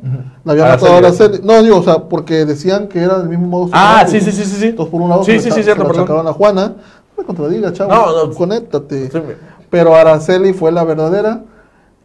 la 0.44 0.52
había 0.52 0.64
Araceli. 0.64 0.90
matado 0.90 0.94
a 0.94 0.98
Araceli. 0.98 1.40
No, 1.44 1.62
digo, 1.62 1.78
o 1.78 1.82
sea, 1.82 1.98
porque 2.08 2.44
decían 2.44 2.88
que 2.88 3.00
era 3.00 3.18
del 3.18 3.28
mismo 3.28 3.46
modo. 3.46 3.70
Ah, 3.72 4.04
sí, 4.06 4.20
sí, 4.20 4.30
sí, 4.32 4.44
sí, 4.44 4.56
sí. 4.60 4.66
Entonces, 4.68 4.90
por 4.90 5.00
un 5.02 5.08
lado, 5.10 5.24
Sí, 5.24 5.32
se 5.32 5.40
sí, 5.40 5.48
le 5.50 5.54
sí, 5.56 5.62
cierto, 5.64 5.84
se 5.84 5.90
achacaron 6.00 6.26
a 6.26 6.32
Juana. 6.32 6.68
No 6.68 6.74
me 7.18 7.24
contradiga, 7.24 7.72
chavo. 7.72 7.92
No, 7.92 8.26
no. 8.26 8.34
Conéctate. 8.34 9.10
Sí, 9.10 9.18
Pero 9.70 9.94
Araceli 9.94 10.52
fue 10.52 10.70
la 10.72 10.84
verdadera. 10.84 11.42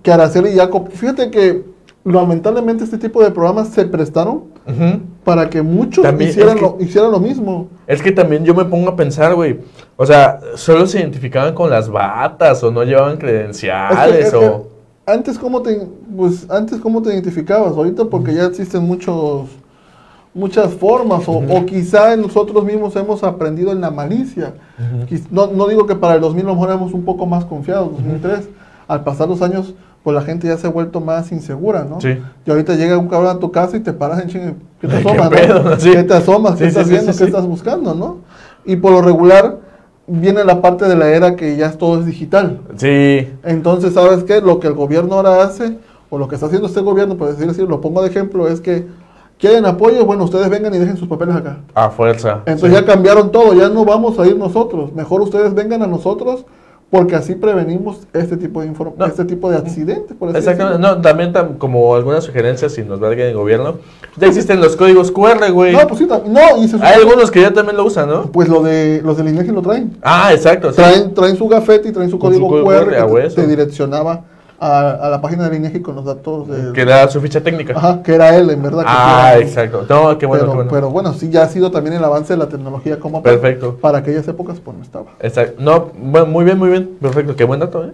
Que 0.01 0.11
Araceli 0.11 0.53
ya. 0.55 0.69
Fíjate 0.91 1.29
que 1.31 1.65
lamentablemente 2.03 2.83
este 2.83 2.97
tipo 2.97 3.23
de 3.23 3.31
programas 3.31 3.69
se 3.69 3.85
prestaron 3.85 4.43
Ujú. 4.67 4.99
Para 5.23 5.49
que 5.49 5.61
muchos 5.61 6.03
También 6.03 6.29
hicieran, 6.31 6.57
es 6.57 6.63
que- 6.63 6.69
lo, 6.69 6.77
hicieran 6.79 7.11
lo 7.11 7.19
mismo. 7.19 7.67
Es 7.87 8.01
que 8.01 8.11
también 8.11 8.43
yo 8.45 8.53
me 8.53 8.65
pongo 8.65 8.89
a 8.89 8.95
pensar, 8.95 9.33
güey. 9.35 9.59
O 9.95 10.05
sea, 10.05 10.39
solo 10.55 10.85
se 10.87 10.99
identificaban 10.99 11.53
con 11.53 11.69
las 11.69 11.89
batas 11.89 12.63
o 12.63 12.71
no 12.71 12.83
llevaban 12.83 13.13
Es 13.13 13.19
que- 13.19 13.25
credenciales 13.25 14.25
es 14.27 14.31
que 14.31 14.37
o... 14.37 14.67
antes 15.05 15.37
cómo 15.39 15.61
te 15.61 15.87
pues 16.15 16.49
antes 16.49 16.79
cómo 16.79 17.01
te 17.01 17.13
identificabas 17.13 17.73
ahorita 17.75 18.05
porque 18.05 18.33
ya 18.33 18.45
existen 18.45 18.83
muchos 18.83 19.49
muchas 20.33 20.73
formas 20.73 21.27
o, 21.27 21.33
o 21.33 21.65
quizá 21.65 22.15
nosotros 22.15 22.63
mismos 22.65 22.95
hemos 22.95 23.23
aprendido 23.23 23.71
en 23.71 23.81
la 23.81 23.91
malicia. 23.91 24.53
Quiz- 25.07 25.27
no, 25.29 25.47
no 25.47 25.67
digo 25.67 25.85
que 25.85 25.95
para 25.95 26.15
el 26.15 26.21
2000 26.21 26.43
a 26.45 26.47
lo 26.47 26.53
mejor 26.55 26.69
éramos 26.69 26.93
un 26.93 27.05
poco 27.05 27.25
más 27.27 27.45
confiados 27.45 27.91
2003 27.91 28.49
al 28.87 29.03
pasar 29.03 29.29
los 29.29 29.41
años 29.41 29.73
pues 30.03 30.15
la 30.15 30.21
gente 30.21 30.47
ya 30.47 30.57
se 30.57 30.67
ha 30.67 30.69
vuelto 30.71 30.99
más 30.99 31.31
insegura 31.31 31.85
no 31.89 32.01
Sí. 32.01 32.17
y 32.45 32.49
ahorita 32.51 32.75
llega 32.75 32.97
un 32.97 33.07
cabrón 33.07 33.35
a 33.37 33.39
tu 33.39 33.51
casa 33.51 33.77
y 33.77 33.79
te 33.81 33.93
paras 33.93 34.21
en 34.21 34.27
chingue 34.29 34.55
¿qué 34.83 34.87
te 34.89 35.01
¿Qué 35.01 35.09
asomas? 35.09 35.31
no? 35.31 35.37
pedo? 35.37 35.79
Sí. 35.79 35.91
¿qué 35.93 36.03
te 36.03 36.13
asomas? 36.13 36.51
¿qué 36.55 36.57
Sí, 36.59 36.65
estás 36.65 36.87
sí, 36.87 36.91
viendo? 36.91 37.11
¿qué 37.17 37.23
estás 37.23 37.47
buscando? 37.47 37.95
no 37.95 38.17
y 38.65 38.75
por 38.75 38.91
lo 38.91 39.01
regular 39.01 39.57
viene 40.07 40.43
la 40.43 40.61
parte 40.61 40.85
de 40.85 40.95
la 40.95 41.07
era 41.09 41.35
que 41.35 41.55
ya 41.55 41.71
todo 41.71 41.99
es 41.99 42.05
digital 42.05 42.59
Sí, 42.75 43.27
entonces, 43.43 43.93
¿sabes 43.93 44.23
qué? 44.25 44.41
Lo 44.41 44.59
que 44.59 44.67
el 44.67 44.73
gobierno 44.73 45.15
ahora 45.15 45.41
hace, 45.43 45.77
o 46.09 46.17
lo 46.17 46.27
que 46.27 46.35
está 46.35 46.47
haciendo 46.47 46.67
este 46.67 46.81
gobierno, 46.81 47.15
por 47.17 47.29
decir 47.29 47.49
así, 47.49 47.65
lo 47.65 47.79
pongo 47.81 48.01
de 48.01 48.09
ejemplo, 48.09 48.47
es 48.47 48.59
que 48.61 48.85
quieren 49.39 49.65
apoyo, 49.65 50.05
bueno, 50.05 50.25
ustedes 50.25 50.49
vengan 50.49 50.73
y 50.73 50.77
dejen 50.77 50.97
sus 50.97 51.07
papeles 51.07 51.35
acá. 51.35 51.59
a 51.73 51.89
fuerza. 51.89 52.41
Entonces 52.45 52.71
ya 52.77 52.85
cambiaron 52.85 53.31
todo, 53.31 53.53
ya 53.53 53.69
no 53.69 53.83
vamos 53.85 54.19
a 54.19 54.27
ir 54.27 54.37
nosotros, 54.37 54.93
mejor 54.93 55.21
ustedes 55.21 55.53
vengan 55.53 55.81
a 55.83 55.87
nosotros, 55.87 56.45
porque 56.93 57.15
así 57.15 57.33
prevenimos 57.33 58.01
este 58.13 58.37
tipo 58.37 58.61
de 58.61 58.67
inform- 58.71 58.93
No. 58.95 59.07
este 59.07 59.25
tipo 59.25 59.49
de 59.49 59.57
accidentes, 59.57 60.15
por 60.15 60.29
así 60.29 60.37
Exactamente. 60.37 60.77
decirlo. 60.77 60.95
No, 60.97 61.01
también 61.01 61.33
tam- 61.33 61.57
como 61.57 61.95
algunas 61.95 62.23
sugerencias, 62.23 62.71
si 62.71 62.83
nos 62.83 63.01
va 63.01 63.07
alguien 63.07 63.29
el 63.29 63.33
gobierno, 63.33 63.77
ya 64.15 64.27
existen 64.27 64.61
los 64.61 64.75
códigos 64.75 65.11
QR, 65.11 65.49
güey. 65.49 65.73
No, 65.73 65.87
pues 65.87 65.97
sí, 65.97 66.05
no, 66.07 66.63
y 66.63 66.67
se 66.67 66.75
Hay 66.85 67.01
algunos 67.01 67.31
que 67.31 67.41
ya 67.41 67.51
también 67.51 67.77
lo 67.77 67.85
usan, 67.85 68.07
¿no? 68.07 68.31
pues 68.31 68.47
lo 68.47 68.61
de 68.61 69.01
los 69.03 69.17
del 69.17 69.29
INEGI 69.29 69.51
lo 69.51 69.63
traen. 69.63 69.97
Ah, 70.03 70.29
exacto. 70.33 70.69
sí. 70.69 70.75
Traen, 70.75 71.15
traen 71.15 71.35
su 71.35 71.47
gafete 71.47 71.89
y 71.89 71.91
traen 71.93 72.11
su 72.11 72.19
Con 72.19 72.31
su 72.31 72.39
código 72.41 72.63
código 72.63 72.85
QR 72.85 73.07
QR, 73.07 73.27
que 73.29 73.41
te 73.41 73.47
direccionaba 73.47 74.25
a, 74.65 74.91
a 75.07 75.09
la 75.09 75.19
página 75.21 75.49
del 75.49 75.55
INEGI 75.59 75.81
con 75.81 75.95
los 75.95 76.05
datos 76.05 76.47
de... 76.47 76.71
Que 76.73 76.85
da 76.85 77.07
su 77.09 77.19
ficha 77.21 77.41
técnica. 77.41 77.73
Ajá, 77.75 78.01
que 78.03 78.15
era 78.15 78.35
él, 78.35 78.49
en 78.49 78.61
verdad. 78.63 78.83
Ah, 78.87 79.33
era 79.35 79.45
exacto. 79.45 79.85
No, 79.89 80.17
qué 80.17 80.25
bueno, 80.25 80.43
pero, 80.43 80.51
qué 80.51 80.55
bueno. 80.55 80.71
pero 80.71 80.89
bueno, 80.89 81.13
sí, 81.13 81.29
ya 81.29 81.43
ha 81.43 81.47
sido 81.49 81.69
también 81.71 81.95
el 81.95 82.03
avance 82.03 82.33
de 82.33 82.37
la 82.39 82.47
tecnología 82.47 82.99
como. 82.99 83.21
Perfecto. 83.21 83.77
Para 83.81 83.97
aquellas 83.99 84.27
épocas, 84.27 84.59
pues 84.63 84.77
no 84.77 84.83
estaba. 84.83 85.11
Exacto. 85.19 85.61
No, 85.61 85.91
bueno, 85.97 86.27
muy 86.27 86.45
bien, 86.45 86.57
muy 86.57 86.69
bien. 86.69 86.97
Perfecto, 87.01 87.35
qué 87.35 87.43
buen 87.43 87.59
dato, 87.59 87.83
¿eh? 87.85 87.91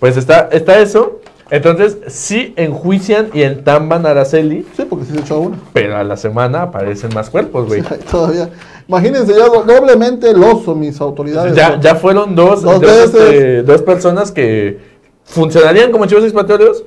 Pues 0.00 0.16
está, 0.16 0.48
está 0.52 0.78
eso. 0.78 1.20
Entonces, 1.50 1.96
sí 2.08 2.52
enjuician 2.56 3.28
y 3.32 3.40
entamban 3.42 4.04
a 4.04 4.10
Araceli, 4.10 4.66
Sí, 4.76 4.84
porque 4.84 5.06
sí 5.06 5.12
se 5.14 5.20
echó 5.20 5.36
a 5.36 5.38
una. 5.38 5.56
pero 5.72 5.96
a 5.96 6.04
la 6.04 6.18
semana 6.18 6.60
aparecen 6.62 7.14
más 7.14 7.30
cuerpos, 7.30 7.68
güey. 7.68 7.80
Sí, 7.80 7.88
todavía. 8.10 8.50
Imagínense 8.86 9.32
ya 9.32 9.46
do- 9.46 9.62
doblemente 9.62 10.30
el 10.30 10.42
oso, 10.42 10.74
mis 10.74 11.00
autoridades. 11.00 11.54
Ya, 11.54 11.80
ya 11.80 11.94
fueron 11.94 12.34
dos, 12.34 12.62
Dos 12.62 12.74
dos, 12.74 12.80
veces. 12.80 13.14
este, 13.14 13.62
dos 13.62 13.80
personas 13.82 14.30
que 14.30 14.97
funcionarían 15.28 15.92
como 15.92 16.06
chivos 16.06 16.24
expiatorios, 16.24 16.84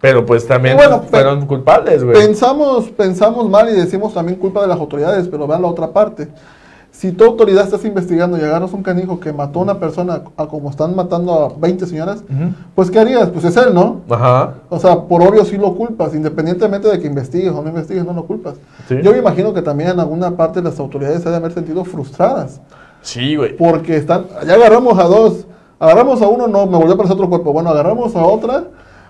pero 0.00 0.26
pues 0.26 0.46
también 0.46 0.76
bueno, 0.76 1.02
fueron 1.10 1.46
culpables, 1.46 2.04
güey. 2.04 2.14
Pensamos, 2.16 2.90
pensamos 2.90 3.48
mal 3.48 3.68
y 3.70 3.72
decimos 3.72 4.12
también 4.12 4.38
culpa 4.38 4.60
de 4.62 4.68
las 4.68 4.78
autoridades, 4.78 5.28
pero 5.28 5.46
vean 5.46 5.62
la 5.62 5.68
otra 5.68 5.92
parte. 5.92 6.28
Si 6.90 7.10
tu 7.10 7.24
autoridad 7.24 7.64
estás 7.64 7.84
investigando 7.84 8.38
y 8.38 8.42
agarras 8.42 8.72
un 8.72 8.82
canijo 8.84 9.18
que 9.18 9.32
mató 9.32 9.58
a 9.58 9.62
una 9.62 9.80
persona 9.80 10.22
a 10.36 10.46
como 10.46 10.70
están 10.70 10.94
matando 10.94 11.32
a 11.32 11.52
20 11.58 11.86
señoras, 11.86 12.18
Ujú. 12.22 12.52
pues 12.76 12.88
¿qué 12.90 13.00
harías? 13.00 13.30
Pues 13.30 13.44
es 13.46 13.56
él, 13.56 13.74
¿no? 13.74 14.02
Ajá. 14.08 14.54
O 14.68 14.78
sea, 14.78 15.00
por 15.00 15.20
obvio 15.22 15.44
sí 15.44 15.56
lo 15.56 15.74
culpas, 15.74 16.14
independientemente 16.14 16.86
de 16.88 17.00
que 17.00 17.06
investigues 17.08 17.52
o 17.52 17.62
no 17.62 17.68
investigues, 17.68 18.04
no 18.04 18.12
lo 18.12 18.24
culpas. 18.26 18.54
Sí. 18.88 18.96
Yo 19.02 19.10
me 19.10 19.18
imagino 19.18 19.52
que 19.52 19.62
también 19.62 19.90
en 19.90 20.00
alguna 20.00 20.36
parte 20.36 20.62
las 20.62 20.78
autoridades 20.78 21.22
se 21.22 21.28
han 21.28 21.32
de 21.32 21.38
haber 21.38 21.52
sentido 21.52 21.84
frustradas, 21.84 22.60
Sí, 23.02 23.34
güey. 23.34 23.56
porque 23.56 23.96
están, 23.96 24.26
ya 24.46 24.54
agarramos 24.54 24.96
a 24.98 25.04
dos, 25.04 25.46
agarramos 25.78 26.22
a 26.22 26.28
uno, 26.28 26.46
no, 26.46 26.66
me 26.66 26.76
volvió 26.76 26.92
a 26.92 26.94
aparecer 26.94 27.14
otro 27.14 27.28
cuerpo, 27.28 27.52
bueno, 27.52 27.70
agarramos 27.70 28.14
a 28.16 28.24
otra, 28.24 28.64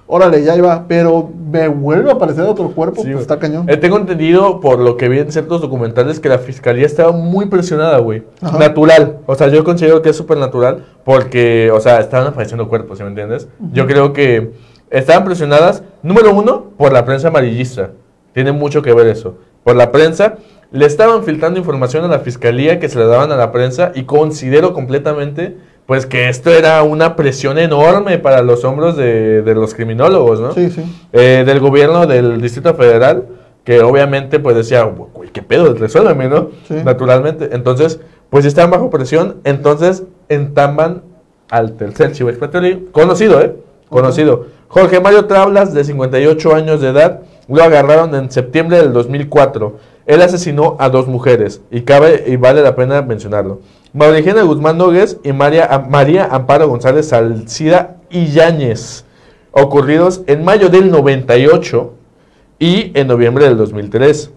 órale, 0.07 0.43
ya 0.43 0.57
iba, 0.57 0.85
pero 0.87 1.31
me 1.51 1.69
vuelve 1.69 2.11
a 2.11 2.15
aparecer 2.15 2.45
otro 2.45 2.71
cuerpo, 2.71 3.03
Sí, 3.03 3.11
pues 3.11 3.23
está 3.23 3.39
cañón. 3.39 3.69
Eh, 3.69 3.77
tengo 3.77 3.97
entendido 3.97 4.61
por 4.61 4.79
lo 4.79 4.97
que 4.97 5.09
vi 5.09 5.19
en 5.19 5.33
ciertos 5.33 5.61
documentales 5.61 6.21
que 6.21 6.29
la 6.29 6.39
fiscalía 6.39 6.87
estaba 6.87 7.13
muy 7.13 7.47
presionada, 7.47 7.99
güey. 7.99 8.25
Ajá. 8.41 8.59
Natural. 8.59 9.19
O 9.27 9.35
sea, 9.35 9.49
yo 9.49 9.65
considero 9.65 10.03
que 10.03 10.11
es 10.11 10.17
súper 10.17 10.39
natural 10.39 10.85
porque, 11.05 11.71
o 11.73 11.81
sea, 11.81 12.01
estaban 12.01 12.29
apareciendo 12.29 12.69
cuerpos, 12.69 12.99
¿sí 12.99 13.05
me 13.05 13.11
entiendes? 13.11 13.49
Yo 13.73 13.87
creo 13.87 14.13
que 14.13 14.53
estaban 14.91 15.25
presionadas, 15.25 15.83
número 16.03 16.35
uno, 16.35 16.67
por 16.77 16.93
la 16.93 17.05
prensa 17.05 17.29
amarillista. 17.29 17.91
Tiene 18.33 18.53
mucho 18.53 18.83
que 18.83 18.93
ver 18.93 19.07
eso. 19.07 19.37
Por 19.63 19.77
la 19.77 19.93
prensa, 19.93 20.35
le 20.71 20.87
estaban 20.87 21.23
filtrando 21.25 21.59
información 21.59 22.05
a 22.05 22.09
la 22.09 22.19
fiscalía 22.19 22.81
que 22.81 22.89
se 22.89 22.99
le 22.99 23.07
daban 23.07 23.31
a 23.33 23.37
la 23.37 23.53
prensa 23.53 23.93
y 23.95 24.05
considero 24.05 24.75
completamente 24.75 25.57
pues 25.87 26.07
que 26.07 26.29
esto 26.29 26.51
era 26.51 26.83
una 26.83 27.15
presión 27.17 27.59
enorme 27.59 28.19
para 28.19 28.43
los 28.43 28.65
hombros 28.65 28.97
de, 28.97 29.43
de 29.43 29.55
los 29.55 29.75
criminólogos, 29.75 30.41
¿no? 30.41 30.53
Sí, 30.53 30.71
sí. 30.71 30.83
Eh, 31.13 31.45
del 31.47 31.61
gobierno 31.61 32.07
del 32.07 32.41
Distrito 32.41 32.75
Federal, 32.75 33.27
que 33.65 33.81
obviamente 33.81 34.39
pues 34.41 34.57
decía, 34.57 34.85
güey, 34.85 35.31
qué 35.31 35.43
pedo, 35.43 35.75
resuélveme, 35.75 36.29
¿no? 36.29 36.49
Sí. 36.69 36.75
Naturalmente. 36.85 37.51
Entonces, 37.53 38.01
pues 38.31 38.45
estaban 38.45 38.71
bajo 38.71 38.91
presión, 38.91 39.37
entonces 39.45 40.05
entamban 40.29 41.03
al 41.51 41.73
tercer 41.75 42.13
chivo 42.13 42.31
expiatorio, 42.31 42.91
conocido, 42.91 43.41
¿eh? 43.43 43.55
Conocido. 43.89 44.47
Jorge 44.69 45.01
Mario 45.01 45.27
Trablas, 45.27 45.73
de 45.73 45.85
58 45.85 46.55
años 46.55 46.81
de 46.81 46.89
edad, 46.89 47.21
lo 47.49 47.63
agarraron 47.63 48.15
en 48.15 48.31
septiembre 48.31 48.79
del 48.79 48.93
2004. 48.93 49.77
Él 50.07 50.23
asesinó 50.23 50.77
a 50.81 50.89
dos 50.89 51.07
mujeres, 51.07 51.61
y 51.71 51.83
cabe 51.83 52.25
y 52.27 52.37
vale 52.37 52.63
la 52.63 52.75
pena 52.75 53.03
mencionarlo. 53.03 53.61
Maurigena 53.95 54.43
Guzmán 54.43 54.77
Nogues 54.77 55.19
y 55.23 55.33
María, 55.33 55.87
María 55.89 56.27
Amparo 56.29 56.67
González 56.67 57.07
Salcida 57.07 57.99
y 58.11 58.27
Yáñez, 58.27 59.05
ocurridos 59.53 60.23
en 60.27 60.45
mayo 60.45 60.69
del 60.69 60.91
98 60.91 61.93
y 62.59 62.91
en 62.99 63.07
noviembre 63.07 63.45
del 63.45 63.57
2003. 63.57 64.33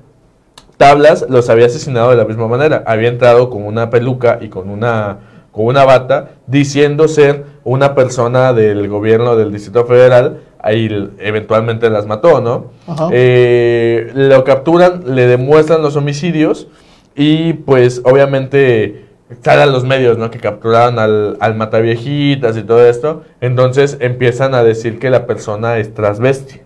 Tablas 0.77 1.25
los 1.27 1.49
había 1.49 1.65
asesinado 1.65 2.11
de 2.11 2.17
la 2.17 2.25
misma 2.25 2.47
manera. 2.47 2.83
Había 2.85 3.09
entrado 3.09 3.49
con 3.49 3.65
una 3.65 3.89
peluca 3.89 4.37
y 4.39 4.49
con 4.49 4.69
una, 4.69 5.17
con 5.51 5.65
una 5.65 5.85
bata, 5.85 6.33
diciendo 6.45 7.07
ser 7.07 7.45
una 7.63 7.95
persona 7.95 8.53
del 8.53 8.87
gobierno 8.87 9.35
del 9.35 9.51
Distrito 9.51 9.85
Federal. 9.85 10.41
Ahí 10.59 11.09
eventualmente 11.17 11.89
las 11.89 12.05
mató, 12.05 12.41
¿no? 12.41 12.73
Eh, 13.11 14.11
lo 14.13 14.43
capturan, 14.43 15.15
le 15.15 15.25
demuestran 15.25 15.81
los 15.81 15.95
homicidios 15.95 16.67
y 17.15 17.53
pues 17.53 18.03
obviamente 18.05 19.06
salen 19.43 19.71
los 19.71 19.83
medios, 19.83 20.17
¿no? 20.17 20.31
Que 20.31 20.39
capturaron 20.39 20.99
al, 20.99 21.37
al 21.39 21.55
mataviejitas 21.55 22.57
y 22.57 22.63
todo 22.63 22.85
esto. 22.85 23.23
Entonces 23.41 23.97
empiezan 23.99 24.55
a 24.55 24.63
decir 24.63 24.99
que 24.99 25.09
la 25.09 25.25
persona 25.25 25.77
es 25.77 25.93
transvesti. 25.93 26.61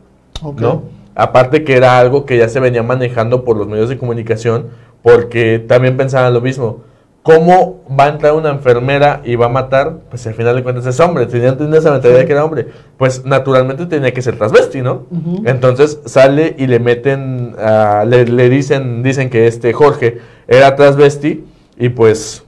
¿no? 0.58 0.84
Aparte 1.16 1.64
que 1.64 1.76
era 1.76 2.00
algo 2.00 2.26
que 2.26 2.38
ya 2.38 2.48
se 2.50 2.60
venía 2.60 2.84
manejando 2.84 3.44
por 3.44 3.58
los 3.58 3.68
medios 3.68 3.90
de 3.90 3.98
comunicación, 3.98 4.68
porque 5.02 5.60
también 5.60 5.98
pensaban 5.98 6.34
lo 6.34 6.42
mismo. 6.42 6.84
¿Cómo 7.24 7.82
va 7.88 8.06
a 8.06 8.10
entrar 8.10 8.34
una 8.34 8.50
enfermera 8.50 9.22
y 9.24 9.36
va 9.36 9.46
a 9.46 9.50
matar? 9.50 10.00
Pues 10.10 10.26
al 10.26 10.34
final 10.34 10.56
de 10.56 10.64
cuentas 10.64 10.88
es 10.88 11.00
hombre. 11.00 11.28
Tenían, 11.28 11.54
esa 11.74 11.92
mentalidad 11.92 12.20
de 12.20 12.26
que 12.26 12.32
era 12.32 12.44
hombre. 12.44 12.68
Pues 12.98 13.26
naturalmente 13.26 13.86
tenía 13.86 14.12
que 14.12 14.24
ser 14.24 14.38
transvesti, 14.38 14.82
¿no? 14.82 15.06
Entonces 15.46 16.00
sale 16.06 16.56
y 16.58 16.66
le 16.66 16.80
meten, 16.80 17.56
ah, 17.60 18.06
le, 18.08 18.26
le 18.26 18.50
dicen, 18.50 19.04
dicen 19.04 19.30
que 19.30 19.46
este 19.46 19.72
Jorge 19.72 20.18
era 20.48 20.76
transvesti 20.76 21.46
y 21.78 21.90
pues 21.90 22.44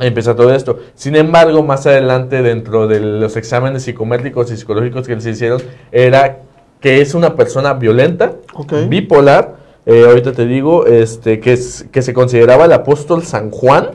empieza 0.00 0.34
todo 0.34 0.54
esto. 0.54 0.78
Sin 0.94 1.16
embargo, 1.16 1.62
más 1.62 1.86
adelante 1.86 2.42
dentro 2.42 2.86
de 2.86 3.00
los 3.00 3.36
exámenes 3.36 3.82
psicométricos 3.82 4.50
y 4.50 4.56
psicológicos 4.56 5.06
que 5.06 5.14
les 5.14 5.26
hicieron, 5.26 5.62
era 5.92 6.38
que 6.80 7.00
es 7.00 7.14
una 7.14 7.36
persona 7.36 7.74
violenta, 7.74 8.36
bipolar, 8.88 9.56
eh, 9.86 10.04
ahorita 10.06 10.32
te 10.32 10.46
digo, 10.46 10.86
este, 10.86 11.40
que, 11.40 11.52
es, 11.52 11.86
que 11.92 12.02
se 12.02 12.14
consideraba 12.14 12.64
el 12.64 12.72
apóstol 12.72 13.22
San 13.22 13.50
Juan, 13.50 13.90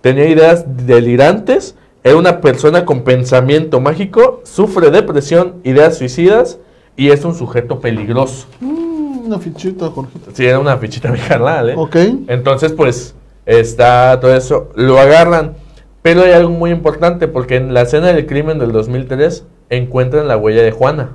tenía 0.00 0.28
ideas 0.28 0.64
delirantes, 0.86 1.76
era 2.04 2.16
una 2.16 2.40
persona 2.40 2.84
con 2.84 3.02
pensamiento 3.02 3.80
mágico, 3.80 4.42
sufre 4.44 4.90
depresión, 4.90 5.54
ideas 5.64 5.96
suicidas 5.96 6.58
y 6.96 7.10
es 7.10 7.24
un 7.24 7.34
sujeto 7.34 7.80
peligroso. 7.80 8.46
Mm, 8.60 9.26
una 9.26 9.38
fichita, 9.38 9.88
Jorgito. 9.88 10.30
Sí, 10.34 10.44
era 10.44 10.58
una 10.58 10.76
fichita 10.76 11.10
mi 11.12 11.18
carnal, 11.18 11.70
¿eh? 11.70 11.74
Ok. 11.76 11.96
Entonces, 12.28 12.72
pues, 12.72 13.13
está 13.46 14.18
todo 14.20 14.34
eso. 14.34 14.70
Lo 14.74 14.98
agarran. 14.98 15.54
Pero 16.02 16.22
hay 16.22 16.32
algo 16.32 16.50
muy 16.50 16.70
importante, 16.70 17.28
porque 17.28 17.56
en 17.56 17.72
la 17.72 17.82
escena 17.82 18.08
del 18.08 18.26
crimen 18.26 18.58
del 18.58 18.72
2003 18.72 19.46
encuentran 19.70 20.28
la 20.28 20.36
huella 20.36 20.62
de 20.62 20.70
Juana. 20.70 21.12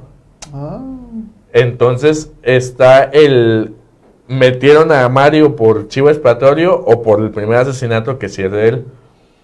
Ah. 0.54 0.82
Entonces, 1.54 2.32
está 2.44 3.04
el... 3.04 3.74
Metieron 4.28 4.92
a 4.92 5.08
Mario 5.10 5.56
por 5.56 5.88
chivo 5.88 6.10
expiatorio 6.10 6.76
o 6.76 7.02
por 7.02 7.20
el 7.22 7.32
primer 7.32 7.58
asesinato 7.58 8.20
que 8.20 8.30
sí 8.30 8.44
es 8.44 8.52
de 8.52 8.68
él. 8.68 8.86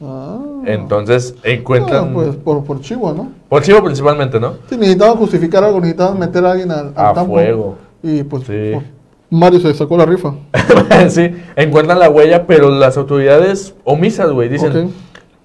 Ah. 0.02 0.40
Entonces, 0.66 1.36
encuentran... 1.44 2.06
Ah, 2.10 2.12
pues 2.14 2.36
por, 2.38 2.64
por 2.64 2.82
Chihuahua, 2.82 3.14
¿no? 3.16 3.32
Por 3.50 3.62
chivo 3.62 3.84
principalmente, 3.84 4.40
¿no? 4.40 4.54
Sí, 4.70 4.78
necesitaban 4.78 5.18
justificar 5.18 5.64
algo, 5.64 5.80
necesitaban 5.80 6.18
meter 6.20 6.44
a 6.46 6.52
alguien 6.52 6.72
al, 6.72 6.88
al 6.96 7.06
A 7.08 7.14
campo. 7.14 7.34
fuego. 7.34 7.76
Y 8.04 8.24
pues, 8.24 8.44
Sí. 8.46 8.72
pues, 8.74 8.84
Mario 9.30 9.60
se 9.60 9.74
sacó 9.74 9.98
la 9.98 10.06
rifa. 10.06 10.34
sí, 11.10 11.32
encuentran 11.56 12.00
la 12.00 12.10
huella, 12.10 12.46
pero 12.46 12.70
las 12.70 12.98
autoridades 12.98 13.76
omisas, 13.84 14.32
güey, 14.32 14.50
dicen... 14.50 14.94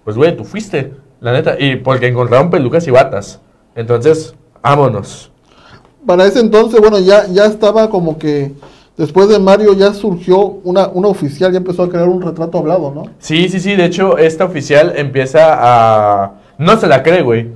Pues, 0.05 0.17
güey, 0.17 0.37
tú 0.37 0.45
fuiste, 0.45 0.95
la 1.21 1.33
neta. 1.33 1.55
Y 1.57 1.77
porque 1.77 2.09
encontraron 2.09 2.51
pelucas 2.51 2.85
y 2.89 2.91
batas. 2.91 3.41
Entonces, 3.77 4.35
vámonos. 4.61 5.31
Para 6.05 6.27
ese 6.27 6.41
entonces, 6.41 6.81
bueno, 6.81 6.99
ya, 6.99 7.29
ya 7.29 7.45
estaba 7.45 7.89
como 7.91 8.19
que 8.19 8.51
después 8.97 9.29
de 9.29 9.39
Mario 9.39 9.73
ya 9.75 9.95
surgió 9.95 10.41
una, 10.65 10.89
una 10.89 11.07
oficial, 11.07 11.53
ya 11.53 11.59
empezó 11.59 11.85
a 11.85 11.89
crear 11.89 12.09
un 12.09 12.23
retrato 12.23 12.59
hablado, 12.59 12.93
¿no? 12.93 13.05
Sí, 13.21 13.49
sí, 13.49 13.61
sí. 13.61 13.77
De 13.77 13.85
hecho, 13.85 14.19
esta 14.19 14.47
oficial 14.47 14.95
empieza 14.97 15.57
a. 15.61 16.33
No 16.59 16.77
se 16.79 16.89
la 16.89 17.05
cree, 17.05 17.23
güey. 17.23 17.53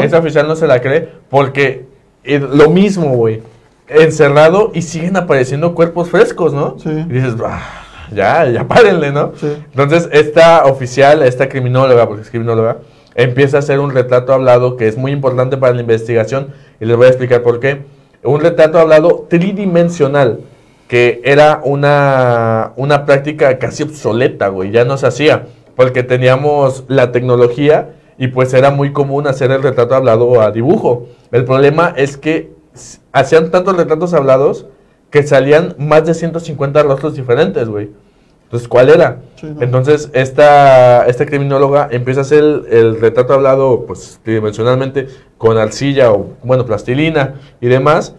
Esta 0.00 0.18
oficial 0.18 0.46
no 0.46 0.54
se 0.54 0.66
la 0.66 0.80
cree 0.80 1.08
porque 1.28 1.86
eh, 2.22 2.38
lo 2.38 2.70
mismo, 2.70 3.16
güey. 3.16 3.42
Encerrado 3.88 4.72
y 4.74 4.82
siguen 4.82 5.16
apareciendo 5.16 5.74
cuerpos 5.74 6.10
frescos, 6.10 6.52
¿no? 6.52 6.76
Sí. 6.78 6.90
Y 6.90 7.12
dices, 7.12 7.34
"Ah, 7.44 7.84
ya, 8.12 8.48
ya 8.48 8.66
párenle, 8.66 9.12
¿no? 9.12 9.32
Sí. 9.36 9.46
Entonces, 9.70 10.08
esta 10.12 10.64
oficial, 10.64 11.22
esta 11.22 11.48
criminóloga, 11.48 12.06
porque 12.06 12.22
es 12.22 12.30
criminóloga, 12.30 12.78
empieza 13.14 13.56
a 13.56 13.60
hacer 13.60 13.80
un 13.80 13.92
retrato 13.92 14.32
hablado 14.32 14.76
que 14.76 14.88
es 14.88 14.96
muy 14.96 15.12
importante 15.12 15.56
para 15.56 15.72
la 15.72 15.80
investigación 15.80 16.48
y 16.80 16.84
les 16.84 16.96
voy 16.96 17.06
a 17.06 17.08
explicar 17.10 17.42
por 17.42 17.60
qué. 17.60 17.82
Un 18.22 18.40
retrato 18.40 18.78
hablado 18.78 19.26
tridimensional, 19.28 20.40
que 20.88 21.20
era 21.24 21.60
una, 21.64 22.72
una 22.76 23.06
práctica 23.06 23.58
casi 23.58 23.82
obsoleta, 23.82 24.48
güey, 24.48 24.70
ya 24.70 24.84
no 24.84 24.96
se 24.96 25.06
hacía, 25.06 25.46
porque 25.74 26.02
teníamos 26.02 26.84
la 26.88 27.12
tecnología 27.12 27.90
y 28.18 28.28
pues 28.28 28.52
era 28.54 28.70
muy 28.70 28.92
común 28.92 29.26
hacer 29.26 29.50
el 29.50 29.62
retrato 29.62 29.94
hablado 29.94 30.40
a 30.40 30.50
dibujo. 30.50 31.06
El 31.32 31.44
problema 31.44 31.92
es 31.96 32.16
que 32.16 32.55
hacían 33.12 33.50
tantos 33.50 33.76
retratos 33.76 34.14
hablados 34.14 34.66
que 35.10 35.22
salían 35.22 35.74
más 35.78 36.04
de 36.06 36.14
150 36.14 36.82
rostros 36.82 37.14
diferentes, 37.14 37.68
güey. 37.68 37.90
Entonces, 38.44 38.68
¿cuál 38.68 38.88
era? 38.90 39.18
Sí, 39.40 39.46
no. 39.54 39.60
Entonces, 39.62 40.08
esta, 40.12 41.04
esta 41.06 41.26
criminóloga 41.26 41.88
empieza 41.90 42.20
a 42.20 42.22
hacer 42.22 42.38
el, 42.44 42.66
el 42.70 43.00
retrato 43.00 43.32
hablado, 43.34 43.84
pues, 43.86 44.20
tridimensionalmente, 44.22 45.08
con 45.36 45.58
arcilla 45.58 46.12
o, 46.12 46.28
bueno, 46.44 46.64
plastilina 46.64 47.34
y 47.60 47.66
demás, 47.66 48.14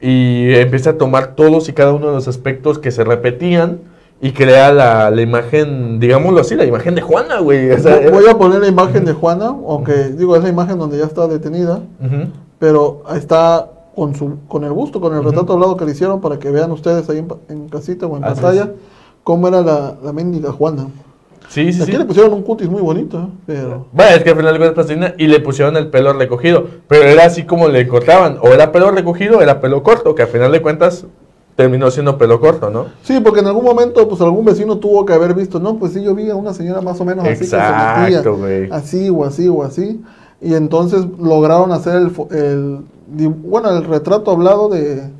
y 0.00 0.52
empieza 0.54 0.90
a 0.90 0.92
tomar 0.98 1.34
todos 1.36 1.68
y 1.68 1.72
cada 1.72 1.92
uno 1.92 2.08
de 2.08 2.14
los 2.14 2.26
aspectos 2.28 2.78
que 2.78 2.90
se 2.90 3.04
repetían 3.04 3.80
y 4.20 4.32
crea 4.32 4.72
la, 4.72 5.10
la 5.12 5.22
imagen, 5.22 6.00
digámoslo 6.00 6.40
así, 6.40 6.56
la 6.56 6.64
imagen 6.64 6.96
de 6.96 7.02
Juana, 7.02 7.38
güey. 7.38 7.70
O 7.70 7.78
sea, 7.78 7.98
era- 7.98 8.10
Voy 8.10 8.26
a 8.28 8.36
poner 8.36 8.60
la 8.60 8.66
imagen 8.68 9.04
de 9.04 9.12
Juana, 9.12 9.46
aunque 9.46 9.92
digo, 10.08 10.34
esa 10.36 10.48
imagen 10.48 10.76
donde 10.78 10.98
ya 10.98 11.04
está 11.04 11.28
detenida, 11.28 11.80
pero 12.58 13.02
está 13.14 13.70
con 13.98 14.14
su 14.14 14.38
con 14.48 14.64
el 14.64 14.72
busto, 14.72 15.00
con 15.00 15.14
el 15.14 15.22
retrato 15.24 15.52
hablado 15.52 15.76
que 15.76 15.84
le 15.84 15.92
hicieron 15.92 16.20
para 16.20 16.38
que 16.38 16.50
vean 16.50 16.70
ustedes 16.70 17.08
ahí 17.10 17.18
en, 17.18 17.28
en 17.48 17.68
casita 17.68 18.06
o 18.06 18.16
en 18.16 18.24
Así 18.24 18.34
pantalla 18.40 18.62
es. 18.64 18.70
cómo 19.24 19.48
era 19.48 19.60
la, 19.62 19.96
la 20.02 20.12
mendiga 20.12 20.52
Juana. 20.52 20.86
Sí, 21.48 21.72
sí, 21.72 21.82
Aquí 21.82 21.92
sí. 21.92 21.98
le 21.98 22.04
pusieron 22.04 22.32
un 22.34 22.42
cutis 22.42 22.68
muy 22.68 22.82
bonito, 22.82 23.18
¿eh? 23.20 23.26
pero... 23.46 23.86
Bueno, 23.92 24.16
es 24.16 24.22
que 24.22 24.30
al 24.30 24.36
final 24.36 24.52
de 24.52 24.58
cuentas 24.58 24.74
plastilina 24.74 25.14
y 25.16 25.28
le 25.28 25.40
pusieron 25.40 25.76
el 25.78 25.88
pelo 25.88 26.12
recogido, 26.12 26.66
pero 26.86 27.04
era 27.04 27.24
así 27.24 27.44
como 27.44 27.68
le 27.68 27.88
cortaban, 27.88 28.36
o 28.42 28.48
era 28.48 28.70
pelo 28.70 28.90
recogido 28.90 29.38
o 29.38 29.40
era 29.40 29.58
pelo 29.58 29.82
corto, 29.82 30.14
que 30.14 30.22
al 30.22 30.28
final 30.28 30.52
de 30.52 30.60
cuentas 30.60 31.06
terminó 31.56 31.90
siendo 31.90 32.18
pelo 32.18 32.38
corto, 32.38 32.68
¿no? 32.68 32.86
Sí, 33.02 33.18
porque 33.24 33.40
en 33.40 33.46
algún 33.46 33.64
momento, 33.64 34.06
pues 34.08 34.20
algún 34.20 34.44
vecino 34.44 34.76
tuvo 34.76 35.06
que 35.06 35.14
haber 35.14 35.32
visto, 35.32 35.58
no, 35.58 35.76
pues 35.78 35.94
sí, 35.94 36.02
yo 36.02 36.14
vi 36.14 36.28
a 36.28 36.36
una 36.36 36.52
señora 36.52 36.82
más 36.82 37.00
o 37.00 37.04
menos 37.06 37.24
así 37.26 37.38
que 37.40 37.44
se 37.46 37.56
metía, 37.56 38.08
Exacto, 38.08 38.36
güey. 38.36 38.70
así 38.70 39.08
o 39.08 39.24
así 39.24 39.48
o 39.48 39.62
así, 39.64 40.02
y 40.42 40.52
entonces 40.54 41.04
lograron 41.18 41.72
hacer 41.72 41.96
el, 41.96 42.12
el 42.30 42.78
bueno, 43.08 43.70
el 43.70 43.84
retrato 43.84 44.30
hablado 44.30 44.68
de, 44.68 45.10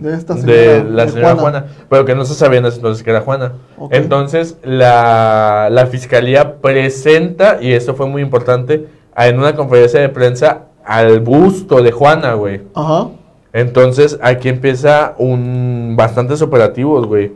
de 0.00 0.14
esta 0.14 0.36
señora. 0.36 0.56
de 0.56 0.84
la 0.84 1.06
de 1.06 1.12
señora 1.12 1.36
Juana. 1.36 1.66
pero 1.88 2.04
que 2.04 2.14
no 2.14 2.24
se 2.24 2.34
sabía 2.34 2.58
en 2.58 2.66
ese 2.66 2.76
entonces 2.76 3.02
que 3.02 3.10
era 3.10 3.20
Juana. 3.20 3.52
Entonces 3.90 4.56
la, 4.62 5.68
la 5.70 5.86
fiscalía 5.86 6.56
presenta, 6.60 7.58
y 7.60 7.72
esto 7.72 7.94
fue 7.94 8.06
muy 8.06 8.22
importante, 8.22 8.86
en 9.16 9.38
una 9.38 9.54
conferencia 9.54 10.00
de 10.00 10.08
prensa 10.08 10.66
al 10.84 11.20
busto 11.20 11.82
de 11.82 11.92
Juana, 11.92 12.34
güey. 12.34 12.62
Ajá. 12.74 13.08
Entonces 13.52 14.18
aquí 14.20 14.48
empieza 14.48 15.14
un 15.18 15.94
bastantes 15.96 16.42
operativos, 16.42 17.06
güey, 17.06 17.32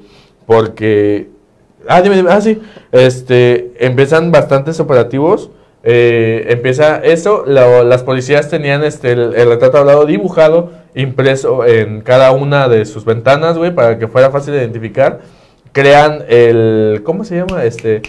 porque 0.47 1.31
ah, 1.87 2.03
dime, 2.03 2.17
dime, 2.17 2.31
ah, 2.31 2.41
sí, 2.41 2.61
este, 2.93 3.73
empiezan 3.79 4.31
bastantes 4.31 4.81
operativos. 4.81 5.51
Eh, 5.83 6.47
empieza 6.49 6.99
eso, 6.99 7.45
las 7.47 8.03
policías 8.03 8.49
tenían 8.49 8.83
este 8.85 9.13
el, 9.13 9.35
el 9.35 9.49
retrato 9.49 9.79
hablado 9.79 10.07
dibujado, 10.07 10.71
impreso 10.95 11.65
en 11.65 12.01
cada 12.01 12.33
una 12.33 12.69
de 12.69 12.85
sus 12.85 13.05
ventanas, 13.05 13.57
güey, 13.57 13.75
para 13.75 13.99
que 13.99 14.09
fuera 14.09 14.31
fácil 14.31 14.55
de 14.55 14.61
identificar. 14.61 15.21
Crean 15.73 16.25
el, 16.29 17.03
¿cómo 17.05 17.25
se 17.25 17.37
llama? 17.37 17.63
Este, 17.65 18.03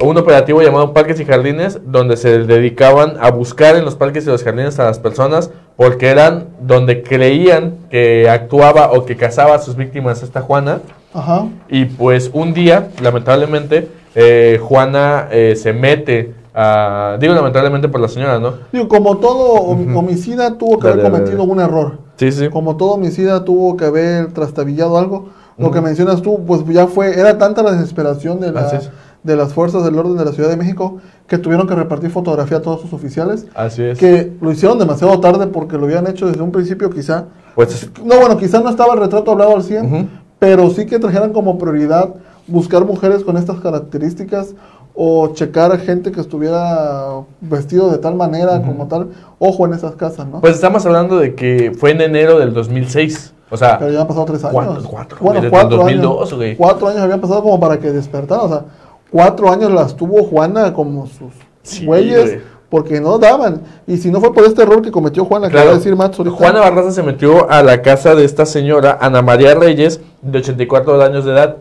un 0.00 0.16
operativo 0.16 0.62
llamado 0.62 0.94
Parques 0.94 1.20
y 1.20 1.26
Jardines, 1.26 1.80
donde 1.84 2.16
se 2.16 2.38
dedicaban 2.44 3.16
a 3.20 3.30
buscar 3.30 3.76
en 3.76 3.84
los 3.84 3.96
parques 3.96 4.24
y 4.24 4.28
los 4.28 4.42
jardines 4.42 4.78
a 4.78 4.84
las 4.84 4.98
personas, 4.98 5.50
porque 5.76 6.08
eran 6.08 6.48
donde 6.60 7.02
creían 7.02 7.76
que 7.90 8.28
actuaba 8.30 8.92
o 8.92 9.04
que 9.04 9.16
cazaba 9.16 9.56
a 9.56 9.58
sus 9.58 9.76
víctimas 9.76 10.22
esta 10.22 10.40
Juana. 10.40 10.80
Ajá. 11.12 11.48
Y 11.68 11.84
pues 11.84 12.30
un 12.32 12.54
día, 12.54 12.88
lamentablemente, 13.02 13.88
eh, 14.14 14.58
Juana 14.62 15.28
eh, 15.30 15.54
se 15.56 15.72
mete 15.72 16.32
a... 16.54 17.16
Digo 17.20 17.34
lamentablemente 17.34 17.88
por 17.88 18.00
la 18.00 18.08
señora, 18.08 18.38
¿no? 18.38 18.54
Digo, 18.72 18.88
como 18.88 19.18
todo 19.18 19.54
hom- 19.66 19.96
homicida 19.96 20.56
tuvo 20.58 20.78
que 20.78 20.88
haber 20.88 21.02
cometido 21.10 21.44
un 21.44 21.60
error. 21.60 21.98
Sí, 22.16 22.32
sí. 22.32 22.48
Como 22.48 22.76
todo 22.76 22.92
homicida 22.92 23.44
tuvo 23.44 23.76
que 23.76 23.84
haber 23.86 24.32
trastabillado 24.32 24.98
algo. 24.98 25.28
Lo 25.58 25.70
que 25.70 25.80
mencionas 25.82 26.22
tú, 26.22 26.40
pues 26.46 26.64
ya 26.68 26.86
fue, 26.86 27.18
era 27.20 27.36
tanta 27.36 27.62
la 27.62 27.72
desesperación 27.72 28.40
de, 28.40 28.50
la- 28.52 28.80
de 29.22 29.36
las 29.36 29.52
fuerzas 29.52 29.84
del 29.84 29.98
orden 29.98 30.16
de 30.16 30.24
la 30.24 30.32
Ciudad 30.32 30.48
de 30.48 30.56
México 30.56 30.96
que 31.26 31.36
tuvieron 31.36 31.66
que 31.68 31.74
repartir 31.74 32.10
fotografía 32.10 32.56
a 32.58 32.62
todos 32.62 32.80
sus 32.80 32.92
oficiales. 32.94 33.46
Así 33.54 33.82
es. 33.82 33.98
Que 33.98 34.32
lo 34.40 34.50
hicieron 34.50 34.78
demasiado 34.78 35.20
tarde 35.20 35.46
porque 35.48 35.76
lo 35.76 35.84
habían 35.84 36.06
hecho 36.06 36.26
desde 36.26 36.40
un 36.40 36.50
principio 36.50 36.88
quizá. 36.88 37.26
Pues 37.54 37.90
No, 38.02 38.18
bueno, 38.18 38.38
quizá 38.38 38.60
no 38.60 38.70
estaba 38.70 38.94
el 38.94 39.00
retrato 39.00 39.30
hablado 39.30 39.54
al 39.54 39.62
100, 39.62 39.84
Ujú. 39.86 40.06
pero 40.38 40.70
sí 40.70 40.86
que 40.86 40.98
trajeran 40.98 41.32
como 41.34 41.58
prioridad 41.58 42.08
buscar 42.46 42.86
mujeres 42.86 43.22
con 43.22 43.36
estas 43.36 43.60
características 43.60 44.54
o 45.02 45.32
checar 45.32 45.78
gente 45.80 46.12
que 46.12 46.20
estuviera 46.20 47.22
vestido 47.40 47.90
de 47.90 47.96
tal 47.96 48.16
manera, 48.16 48.60
como 48.60 48.86
tal. 48.86 49.08
Ojo 49.38 49.64
en 49.64 49.72
esas 49.72 49.94
casas, 49.94 50.26
¿no? 50.26 50.42
Pues 50.42 50.56
estamos 50.56 50.84
hablando 50.84 51.18
de 51.18 51.34
que 51.34 51.72
fue 51.74 51.92
en 51.92 52.02
enero 52.02 52.38
del 52.38 52.52
2006. 52.52 53.32
O 53.50 53.56
sea, 53.56 53.78
Pero 53.78 53.92
ya 53.92 54.02
han 54.02 54.06
pasado 54.06 54.26
tres 54.26 54.44
años. 54.44 54.84
Cuatro, 54.86 55.16
Bueno, 55.20 55.20
güey, 55.20 55.34
desde 55.36 55.46
el 55.46 55.50
cuatro 55.50 55.76
2002, 55.78 56.32
años. 56.34 56.54
Cuatro 56.58 56.88
años 56.88 57.00
habían 57.00 57.20
pasado 57.22 57.42
como 57.42 57.58
para 57.58 57.78
que 57.78 57.90
despertara. 57.92 58.42
O 58.42 58.48
sea, 58.50 58.64
cuatro 59.10 59.50
años 59.50 59.72
las 59.72 59.96
tuvo 59.96 60.22
Juana 60.24 60.74
como 60.74 61.06
sus 61.06 61.32
Sí, 61.62 61.86
güeyes 61.86 62.26
güey. 62.32 62.40
porque 62.68 63.00
no 63.00 63.18
daban. 63.18 63.62
Y 63.86 63.96
si 63.96 64.10
no 64.10 64.20
fue 64.20 64.34
por 64.34 64.44
este 64.44 64.60
error 64.64 64.82
que 64.82 64.90
cometió 64.90 65.24
Juana, 65.24 65.46
que 65.46 65.52
Claro. 65.52 65.68
va 65.68 65.72
a 65.72 65.76
decir 65.78 65.94
ahorita. 65.98 66.30
Juana 66.30 66.60
Barraza 66.60 66.90
se 66.90 67.02
metió 67.02 67.50
a 67.50 67.62
la 67.62 67.80
casa 67.80 68.14
de 68.14 68.26
esta 68.26 68.44
señora, 68.44 68.98
Ana 69.00 69.22
María 69.22 69.54
Reyes, 69.54 70.02
de 70.20 70.38
84 70.40 71.02
años 71.02 71.24
de 71.24 71.32
edad. 71.32 71.56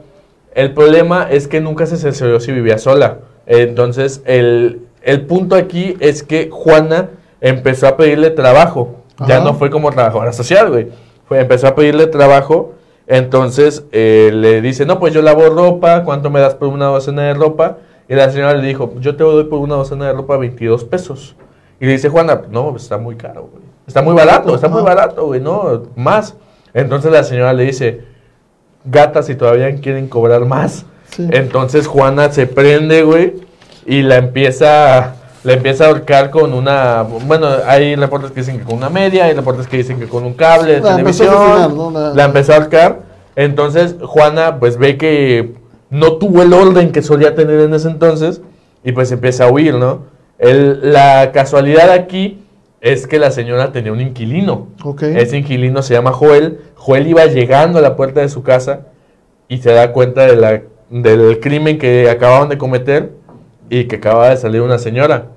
El 0.53 0.73
problema 0.73 1.29
es 1.31 1.47
que 1.47 1.61
nunca 1.61 1.85
se 1.85 1.95
cercioró 1.95 2.41
si 2.41 2.51
vivía 2.51 2.77
sola. 2.79 3.19
Entonces, 3.49 4.21
el, 4.25 4.83
el 5.01 5.25
punto 5.25 5.55
aquí 5.55 5.97
es 5.99 6.23
que 6.23 6.49
Juana 6.51 7.09
empezó 7.41 7.87
a 7.87 7.97
pedirle 7.97 8.29
trabajo. 8.29 8.95
Ya 9.27 9.41
no 9.41 9.55
fue 9.55 9.69
como 9.69 9.91
trabajadora 9.91 10.31
social, 10.31 10.69
güey. 10.69 10.87
Fue, 11.27 11.41
empezó 11.41 11.67
a 11.67 11.75
pedirle 11.75 12.07
trabajo. 12.07 12.73
Entonces, 13.07 13.83
eh, 13.91 14.29
le 14.33 14.61
dice, 14.61 14.85
no, 14.85 14.99
pues 14.99 15.13
yo 15.13 15.21
lavo 15.23 15.49
ropa, 15.49 16.03
¿cuánto 16.03 16.29
me 16.29 16.39
das 16.39 16.53
por 16.53 16.69
una 16.69 16.85
docena 16.85 17.23
de 17.23 17.33
ropa? 17.33 17.77
Y 18.07 18.13
la 18.13 18.29
señora 18.29 18.53
le 18.53 18.65
dijo, 18.65 18.93
yo 18.99 19.15
te 19.15 19.23
doy 19.23 19.45
por 19.45 19.59
una 19.59 19.75
docena 19.75 20.05
de 20.05 20.13
ropa 20.13 20.37
22 20.37 20.85
pesos. 20.85 21.35
Y 21.79 21.85
le 21.85 21.93
dice 21.93 22.07
Juana, 22.07 22.43
no, 22.51 22.75
está 22.75 22.99
muy 22.99 23.15
caro, 23.15 23.49
güey. 23.51 23.63
Está 23.87 24.03
muy 24.03 24.13
barato, 24.13 24.53
está 24.53 24.67
muy 24.67 24.83
barato, 24.83 25.25
güey, 25.25 25.41
no, 25.41 25.83
más. 25.95 26.35
Entonces 26.75 27.11
la 27.11 27.23
señora 27.23 27.51
le 27.53 27.63
dice, 27.63 28.03
gata, 28.85 29.23
si 29.23 29.33
todavía 29.33 29.75
quieren 29.77 30.07
cobrar 30.07 30.45
más. 30.45 30.85
Sí. 31.11 31.27
Entonces 31.31 31.87
Juana 31.87 32.31
se 32.31 32.47
prende, 32.47 33.03
güey, 33.03 33.33
y 33.85 34.01
la 34.03 34.17
empieza, 34.17 35.15
la 35.43 35.53
empieza 35.53 35.85
a 35.85 35.87
ahorcar 35.87 36.29
con 36.29 36.53
una, 36.53 37.01
bueno, 37.03 37.47
hay 37.65 37.95
reportes 37.95 38.31
que 38.31 38.41
dicen 38.41 38.59
que 38.59 38.65
con 38.65 38.75
una 38.77 38.89
media, 38.89 39.25
hay 39.25 39.33
reportes 39.33 39.67
que 39.67 39.77
dicen 39.77 39.99
que 39.99 40.07
con 40.07 40.23
un 40.23 40.33
cable 40.33 40.73
de 40.73 40.81
La 40.81 40.95
empezó 40.99 41.23
a 41.23 41.27
televisión. 41.27 41.61
La- 41.61 41.67
La 42.15 42.25
empezó 42.25 42.53
a 42.53 42.55
ahorcar. 42.57 42.99
Entonces 43.35 43.95
Juana 44.01 44.59
pues 44.59 44.77
ve 44.77 44.97
que 44.97 45.53
no 45.89 46.13
tuvo 46.17 46.41
el 46.43 46.53
orden 46.53 46.91
que 46.91 47.01
solía 47.01 47.35
tener 47.35 47.59
en 47.61 47.73
ese 47.73 47.87
entonces 47.89 48.41
y 48.83 48.91
pues 48.91 49.11
empieza 49.11 49.45
a 49.45 49.51
huir, 49.51 49.75
¿no? 49.75 50.03
El- 50.37 50.91
la 50.93 51.31
casualidad 51.31 51.89
aquí 51.91 52.43
es 52.81 53.07
que 53.07 53.17
la 53.19 53.31
señora 53.31 53.71
tenía 53.71 53.91
un 53.91 53.99
inquilino. 54.01 54.67
Ese 55.17 55.37
inquilino 55.37 55.81
se 55.81 55.93
llama 55.93 56.11
Joel. 56.11 56.59
Joel 56.75 57.07
iba 57.07 57.25
llegando 57.25 57.79
a 57.79 57.81
la 57.81 57.95
puerta 57.95 58.21
de 58.21 58.29
su 58.29 58.43
casa 58.43 58.81
y 59.47 59.57
se 59.57 59.71
da 59.73 59.91
cuenta 59.93 60.25
de 60.25 60.35
la- 60.35 60.61
del 60.89 61.39
crimen 61.39 61.77
que 61.77 62.09
acababan 62.09 62.49
de 62.49 62.57
cometer 62.57 63.11
y 63.69 63.85
que 63.85 63.97
acababa 63.97 64.29
de 64.29 64.37
salir 64.37 64.61
una 64.61 64.79
señora. 64.79 65.27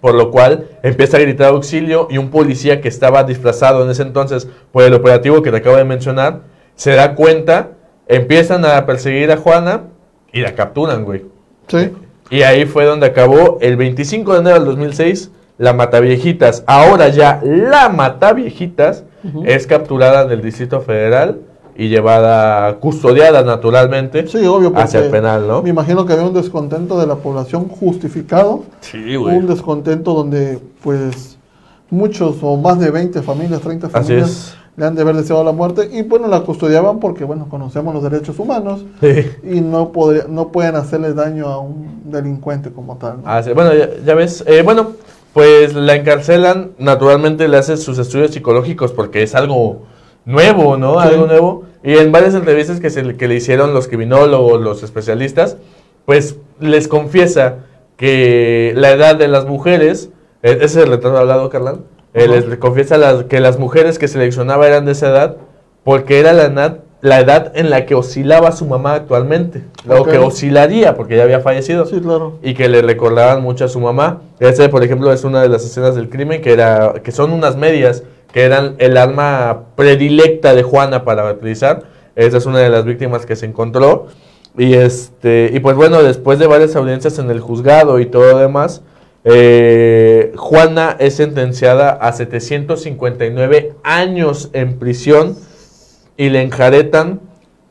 Por 0.00 0.14
lo 0.14 0.30
cual 0.30 0.66
empieza 0.82 1.16
a 1.16 1.20
gritar 1.20 1.48
auxilio 1.48 2.08
y 2.10 2.18
un 2.18 2.28
policía 2.30 2.80
que 2.80 2.88
estaba 2.88 3.24
disfrazado 3.24 3.82
en 3.84 3.90
ese 3.90 4.02
entonces 4.02 4.46
por 4.70 4.82
el 4.84 4.92
operativo 4.92 5.42
que 5.42 5.50
te 5.50 5.56
acabo 5.58 5.76
de 5.76 5.84
mencionar, 5.84 6.40
se 6.74 6.92
da 6.94 7.14
cuenta, 7.14 7.70
empiezan 8.06 8.64
a 8.66 8.84
perseguir 8.84 9.32
a 9.32 9.38
Juana 9.38 9.84
y 10.32 10.40
la 10.40 10.54
capturan, 10.54 11.04
güey. 11.04 11.24
Sí. 11.68 11.90
Y 12.30 12.42
ahí 12.42 12.66
fue 12.66 12.84
donde 12.84 13.06
acabó 13.06 13.58
el 13.62 13.76
25 13.76 14.34
de 14.34 14.38
enero 14.40 14.56
del 14.56 14.64
2006 14.66 15.30
la 15.56 15.72
Mataviejitas. 15.72 16.64
Ahora 16.66 17.08
ya 17.08 17.40
la 17.42 17.88
Mataviejitas 17.88 19.04
Ujú. 19.22 19.44
es 19.46 19.66
capturada 19.66 20.26
del 20.26 20.42
Distrito 20.42 20.80
Federal 20.80 21.38
y 21.76 21.88
llevada, 21.88 22.76
custodiada 22.76 23.42
naturalmente 23.42 24.26
Sí, 24.26 24.44
obvio. 24.46 24.72
Hacia 24.76 25.00
el 25.00 25.10
penal, 25.10 25.46
¿no? 25.48 25.62
Me 25.62 25.70
imagino 25.70 26.06
que 26.06 26.12
había 26.12 26.24
un 26.26 26.34
descontento 26.34 26.98
de 27.00 27.06
la 27.06 27.16
población 27.16 27.68
justificado. 27.68 28.62
Sí, 28.80 29.16
Un 29.16 29.46
descontento 29.46 30.14
donde, 30.14 30.58
pues, 30.82 31.36
muchos 31.90 32.36
o 32.42 32.56
más 32.56 32.78
de 32.78 32.90
20 32.90 33.22
familias, 33.22 33.60
30 33.60 33.86
Así 33.88 33.94
familias 33.94 34.28
es. 34.30 34.56
le 34.76 34.86
han 34.86 34.94
de 34.94 35.02
haber 35.02 35.16
deseado 35.16 35.42
la 35.44 35.52
muerte. 35.52 35.88
Y 35.92 36.02
bueno, 36.02 36.28
la 36.28 36.40
custodiaban 36.40 36.98
porque, 37.00 37.24
bueno, 37.24 37.48
conocemos 37.48 37.92
los 37.94 38.02
derechos 38.02 38.38
humanos 38.38 38.84
Sí. 39.00 39.26
y 39.42 39.60
no, 39.60 39.92
podría, 39.92 40.24
no 40.28 40.48
pueden 40.48 40.76
hacerle 40.76 41.12
daño 41.14 41.46
a 41.48 41.58
un 41.58 42.02
delincuente 42.04 42.70
como 42.70 42.96
tal. 42.96 43.18
¿no? 43.24 43.30
Así- 43.30 43.52
bueno, 43.52 43.72
ya, 43.74 43.88
ya 44.04 44.14
ves. 44.14 44.42
eh, 44.46 44.62
bueno, 44.62 44.92
pues 45.32 45.74
la 45.74 45.96
encarcelan, 45.96 46.70
naturalmente 46.78 47.48
le 47.48 47.56
hacen 47.56 47.78
sus 47.78 47.98
estudios 47.98 48.30
psicológicos 48.32 48.92
porque 48.92 49.22
es 49.24 49.34
algo 49.34 49.82
nuevo, 50.24 50.76
¿no? 50.76 51.00
Sí. 51.00 51.08
Algo 51.08 51.26
nuevo. 51.26 51.62
Y 51.82 51.96
en 51.96 52.12
varias 52.12 52.34
entrevistas 52.34 52.80
que, 52.80 52.90
se, 52.90 53.02
le- 53.02 53.16
que 53.16 53.28
le 53.28 53.34
hicieron 53.34 53.74
los 53.74 53.88
criminólogos, 53.88 54.60
los 54.60 54.82
especialistas, 54.82 55.56
pues 56.06 56.36
les 56.60 56.88
confiesa 56.88 57.56
que 57.96 58.72
la 58.76 58.90
edad 58.92 59.16
de 59.16 59.28
las 59.28 59.44
mujeres, 59.46 60.10
eh, 60.42 60.52
ese 60.56 60.64
es 60.64 60.76
el 60.76 60.88
retrato 60.88 61.16
hablado, 61.18 61.48
Carlán, 61.50 61.82
eh, 62.14 62.24
Ajá. 62.24 62.32
les 62.46 62.58
confiesa 62.58 62.96
las- 62.98 63.24
que 63.24 63.40
las 63.40 63.58
mujeres 63.58 63.98
que 63.98 64.08
seleccionaba 64.08 64.66
eran 64.66 64.84
de 64.86 64.92
esa 64.92 65.08
edad 65.10 65.36
porque 65.84 66.20
era 66.20 66.32
la 66.32 66.44
edad, 66.44 66.78
la 67.04 67.20
edad 67.20 67.52
en 67.54 67.68
la 67.68 67.84
que 67.84 67.94
oscilaba 67.94 68.50
su 68.50 68.64
mamá 68.64 68.94
actualmente, 68.94 69.62
o 69.86 69.96
Ok. 70.00 70.10
que 70.10 70.18
oscilaría 70.18 70.94
porque 70.96 71.18
ya 71.18 71.24
había 71.24 71.40
fallecido 71.40 71.84
Sí, 71.84 72.00
claro. 72.00 72.38
y 72.42 72.54
que 72.54 72.66
le 72.70 72.80
recordaban 72.80 73.42
mucho 73.42 73.66
a 73.66 73.68
su 73.68 73.78
mamá. 73.78 74.22
Ese, 74.40 74.70
por 74.70 74.82
ejemplo, 74.82 75.12
es 75.12 75.22
una 75.22 75.42
de 75.42 75.50
las 75.50 75.62
escenas 75.66 75.94
del 75.94 76.08
crimen 76.08 76.40
que 76.40 76.54
era 76.54 76.94
que 77.04 77.12
son 77.12 77.32
unas 77.32 77.56
medias 77.58 78.04
que 78.32 78.44
eran 78.44 78.76
el 78.78 78.96
arma 78.96 79.64
predilecta 79.76 80.54
de 80.54 80.62
Juana 80.62 81.04
para 81.04 81.30
utilizar. 81.30 81.82
Esa 82.16 82.38
es 82.38 82.46
una 82.46 82.60
de 82.60 82.70
las 82.70 82.86
víctimas 82.86 83.26
que 83.26 83.36
se 83.36 83.44
encontró. 83.44 84.06
Y 84.56 84.72
este 84.72 85.50
y 85.52 85.60
pues 85.60 85.76
bueno, 85.76 86.02
después 86.02 86.38
de 86.38 86.46
varias 86.46 86.74
audiencias 86.74 87.18
en 87.18 87.30
el 87.30 87.40
juzgado 87.40 87.98
y 88.00 88.06
todo 88.06 88.32
lo 88.32 88.38
demás, 88.38 88.80
eh, 89.24 90.32
Juana 90.36 90.96
es 90.98 91.16
sentenciada 91.16 91.90
a 91.90 92.12
759 92.14 93.74
años 93.82 94.48
en 94.54 94.78
prisión 94.78 95.36
y 96.16 96.28
le 96.30 96.42
enjaretan 96.42 97.20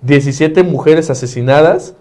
17 0.02 0.64
mujeres 0.64 1.10
asesinadas 1.10 1.96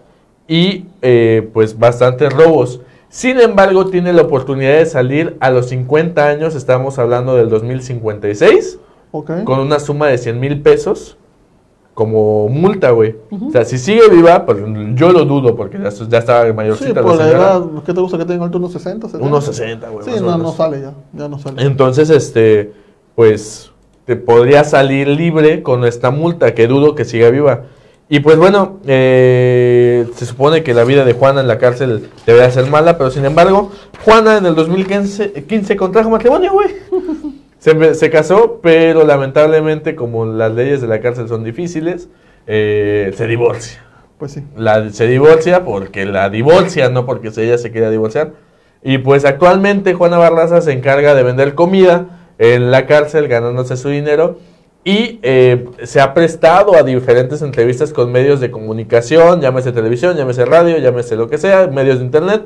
y 0.49 0.87
eh, 1.03 1.49
pues 1.53 1.79
bastantes 1.79 2.33
robos. 2.33 2.81
Sin 3.09 3.39
embargo, 3.41 3.87
tiene 3.87 4.13
la 4.13 4.23
oportunidad 4.23 4.75
de 4.79 4.87
salir 4.87 5.37
a 5.41 5.51
los 5.51 5.69
50 5.69 6.27
años, 6.27 6.55
estamos 6.55 6.99
hablando 6.99 7.37
del 7.37 7.51
2056, 7.51 8.79
Ok. 9.13 9.45
con 9.45 9.61
una 9.61 9.79
suma 9.79 10.09
de 10.09 10.17
100 10.19 10.41
mil 10.41 10.63
pesos 10.63 11.19
como 11.95 12.49
multa, 12.49 12.91
güey. 12.93 13.17
Ujú. 13.31 13.49
O 13.49 13.51
sea, 13.53 13.67
si 13.67 13.77
sigue 13.77 14.09
viva, 14.09 14.47
pues 14.47 14.59
yo 14.95 15.13
lo 15.13 15.27
dudo 15.27 15.55
porque 15.55 15.79
ya, 15.79 15.91
ya 15.91 16.19
estaba 16.19 16.47
Sí, 16.47 16.53
mayorcita 16.55 17.03
por 17.03 17.17
la 17.17 17.25
señora. 17.27 17.39
edad, 17.39 17.65
¿qué 17.85 17.93
te 17.93 18.01
gusta 18.01 18.17
que 18.17 18.25
tenga 18.25 18.47
unos 18.47 18.73
60? 18.73 19.07
70? 19.09 19.27
Unos 19.29 19.45
60, 19.45 19.89
güey. 19.91 20.05
Sí, 20.07 20.13
no, 20.23 20.39
no 20.39 20.53
sale 20.53 20.81
ya, 20.81 20.95
ya 21.13 21.29
no 21.29 21.39
sale. 21.39 21.63
Entonces, 21.63 22.09
este, 22.09 22.73
pues, 23.15 23.71
te 24.05 24.17
podría 24.17 24.65
salir 24.65 25.09
libre 25.09 25.63
con 25.63 25.85
esta 25.85 26.11
multa, 26.11 26.55
que 26.55 26.67
dudo 26.67 26.95
que 26.95 27.05
siga 27.05 27.31
viva. 27.31 27.65
Y 28.09 28.21
pues 28.21 28.37
bueno, 28.37 28.81
eh, 28.87 30.07
se 30.17 30.27
supone 30.27 30.63
que 30.63 30.75
la 30.75 30.85
vida 30.85 31.05
de 31.05 31.15
Juana 31.15 31.41
en 31.41 31.49
la 31.49 31.59
cárcel 31.59 32.11
debería 32.27 32.51
ser 32.51 32.67
mala, 32.67 32.99
pero 32.99 33.11
sin 33.11 33.25
embargo, 33.25 33.71
Juana 34.05 34.37
en 34.37 34.47
el 34.47 34.55
2015 34.55 35.45
15 35.45 35.77
contrajo 35.77 36.11
matrimonio, 36.11 36.53
güey. 36.53 36.69
Se, 37.59 37.95
se 37.95 38.11
casó, 38.11 38.59
pero 38.61 39.07
lamentablemente, 39.07 39.95
como 39.95 40.27
las 40.27 40.53
leyes 40.53 40.81
de 40.81 40.89
la 40.89 41.01
cárcel 41.01 41.29
son 41.29 41.45
difíciles, 41.45 42.09
eh, 42.47 43.13
se 43.17 43.27
divorcia. 43.27 43.85
Pues 44.19 44.33
sí. 44.33 44.43
La, 44.57 44.91
se 44.91 45.07
divorcia 45.07 45.65
porque 45.65 46.05
la 46.05 46.29
divorcia, 46.29 46.91
no 46.91 47.07
porque 47.07 47.29
ella 47.29 47.59
se 47.59 47.71
quiera 47.71 47.89
divorciar. 47.91 48.33
Y 48.83 48.99
pues 48.99 49.25
actualmente 49.25 49.95
Juana 49.95 50.19
Barraza 50.19 50.61
se 50.61 50.73
encarga 50.73 51.15
de 51.15 51.23
vender 51.23 51.55
comida 51.55 52.22
en 52.43 52.73
la 52.73 52.87
cárcel 52.87 53.29
ganándose 53.29 53.77
su 53.77 53.89
dinero 53.89 54.39
Y 54.85 55.21
eh, 55.23 55.65
se 55.85 56.01
ha 56.01 56.13
prestado 56.13 56.75
a 56.75 56.83
diferentes 56.83 57.41
entrevistas 57.41 57.93
con 57.93 58.11
medios 58.11 58.41
de 58.41 58.51
comunicación, 58.51 59.41
llámese 59.41 59.71
televisión, 59.71 60.17
llámese 60.17 60.45
radio, 60.45 60.77
llámese 60.79 61.15
lo 61.15 61.31
que 61.31 61.39
sea, 61.39 61.69
medios 61.69 62.01
de 62.01 62.05
internet. 62.05 62.43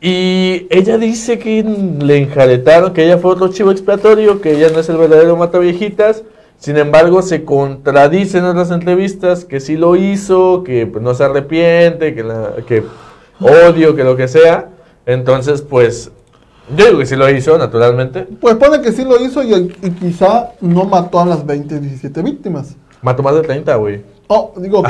Y 0.00 0.66
ella 0.70 0.96
dice 0.96 1.38
que 1.38 1.62
le 1.62 2.16
enjaretaron, 2.16 2.94
que 2.94 3.04
ella 3.04 3.18
fue 3.18 3.32
otro 3.32 3.48
chivo 3.48 3.70
expiatorio, 3.72 4.40
que 4.40 4.52
ella 4.52 4.70
no 4.72 4.80
es 4.80 4.88
el 4.88 4.96
verdadero 4.96 5.36
mata 5.36 5.58
viejitas. 5.58 6.22
Sin 6.58 6.78
embargo, 6.78 7.20
se 7.20 7.44
contradice 7.44 8.38
en 8.38 8.46
otras 8.46 8.70
entrevistas 8.70 9.44
que 9.44 9.60
sí 9.60 9.76
lo 9.76 9.96
hizo, 9.96 10.64
que 10.64 10.86
pues, 10.86 11.04
no 11.04 11.14
se 11.14 11.24
arrepiente, 11.24 12.14
que, 12.14 12.24
que 12.66 12.84
odio, 13.38 13.94
que 13.96 14.04
lo 14.04 14.16
que 14.16 14.28
sea. 14.28 14.70
Entonces, 15.04 15.60
pues, 15.60 16.10
yo 16.76 16.86
digo 16.86 16.98
que 16.98 17.06
sí 17.06 17.16
lo 17.16 17.28
hizo, 17.30 17.58
naturalmente. 17.58 18.26
Pues 18.40 18.54
pone 18.56 18.80
que 18.80 18.92
sí 18.92 19.04
lo 19.04 19.22
hizo 19.22 19.42
y, 19.42 19.52
y 19.54 19.90
quizá 19.90 20.52
no 20.60 20.84
mató 20.84 21.20
a 21.20 21.26
las 21.26 21.44
20, 21.44 21.80
17 21.80 22.22
víctimas. 22.22 22.74
Mató 23.02 23.22
más 23.22 23.34
de 23.34 23.42
30, 23.42 23.74
güey. 23.76 24.02
Oh, 24.28 24.52
digo, 24.56 24.82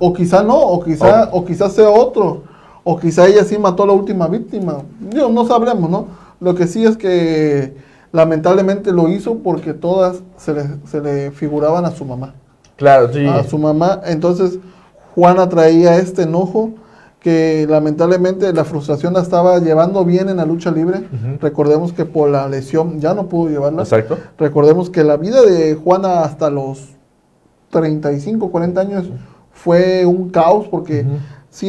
o 0.00 0.12
quizá 0.12 0.42
no, 0.42 0.58
o 0.58 0.82
quizá, 0.82 1.28
Oh. 1.32 1.38
o 1.38 1.44
quizá 1.44 1.70
sea 1.70 1.88
otro. 1.88 2.42
O 2.82 2.98
quizá 2.98 3.26
ella 3.28 3.44
sí 3.44 3.58
mató 3.58 3.84
a 3.84 3.86
la 3.86 3.92
última 3.92 4.26
víctima. 4.26 4.78
Digo, 4.98 5.28
no 5.28 5.46
sabremos, 5.46 5.88
¿no? 5.88 6.06
Lo 6.40 6.54
que 6.54 6.66
sí 6.66 6.84
es 6.84 6.96
que 6.96 7.74
lamentablemente 8.10 8.90
lo 8.90 9.08
hizo 9.08 9.36
porque 9.38 9.74
todas 9.74 10.22
se 10.36 10.52
le, 10.54 10.64
se 10.90 11.00
le 11.00 11.30
figuraban 11.30 11.84
a 11.84 11.90
su 11.92 12.04
mamá. 12.04 12.34
Claro, 12.76 13.12
sí. 13.12 13.24
A 13.26 13.44
su 13.44 13.58
mamá. 13.58 14.00
Entonces, 14.06 14.58
Juana 15.14 15.48
traía 15.48 15.96
este 15.98 16.22
enojo 16.22 16.70
que 17.20 17.66
lamentablemente 17.68 18.52
la 18.52 18.64
frustración 18.64 19.12
la 19.12 19.20
estaba 19.20 19.58
llevando 19.58 20.04
bien 20.04 20.28
en 20.30 20.38
la 20.38 20.46
lucha 20.46 20.70
libre. 20.70 21.06
Recordemos 21.40 21.92
que 21.92 22.06
por 22.06 22.30
la 22.30 22.48
lesión 22.48 22.98
ya 22.98 23.14
no 23.14 23.28
pudo 23.28 23.50
llevarla. 23.50 23.82
Exacto. 23.82 24.18
Recordemos 24.38 24.88
que 24.88 25.04
la 25.04 25.16
vida 25.18 25.42
de 25.42 25.74
Juana 25.74 26.22
hasta 26.22 26.50
los 26.50 26.96
35, 27.70 28.50
40 28.50 28.80
años 28.80 29.10
fue 29.52 30.06
un 30.06 30.30
caos 30.30 30.66
porque 30.68 31.06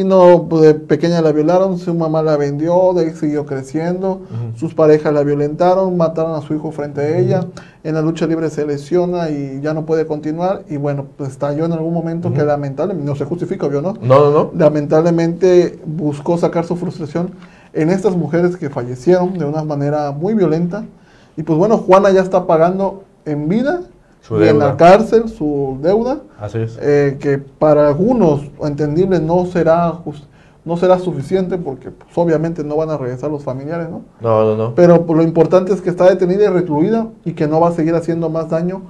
no, 0.04 0.46
pues, 0.48 0.62
de 0.62 0.74
pequeña 0.74 1.20
la 1.20 1.32
violaron, 1.32 1.76
su 1.76 1.92
mamá 1.92 2.22
la 2.22 2.36
vendió, 2.36 2.92
de 2.94 3.02
ahí 3.06 3.10
siguió 3.14 3.44
creciendo, 3.46 4.22
sus 4.54 4.74
parejas 4.74 5.12
la 5.12 5.24
violentaron, 5.24 5.96
mataron 5.96 6.34
a 6.36 6.40
su 6.40 6.54
hijo 6.54 6.70
frente 6.70 7.00
a 7.00 7.18
ella, 7.18 7.46
en 7.82 7.94
la 7.94 8.00
lucha 8.00 8.26
libre 8.26 8.48
se 8.48 8.64
lesiona 8.64 9.28
y 9.28 9.60
ya 9.60 9.74
no 9.74 9.84
puede 9.84 10.06
continuar 10.06 10.62
y 10.70 10.76
bueno, 10.76 11.06
pues 11.16 11.30
estalló 11.30 11.64
en 11.64 11.72
algún 11.72 11.92
momento 11.92 12.32
que 12.32 12.38
Ujú. 12.38 12.46
lamentablemente, 12.46 13.10
no 13.10 13.16
se 13.16 13.24
justifica, 13.24 13.66
obvio, 13.66 13.82
¿no? 13.82 13.94
No, 14.00 14.20
no, 14.24 14.30
no. 14.30 14.50
lamentablemente 14.56 15.80
buscó 15.84 16.38
sacar 16.38 16.64
su 16.64 16.76
frustración 16.76 17.30
en 17.72 17.90
estas 17.90 18.16
mujeres 18.16 18.56
que 18.56 18.70
fallecieron 18.70 19.36
de 19.36 19.44
una 19.44 19.64
manera 19.64 20.12
muy 20.12 20.34
violenta. 20.34 20.84
Y 21.36 21.42
pues 21.42 21.58
bueno, 21.58 21.78
Juana 21.78 22.10
ya 22.10 22.20
está 22.20 22.46
pagando 22.46 23.02
en 23.24 23.48
vida 23.48 23.80
Su 24.22 24.40
y 24.42 24.48
en 24.48 24.58
la 24.58 24.76
cárcel 24.76 25.28
su 25.28 25.78
deuda, 25.82 26.20
Así 26.40 26.58
es. 26.58 26.78
eh, 26.80 27.18
que 27.20 27.38
para 27.38 27.88
algunos, 27.88 28.42
entendible, 28.62 29.18
no 29.20 29.46
será, 29.46 29.94
no 30.64 30.76
será 30.76 30.98
suficiente 31.00 31.58
porque 31.58 31.90
pues, 31.90 32.10
obviamente 32.16 32.62
no 32.62 32.76
van 32.76 32.90
a 32.90 32.96
regresar 32.96 33.30
los 33.30 33.42
familiares, 33.42 33.90
¿no? 33.90 34.02
No, 34.20 34.44
no, 34.44 34.56
no. 34.56 34.74
Pero 34.76 35.04
pues, 35.04 35.16
lo 35.16 35.24
importante 35.24 35.72
es 35.72 35.80
que 35.80 35.90
está 35.90 36.08
detenida 36.08 36.44
y 36.44 36.48
recluida 36.48 37.08
y 37.24 37.32
que 37.32 37.48
no 37.48 37.58
va 37.60 37.68
a 37.68 37.72
seguir 37.72 37.94
haciendo 37.96 38.30
más 38.30 38.48
daño 38.48 38.82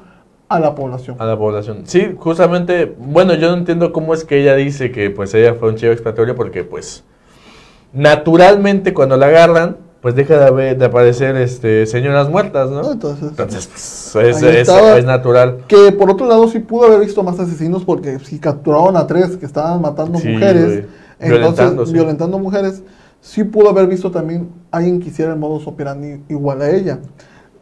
a 0.50 0.60
la 0.60 0.74
población. 0.74 1.16
A 1.18 1.24
la 1.24 1.38
población. 1.38 1.84
Sí, 1.84 2.14
justamente, 2.18 2.94
bueno, 2.98 3.32
yo 3.32 3.50
no 3.50 3.56
entiendo 3.56 3.90
cómo 3.90 4.12
es 4.12 4.24
que 4.26 4.42
ella 4.42 4.54
dice 4.54 4.92
que 4.92 5.08
pues 5.08 5.32
ella 5.32 5.54
fue 5.54 5.70
un 5.70 5.76
chivo 5.76 5.92
expiatorio 5.92 6.36
porque 6.36 6.62
pues 6.62 7.04
naturalmente 7.94 8.92
cuando 8.92 9.16
la 9.16 9.26
agarran, 9.26 9.76
pues 10.02 10.16
deja 10.16 10.36
de, 10.36 10.46
haber- 10.46 10.76
de 10.76 10.84
aparecer 10.84 11.36
este 11.36 11.86
señoras 11.86 12.28
muertas, 12.28 12.68
¿no? 12.70 12.90
Entonces, 12.92 13.30
Entonces, 13.30 14.10
pues, 14.12 14.42
es, 14.42 15.04
natural. 15.06 15.58
Que 15.68 15.92
por 15.92 16.10
otro 16.10 16.26
lado 16.26 16.48
sí 16.48 16.58
pudo 16.58 16.86
haber 16.86 17.00
visto 17.00 17.22
más 17.22 17.38
asesinos 17.38 17.84
porque 17.84 18.18
si 18.18 18.40
capturaron 18.40 18.96
a 18.96 19.06
tres 19.06 19.36
que 19.36 19.46
estaban 19.46 19.80
matando 19.80 20.18
Sí, 20.18 20.28
mujeres, 20.28 20.84
entonces 21.20 21.92
Violentando, 21.92 22.38
mujeres, 22.40 22.82
sí 23.20 23.44
pudo 23.44 23.70
haber 23.70 23.86
visto 23.86 24.10
también 24.10 24.48
alguien 24.72 24.98
que 25.00 25.08
hiciera 25.08 25.32
el 25.32 25.38
modus 25.38 25.68
operandi 25.68 26.20
igual 26.28 26.62
a 26.62 26.70
ella. 26.70 26.98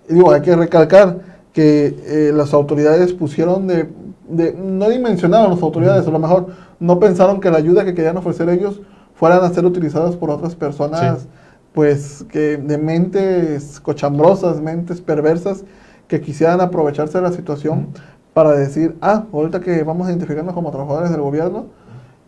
Y 0.08 0.14
digo, 0.14 0.32
hay 0.32 0.40
que 0.40 0.56
recalcar 0.56 1.18
que 1.52 1.94
eh, 2.06 2.32
las 2.34 2.54
autoridades 2.54 3.12
pusieron 3.12 3.66
de, 3.66 3.86
de- 4.30 4.54
no 4.54 4.88
dimensionaron 4.88 5.50
las 5.50 5.62
autoridades, 5.62 6.06
a 6.06 6.10
lo 6.10 6.18
mejor 6.18 6.46
no 6.78 6.98
pensaron 6.98 7.38
que 7.38 7.50
la 7.50 7.58
ayuda 7.58 7.84
que 7.84 7.92
querían 7.92 8.16
ofrecer 8.16 8.48
ellos 8.48 8.80
fueran 9.14 9.44
a 9.44 9.50
ser 9.50 9.66
utilizadas 9.66 10.16
por 10.16 10.30
otras 10.30 10.54
personas, 10.54 11.20
Sí. 11.20 11.28
Pues 11.72 12.24
que 12.30 12.56
de 12.56 12.78
mentes 12.78 13.80
cochambrosas, 13.80 14.60
mentes 14.60 15.00
perversas, 15.00 15.64
que 16.08 16.20
quisieran 16.20 16.60
aprovecharse 16.60 17.18
de 17.18 17.22
la 17.22 17.32
situación 17.32 17.88
para 18.34 18.52
decir, 18.52 18.96
ah, 19.00 19.24
ahorita 19.32 19.60
que 19.60 19.82
vamos 19.84 20.06
a 20.06 20.10
identificarnos 20.10 20.54
como 20.54 20.70
trabajadores 20.70 21.10
del 21.10 21.20
gobierno 21.20 21.66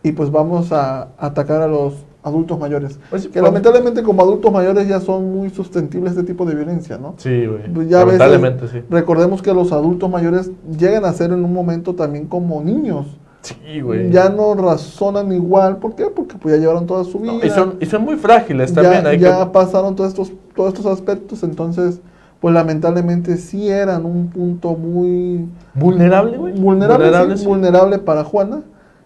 y 0.03 0.13
pues 0.13 0.31
vamos 0.31 0.71
a 0.71 1.09
atacar 1.17 1.61
a 1.61 1.67
los 1.67 2.05
adultos 2.23 2.57
mayores. 2.57 2.97
Pues 3.09 3.23
que 3.23 3.33
pues- 3.33 3.43
lamentablemente 3.43 4.01
como 4.01 4.21
adultos 4.21 4.51
mayores 4.51 4.87
ya 4.87 5.01
son 5.01 5.29
muy 5.33 5.49
sustentables 5.49 6.11
este 6.13 6.23
tipo 6.23 6.45
de 6.45 6.55
violencia, 6.55 6.97
¿no? 6.97 7.15
Sí, 7.17 7.45
güey. 7.45 7.71
Pues 7.73 7.89
ya 7.89 8.01
a 8.01 8.05
veces- 8.05 8.19
Lamentablemente, 8.19 8.67
sí. 8.69 8.85
Recordemos 8.89 9.41
que 9.41 9.53
los 9.53 9.73
adultos 9.73 10.09
mayores 10.09 10.51
llegan 10.77 11.03
a 11.03 11.11
ser 11.11 11.31
en 11.33 11.43
un 11.43 11.51
momento 11.51 11.95
también 11.95 12.27
como 12.27 12.61
niños. 12.63 13.17
Sí, 13.43 13.81
güey. 13.81 14.09
Ya 14.09 14.29
no 14.29 14.55
razonan 14.55 15.31
igual. 15.31 15.77
¿Por 15.77 15.95
qué? 15.95 16.05
Porque 16.05 16.35
pues 16.37 16.55
ya 16.55 16.59
llevaron 16.61 16.87
toda 16.87 17.03
su 17.03 17.19
vida. 17.19 17.33
No, 17.33 17.45
y, 17.45 17.49
son, 17.49 17.75
y 17.79 17.85
son 17.85 18.03
muy 18.03 18.15
frágiles 18.15 18.73
ya 18.73 18.81
también. 18.81 19.05
hay 19.05 19.19
ya 19.19 19.39
que- 19.45 19.51
pasaron 19.51 19.95
todos 19.95 20.09
estos, 20.11 20.31
todos 20.55 20.73
estos 20.73 20.85
aspectos. 20.85 21.43
Entonces, 21.43 21.99
pues 22.39 22.53
lamentablemente 22.53 23.37
sí 23.37 23.69
eran 23.69 24.05
un 24.05 24.27
punto 24.29 24.75
muy 24.75 25.45
Vulnerable, 25.73 26.37
güey. 26.37 26.53
vulnerable, 26.59 27.05
Vulnerable, 27.05 27.35
sí, 27.37 27.41
sí. 27.43 27.47
vulnerable 27.47 27.99
para 27.99 28.23
Juana. 28.23 28.61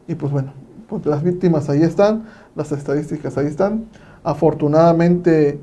Y 0.07 0.15
pues 0.15 0.31
bueno, 0.31 0.53
pues 0.87 1.05
las 1.05 1.23
víctimas 1.23 1.69
ahí 1.69 1.81
están, 1.83 2.23
las 2.55 2.71
estadísticas 2.71 3.37
ahí 3.37 3.47
están. 3.47 3.85
Afortunadamente 4.23 5.59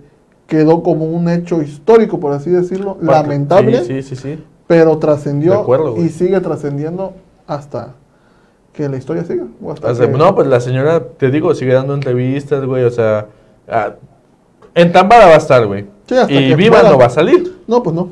quedó 0.47 0.83
como 0.83 1.05
un 1.07 1.29
hecho 1.29 1.63
histórico, 1.63 2.21
por 2.21 2.33
así 2.33 2.51
decirlo, 2.51 2.99
lamentable, 3.01 3.85
Sí, 3.85 4.03
sí, 4.03 4.15
sí. 4.15 4.17
sí. 4.17 4.45
pero 4.67 4.99
trascendió 4.99 5.65
y 5.99 6.09
sigue 6.11 6.41
trascendiendo 6.41 7.15
hasta 7.47 7.95
que 8.75 8.89
la 8.89 8.97
historia 8.97 9.25
siga. 9.25 9.45
o 9.63 9.73
hasta 9.73 9.91
O 9.91 9.95
sea, 9.95 10.07
que- 10.11 10.19
no, 10.19 10.35
pues 10.35 10.47
la 10.49 10.61
señora, 10.61 11.03
te 11.03 11.31
digo, 11.31 11.55
sigue 11.55 11.73
dando 11.73 11.95
entrevistas, 11.95 12.65
güey. 12.65 12.85
O 12.85 12.91
sea, 12.91 13.27
ah, 13.69 13.95
entambada 14.75 15.27
va 15.27 15.35
a 15.35 15.39
estar, 15.39 15.67
güey. 15.67 15.87
Sí, 16.07 16.17
hasta 16.17 16.33
y 16.33 16.55
viva 16.55 16.83
no 16.83 16.99
va 16.99 17.07
a 17.07 17.11
salir. 17.11 17.57
No, 17.67 17.83
pues 17.83 17.95
no. 17.97 18.09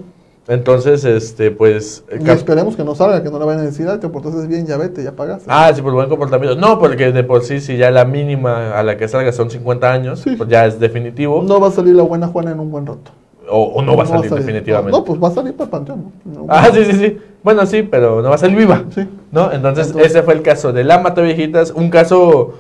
Entonces, 0.49 1.05
este, 1.05 1.51
pues. 1.53 2.05
Y 2.21 2.29
esperemos 2.29 2.75
que 2.75 2.83
no 2.85 2.95
salga, 2.95 3.23
que 3.23 3.31
no 3.31 3.39
le 3.39 3.45
vayan 3.45 3.61
a 3.61 3.65
decir, 3.65 3.87
ah, 3.89 4.01
te 4.01 4.09
portaste 4.09 4.47
bien, 4.49 4.67
ya 4.67 4.77
vete, 4.77 5.03
ya 5.05 5.13
pagaste. 5.13 5.45
Ah, 5.49 5.71
sí, 5.75 5.81
por 5.83 5.93
buen 5.93 6.09
comportamiento. 6.09 6.57
No, 6.61 6.79
porque 6.81 7.13
de 7.13 7.23
por 7.23 7.43
sí, 7.45 7.61
si 7.61 7.77
ya 7.77 7.91
la 7.93 8.05
mínima 8.05 8.77
a 8.77 8.83
la 8.83 8.97
que 8.97 9.07
salga 9.09 9.31
son 9.33 9.51
50 9.51 9.93
años, 9.93 10.21
Sí. 10.21 10.35
pues 10.37 10.49
ya 10.49 10.67
es 10.67 10.81
definitivo. 10.81 11.43
No 11.43 11.61
va 11.61 11.69
a 11.69 11.71
salir 11.71 11.95
la 11.95 12.03
buena 12.03 12.27
Juana 12.27 12.51
en 12.53 12.61
un 12.61 12.71
buen 12.73 12.87
rato. 12.87 13.13
O, 13.49 13.63
o 13.65 13.83
no 13.83 13.97
va 13.97 14.03
a 14.05 14.07
salir, 14.07 14.31
definitivamente. 14.33 14.91
No, 14.97 15.05
pues 15.05 15.23
va 15.23 15.29
a 15.29 15.33
salir 15.33 15.53
para 15.55 15.65
el 15.65 15.71
panteón. 15.71 16.13
Ah, 16.49 16.71
sí, 16.73 16.85
sí, 16.87 16.93
sí. 16.93 17.19
Bueno, 17.43 17.67
sí, 17.67 17.83
pero 17.83 18.23
no 18.23 18.29
va 18.29 18.37
a 18.37 18.39
salir 18.39 18.57
viva. 18.57 18.85
Sí. 18.95 19.03
¿No? 19.33 19.53
Entonces, 19.53 19.89
Entonces- 19.89 20.11
ese 20.13 20.23
fue 20.23 20.35
el 20.35 20.43
caso 20.43 20.73
de 20.73 20.85
la 20.85 20.99
Mata 20.99 21.23
Viejitas. 21.23 21.73
Un 21.73 21.91
caso, 21.91 22.55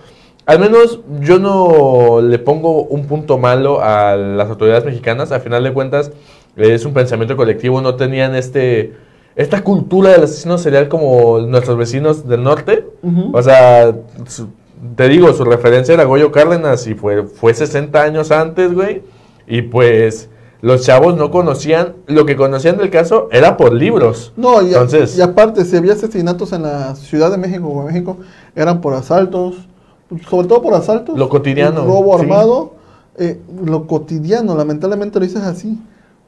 al 0.46 0.58
menos 0.58 1.00
yo 1.20 1.38
no 1.38 2.20
le 2.20 2.38
pongo 2.38 2.82
un 2.84 3.06
punto 3.06 3.38
malo 3.38 3.80
a 3.82 4.16
las 4.16 4.48
autoridades 4.48 4.84
mexicanas. 4.84 5.30
A 5.32 5.40
final 5.40 5.62
de 5.62 5.72
cuentas, 5.72 6.10
es 6.56 6.84
un 6.84 6.92
pensamiento 6.94 7.36
colectivo. 7.36 7.80
No 7.80 7.94
tenían 7.96 8.34
este 8.34 8.92
esta 9.34 9.64
cultura 9.64 10.10
del 10.10 10.24
asesino 10.24 10.58
serial 10.58 10.88
como 10.88 11.38
nuestros 11.40 11.78
vecinos 11.78 12.28
del 12.28 12.42
norte. 12.42 12.86
O 13.32 13.40
sea, 13.42 13.94
su- 14.26 14.48
te 14.96 15.08
digo, 15.08 15.32
su 15.32 15.44
referencia 15.44 15.94
era 15.94 16.04
Goyo 16.04 16.30
Cárdenas 16.32 16.86
y 16.86 16.94
fue, 16.94 17.22
fue 17.22 17.54
60 17.54 18.02
años 18.02 18.30
antes, 18.30 18.74
güey. 18.74 19.02
Y 19.46 19.62
pues 19.62 20.28
los 20.62 20.82
chavos 20.82 21.16
no 21.16 21.30
conocían, 21.30 21.92
lo 22.06 22.24
que 22.24 22.36
conocían 22.36 22.78
del 22.78 22.88
caso 22.88 23.28
era 23.30 23.56
por 23.58 23.72
libros. 23.74 24.32
No, 24.36 24.62
y, 24.62 24.68
Entonces- 24.68 25.18
y 25.18 25.20
aparte, 25.20 25.64
si 25.66 25.76
había 25.76 25.92
asesinatos 25.92 26.52
en 26.54 26.62
la 26.62 26.94
Ciudad 26.94 27.30
de 27.30 27.36
México 27.36 27.68
o 27.68 27.80
en 27.80 27.86
México, 27.88 28.16
eran 28.56 28.80
por 28.80 28.94
asaltos, 28.94 29.56
sobre 30.30 30.46
todo 30.48 30.62
por 30.62 30.72
asaltos. 30.74 31.18
Lo 31.18 31.28
cotidiano, 31.28 31.84
Robo 31.84 32.16
sí. 32.16 32.22
armado, 32.22 32.72
eh, 33.18 33.40
lo 33.64 33.86
cotidiano, 33.86 34.56
lamentablemente 34.56 35.18
lo 35.18 35.26
dices 35.26 35.42
así. 35.42 35.78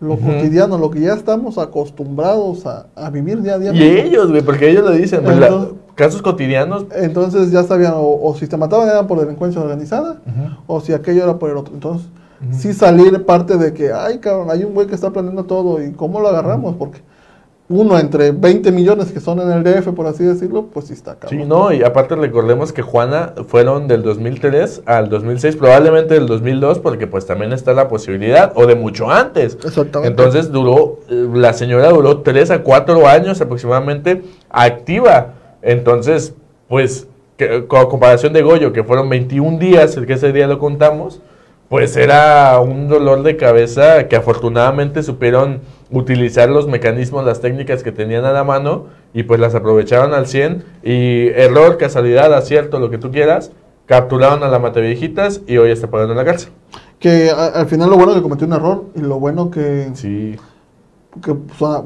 Lo 0.00 0.16
cotidiano, 0.18 0.76
lo 0.76 0.90
que 0.90 1.00
ya 1.00 1.14
estamos 1.14 1.56
acostumbrados 1.56 2.66
a, 2.66 2.86
a 2.96 3.10
vivir 3.10 3.40
día 3.40 3.54
a 3.54 3.58
día. 3.58 3.72
Y 3.72 3.82
ellos, 4.00 4.28
güey, 4.30 4.42
porque 4.42 4.68
ellos 4.68 4.84
lo 4.84 4.90
dicen, 4.90 5.22
pues, 5.22 5.38
la- 5.38 5.46
Entonces- 5.46 5.74
casos 5.94 6.20
cotidianos. 6.22 6.86
Entonces 6.96 7.50
ya 7.52 7.62
sabían, 7.62 7.92
o, 7.96 8.20
o 8.22 8.34
si 8.34 8.46
te 8.48 8.56
mataban 8.56 8.88
eran 8.88 9.06
por 9.06 9.20
delincuencia 9.20 9.60
organizada, 9.62 10.20
o 10.66 10.80
si 10.80 10.92
aquello 10.92 11.22
era 11.22 11.38
por 11.38 11.50
el 11.50 11.56
otro. 11.56 11.72
Entonces, 11.72 12.08
Ujú. 12.48 12.58
sí 12.58 12.72
salir 12.72 13.24
parte 13.24 13.56
de 13.56 13.72
que, 13.72 13.92
ay, 13.92 14.18
cabrón, 14.18 14.50
hay 14.50 14.64
un 14.64 14.74
güey 14.74 14.86
que 14.86 14.94
está 14.94 15.08
aprendiendo 15.08 15.44
todo 15.44 15.82
y 15.82 15.92
cómo 15.92 16.20
lo 16.20 16.28
agarramos, 16.28 16.76
porque 16.76 17.00
uno 17.66 17.98
entre 17.98 18.30
20 18.30 18.70
millones 18.72 19.10
que 19.10 19.20
son 19.20 19.40
en 19.40 19.50
el 19.50 19.62
DF, 19.64 19.92
por 19.94 20.06
así 20.06 20.22
decirlo, 20.22 20.66
pues 20.66 20.88
sí 20.88 20.92
está 20.92 21.14
cabrón. 21.14 21.40
Sí, 21.40 21.46
no, 21.48 21.72
y 21.72 21.82
aparte 21.82 22.14
recordemos 22.14 22.74
que 22.74 22.82
Juana 22.82 23.32
fueron 23.48 23.88
del 23.88 24.02
2003 24.02 24.82
al 24.84 25.08
2006, 25.08 25.56
probablemente 25.56 26.12
del 26.12 26.26
2002, 26.26 26.80
porque 26.80 27.06
pues 27.06 27.24
también 27.24 27.54
está 27.54 27.72
la 27.72 27.88
posibilidad, 27.88 28.52
o 28.54 28.66
de 28.66 28.74
mucho 28.74 29.10
antes. 29.10 29.54
Exactamente. 29.64 30.08
Entonces 30.08 30.52
duró, 30.52 30.98
eh, 31.08 31.26
la 31.32 31.54
señora 31.54 31.88
duró 31.88 32.18
3 32.20 32.50
a 32.50 32.62
4 32.62 33.08
años 33.08 33.40
aproximadamente 33.40 34.22
activa. 34.50 35.32
Entonces, 35.62 36.34
pues, 36.68 37.06
que- 37.38 37.66
con 37.66 37.86
comparación 37.88 38.34
de 38.34 38.42
Goyo, 38.42 38.74
que 38.74 38.84
fueron 38.84 39.08
21 39.08 39.58
días, 39.58 39.96
el 39.96 40.04
que 40.06 40.12
ese 40.12 40.32
día 40.32 40.46
lo 40.46 40.58
contamos, 40.58 41.22
pues 41.68 41.96
era 41.96 42.58
un 42.60 42.88
dolor 42.88 43.22
de 43.22 43.36
cabeza 43.36 44.06
que 44.08 44.16
afortunadamente 44.16 45.02
supieron 45.02 45.60
utilizar 45.90 46.48
los 46.48 46.66
mecanismos, 46.68 47.24
las 47.24 47.40
técnicas 47.40 47.82
que 47.82 47.92
tenían 47.92 48.24
a 48.24 48.32
la 48.32 48.44
mano 48.44 48.86
y 49.12 49.22
pues 49.24 49.40
las 49.40 49.54
aprovecharon 49.54 50.12
al 50.14 50.26
100 50.26 50.64
y 50.82 51.28
error, 51.28 51.78
casualidad, 51.78 52.32
acierto, 52.34 52.78
lo 52.80 52.90
que 52.90 52.98
tú 52.98 53.10
quieras, 53.10 53.52
capturaron 53.86 54.42
a 54.42 54.48
la 54.48 54.58
mataviejitas 54.58 55.42
y 55.46 55.56
hoy 55.58 55.70
está 55.70 55.88
pagando 55.88 56.12
en 56.12 56.18
la 56.18 56.24
cárcel. 56.24 56.50
Que 56.98 57.30
a- 57.30 57.46
al 57.48 57.66
final 57.66 57.90
lo 57.90 57.96
bueno 57.96 58.14
que 58.14 58.22
cometió 58.22 58.46
un 58.46 58.54
error 58.54 58.84
y 58.94 59.00
lo 59.00 59.18
bueno 59.20 59.50
que, 59.50 59.90
Sí. 59.94 60.36
Que, 61.22 61.36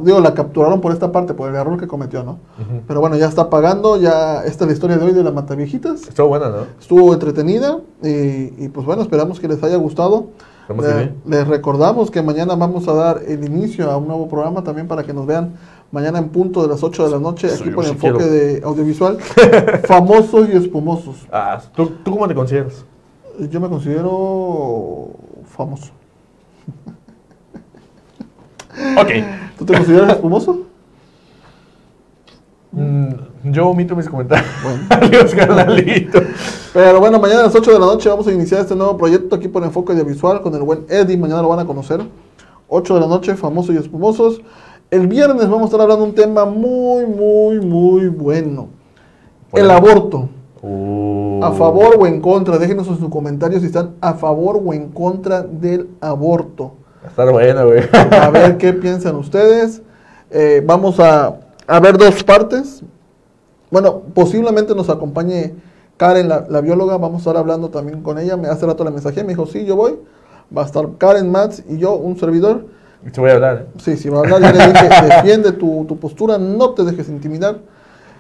digo, 0.05 0.21
la 0.21 0.35
capturaron 0.35 0.81
por 0.81 0.93
esta 0.93 1.13
parte, 1.13 1.35
por 1.35 1.49
el 1.51 1.55
error 1.57 1.79
que 1.79 1.87
cometió, 1.87 2.23
¿no? 2.25 2.39
Pero 2.87 3.01
bueno, 3.01 3.17
ya 3.17 3.27
está 3.27 3.51
pagando, 3.51 3.97
ya 3.97 4.43
esta 4.45 4.65
es 4.65 4.69
la 4.69 4.73
historia 4.75 4.97
de 4.99 5.05
hoy 5.05 5.13
de 5.13 5.23
la 5.25 5.31
Mataviejitas. 5.33 6.09
Estuvo 6.09 6.29
buena, 6.29 6.49
¿no? 6.49 6.57
Estuvo 6.81 7.13
entretenida 7.13 7.79
y, 8.03 8.65
y, 8.65 8.69
pues 8.73 8.87
bueno, 8.87 9.03
esperamos 9.03 9.39
que 9.41 9.49
les 9.49 9.63
haya 9.63 9.77
gustado. 9.77 10.27
Le- 10.69 11.15
les 11.25 11.49
recordamos 11.49 12.11
que 12.11 12.21
mañana 12.21 12.55
vamos 12.55 12.89
a 12.89 12.93
dar 12.93 13.23
el 13.27 13.43
inicio 13.45 13.91
a 13.91 13.97
un 13.97 14.07
nuevo 14.07 14.29
programa 14.29 14.63
también 14.63 14.87
para 14.87 15.03
que 15.03 15.15
nos 15.15 15.27
vean 15.27 15.55
mañana 15.91 16.19
en 16.19 16.29
punto 16.29 16.61
de 16.61 16.69
las 16.69 16.83
8 16.83 17.07
de 17.07 17.11
la 17.11 17.19
noche 17.19 17.49
aquí 17.51 17.71
por 17.71 17.85
sí 17.85 17.93
enfoque 17.93 18.13
quiero. 18.19 18.31
de 18.31 18.61
audiovisual. 18.65 19.19
famosos 19.87 20.47
y 20.51 20.57
espumosos. 20.57 21.27
Ah, 21.33 21.59
¿tú, 21.75 21.87
¿Tú 22.05 22.11
cómo 22.11 22.29
te 22.29 22.35
consideras? 22.35 22.85
Yo 23.51 23.61
me 23.61 23.69
considero 23.71 25.09
famoso. 25.47 25.93
Ok. 28.97 29.11
¿Tú 29.59 29.65
te 29.65 29.75
consideras 29.75 30.11
espumoso? 30.11 30.67
Mm, 32.71 33.09
yo 33.45 33.69
omito 33.69 33.97
mis 33.97 34.09
comentarios. 34.09 34.49
Bueno. 34.63 34.81
Adiós, 34.91 35.35
carnalito. 35.35 36.21
Pero 36.73 37.01
bueno, 37.01 37.19
mañana 37.19 37.41
a 37.41 37.45
las 37.45 37.55
8 37.55 37.73
de 37.73 37.79
la 37.79 37.87
noche 37.87 38.09
vamos 38.09 38.27
a 38.27 38.33
iniciar 38.33 38.61
este 38.61 38.77
nuevo 38.77 38.97
proyecto 38.97 39.37
aquí 39.37 39.49
por 39.49 39.65
Enfoque 39.65 39.93
Audiovisual 39.93 40.43
con 40.43 40.55
el 40.55 40.63
buen 40.63 40.85
Eddie. 40.89 41.17
Mañana 41.17 41.43
lo 41.43 41.49
van 41.49 41.61
a 41.61 41.65
conocer. 41.65 42.01
8 42.69 42.95
de 42.95 43.01
la 43.01 43.07
noche, 43.07 43.35
famosos 43.35 43.75
y 43.75 43.79
espumosos. 43.79 44.43
El 44.91 45.07
viernes 45.07 45.49
vamos 45.49 45.63
a 45.63 45.65
estar 45.67 45.81
hablando 45.81 46.05
de 46.05 46.11
un 46.11 46.15
tema 46.15 46.45
muy, 46.45 47.07
muy, 47.07 47.61
muy 47.61 48.09
bueno. 48.09 48.69
El 49.53 49.71
aborto. 49.71 50.29
Uh. 50.63 51.41
¿A 51.43 51.53
favor 51.53 51.97
o 51.99 52.07
en 52.07 52.21
contra? 52.21 52.59
Déjenos 52.59 52.89
en 52.89 52.99
sus 52.99 53.09
comentarios 53.09 53.61
si 53.61 53.67
están 53.67 53.95
a 54.01 54.15
favor 54.15 54.61
o 54.65 54.73
en 54.73 54.89
contra 54.89 55.43
del 55.43 55.89
aborto. 56.01 56.73
Estar 57.09 57.31
bueno, 57.31 57.67
güey. 57.67 57.83
A 57.93 58.31
ver 58.31 58.57
qué 58.59 58.73
piensan 58.73 59.17
ustedes. 59.17 59.83
Eh, 60.31 60.63
vamos 60.65 61.01
a, 61.01 61.37
a 61.67 61.81
ver 61.81 61.99
dos 61.99 62.23
partes. 62.23 62.83
Bueno, 63.71 64.03
posiblemente 64.15 64.75
nos 64.75 64.89
acompañe 64.89 65.55
Karen, 65.97 66.29
la, 66.29 66.47
la 66.49 66.61
bióloga. 66.61 66.97
Vamos 66.97 67.17
a 67.17 67.31
estar 67.31 67.37
hablando 67.37 67.71
también 67.71 68.03
con 68.03 68.19
ella. 68.19 68.37
Me 68.37 68.49
hace 68.49 68.67
rato 68.67 68.85
la 68.85 68.91
mensajé, 68.91 69.23
me 69.23 69.31
dijo, 69.31 69.47
sí, 69.47 69.65
yo 69.65 69.77
voy. 69.77 69.99
Va 70.57 70.63
a 70.63 70.67
estar 70.67 70.87
Karen, 70.99 71.31
Mats 71.31 71.63
y 71.69 71.79
yo, 71.79 71.95
un 71.95 72.19
servidor. 72.19 72.67
Te 73.13 73.21
voy 73.21 73.31
a 73.31 73.35
hablar, 73.35 73.57
¿eh? 73.57 73.67
Sí, 73.79 73.97
sí, 73.97 74.09
va 74.09 74.19
a 74.19 74.21
hablar. 74.21 74.41
Ya 74.41 74.53
le 74.53 74.73
dije, 74.73 74.89
defiende 75.17 75.53
tu, 75.53 75.85
tu 75.87 75.99
postura, 75.99 76.39
no 76.39 76.71
te 76.71 76.85
dejes 76.85 77.09
intimidar. 77.09 77.59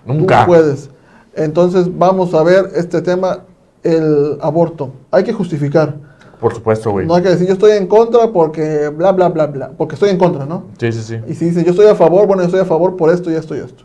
Nunca. 0.04 0.40
Tú 0.40 0.46
puedes. 0.46 0.90
Entonces 1.34 1.86
vamos 1.96 2.34
a 2.34 2.42
ver 2.42 2.70
este 2.74 3.00
tema, 3.02 3.40
el 3.82 4.38
aborto. 4.40 4.92
Hay 5.10 5.24
que 5.24 5.32
justificar. 5.32 6.07
Por 6.40 6.54
supuesto, 6.54 6.90
güey. 6.92 7.06
No 7.06 7.14
hay 7.14 7.22
que 7.22 7.30
decir 7.30 7.46
yo 7.46 7.54
estoy 7.54 7.72
en 7.72 7.86
contra 7.86 8.28
porque 8.32 8.88
bla, 8.88 9.12
bla, 9.12 9.28
bla, 9.28 9.46
bla. 9.46 9.70
Porque 9.76 9.94
estoy 9.94 10.10
en 10.10 10.18
contra, 10.18 10.46
¿no? 10.46 10.64
Sí, 10.78 10.92
sí, 10.92 11.02
sí. 11.02 11.16
Y 11.28 11.34
si 11.34 11.46
dice 11.46 11.64
yo 11.64 11.70
estoy 11.70 11.86
a 11.86 11.94
favor, 11.94 12.26
bueno, 12.26 12.42
yo 12.42 12.46
estoy 12.46 12.60
a 12.60 12.64
favor 12.64 12.96
por 12.96 13.10
esto 13.10 13.30
y 13.30 13.34
esto 13.34 13.56
y 13.56 13.60
esto. 13.60 13.84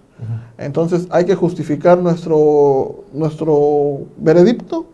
Entonces 0.58 1.08
hay 1.10 1.26
que 1.26 1.36
justificar 1.36 1.98
nuestro, 1.98 3.04
nuestro 3.12 4.02
veredicto 4.18 4.86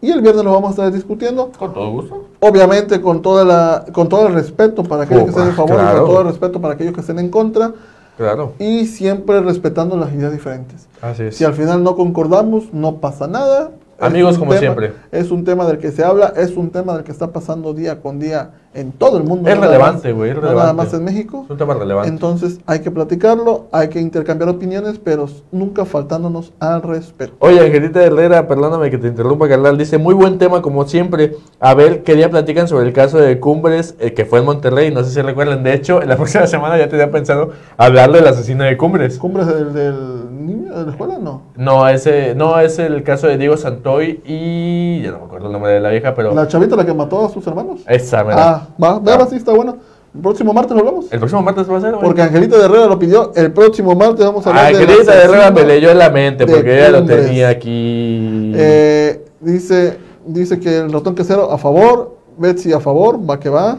y 0.00 0.10
el 0.10 0.22
viernes 0.22 0.44
lo 0.44 0.52
vamos 0.52 0.68
a 0.68 0.70
estar 0.70 0.92
discutiendo. 0.92 1.50
Con 1.58 1.74
todo 1.74 1.90
gusto. 1.90 2.24
Obviamente 2.40 3.00
con, 3.00 3.20
toda 3.20 3.44
la, 3.44 3.84
con 3.92 4.08
todo 4.08 4.28
el 4.28 4.34
respeto 4.34 4.82
para 4.84 5.02
aquellos 5.02 5.24
que 5.24 5.30
Oh, 5.30 5.32
estén 5.38 5.48
a 5.48 5.52
favor 5.54 5.72
y 5.72 5.74
claro. 5.78 5.98
con 5.98 6.06
todo 6.10 6.20
el 6.20 6.26
respeto 6.28 6.60
para 6.60 6.74
aquellos 6.74 6.94
que 6.94 7.00
estén 7.00 7.18
en 7.18 7.28
contra 7.28 7.72
Claro. 8.16 8.52
y 8.58 8.86
siempre 8.86 9.40
respetando 9.40 9.96
las 9.96 10.12
ideas 10.12 10.32
diferentes. 10.32 10.86
Así 11.02 11.24
es. 11.24 11.36
Si 11.36 11.44
al 11.44 11.54
final 11.54 11.82
no 11.82 11.96
concordamos, 11.96 12.72
no 12.72 12.96
pasa 12.96 13.26
nada. 13.26 13.72
Amigos 14.00 14.38
como 14.38 14.50
tema- 14.52 14.60
siempre. 14.60 14.92
Es 15.12 15.30
un 15.30 15.44
tema 15.44 15.66
del 15.66 15.78
que 15.78 15.90
se 15.92 16.02
habla, 16.04 16.32
es 16.36 16.56
un 16.56 16.70
tema 16.70 16.94
del 16.94 17.04
que 17.04 17.12
está 17.12 17.32
pasando 17.32 17.74
día 17.74 18.00
con 18.00 18.18
día 18.18 18.50
en 18.72 18.92
todo 18.92 19.18
el 19.18 19.24
mundo. 19.24 19.50
Es 19.50 19.56
no 19.56 19.62
relevante, 19.62 20.12
güey, 20.12 20.30
es 20.30 20.36
no 20.36 20.42
nada 20.42 20.72
más 20.72 20.92
en 20.94 21.04
México. 21.04 21.42
Es 21.44 21.50
un 21.50 21.58
tema 21.58 21.74
relevante. 21.74 22.08
Entonces 22.08 22.60
hay 22.66 22.80
que 22.80 22.90
platicarlo, 22.90 23.66
hay 23.72 23.88
que 23.88 24.00
intercambiar 24.00 24.48
opiniones, 24.48 25.00
pero 25.02 25.26
nunca 25.50 25.84
faltándonos 25.84 26.52
al 26.60 26.82
respeto. 26.82 27.34
Oye, 27.40 27.60
Angelita 27.60 28.02
Herrera, 28.02 28.46
perdóname 28.46 28.90
que 28.90 28.98
te 28.98 29.08
interrumpa, 29.08 29.48
carnal. 29.48 29.76
Dice, 29.76 29.98
muy 29.98 30.14
buen 30.14 30.38
tema 30.38 30.62
como 30.62 30.86
siempre. 30.86 31.36
A 31.58 31.74
ver, 31.74 32.04
qué 32.04 32.14
día 32.14 32.30
platican 32.30 32.68
sobre 32.68 32.86
el 32.86 32.92
caso 32.92 33.18
de 33.18 33.40
Cumbres, 33.40 33.96
eh, 33.98 34.14
que 34.14 34.24
fue 34.24 34.38
en 34.38 34.44
Monterrey. 34.44 34.92
No 34.92 35.02
sé 35.02 35.10
si 35.10 35.22
recuerdan. 35.22 35.64
De 35.64 35.74
hecho, 35.74 36.02
en 36.02 36.08
la 36.08 36.16
próxima 36.20 36.46
semana 36.46 36.78
ya 36.78 36.88
tenía 36.88 37.10
pensado 37.10 37.50
hablar 37.76 38.12
del 38.12 38.26
asesino 38.26 38.64
de 38.64 38.76
Cumbres. 38.76 39.18
¿Cumbres 39.18 39.46
del, 39.48 39.72
del 39.72 40.46
niño 40.46 40.78
de 40.78 40.84
la 40.84 40.90
escuela? 40.90 41.18
No. 41.18 41.42
No, 41.56 41.88
ese, 41.88 42.34
no, 42.34 42.58
es 42.60 42.78
el 42.78 43.02
caso 43.02 43.26
de 43.26 43.36
Diego 43.36 43.56
Santoy 43.56 44.20
y... 44.24 45.02
Ya 45.02 45.12
no 45.12 45.20
me 45.20 45.24
acuerdo 45.24 45.46
el 45.46 45.52
nombre 45.52 45.72
de 45.72 45.80
la 45.80 45.90
vieja, 45.90 46.14
pero... 46.14 46.34
¿La 46.34 46.46
chavita 46.46 46.76
la 46.76 46.86
que 46.86 46.94
mató 46.94 47.26
a 47.26 47.28
sus 47.28 47.46
hermanos? 47.46 47.80
Esa, 47.86 48.22
mira. 48.22 48.36
Ah, 48.38 48.59
va, 48.82 48.90
ahora 48.94 49.26
sí 49.26 49.36
está 49.36 49.52
bueno. 49.52 49.76
El 50.14 50.22
próximo 50.22 50.52
martes 50.52 50.72
lo 50.72 50.80
hablamos. 50.80 51.06
El 51.12 51.18
próximo 51.20 51.42
martes 51.42 51.70
va 51.70 51.78
a 51.78 51.80
ser, 51.80 51.92
güey. 51.92 52.02
Porque 52.02 52.22
Angelita 52.22 52.58
de 52.58 52.64
Herrera 52.64 52.86
lo 52.86 52.98
pidió. 52.98 53.32
El 53.36 53.52
próximo 53.52 53.94
martes 53.94 54.26
vamos 54.26 54.44
a 54.46 54.50
hablar 54.50 54.66
Angelita 54.66 55.12
de 55.12 55.22
Herrera 55.22 55.46
asesino 55.46 55.60
me 55.60 55.64
leyó 55.66 55.90
en 55.90 55.98
la 55.98 56.10
mente 56.10 56.46
de 56.46 56.52
porque 56.52 56.78
ella 56.78 56.90
lo 56.90 57.04
tenía 57.04 57.48
aquí. 57.48 58.52
Eh, 58.56 59.24
dice, 59.40 59.98
dice 60.26 60.58
que 60.58 60.78
el 60.78 60.92
ratón 60.92 61.14
quesero 61.14 61.52
a 61.52 61.58
favor, 61.58 62.16
Betsy 62.40 62.72
a 62.72 62.80
favor, 62.80 63.18
va 63.28 63.38
que 63.38 63.48
va. 63.50 63.78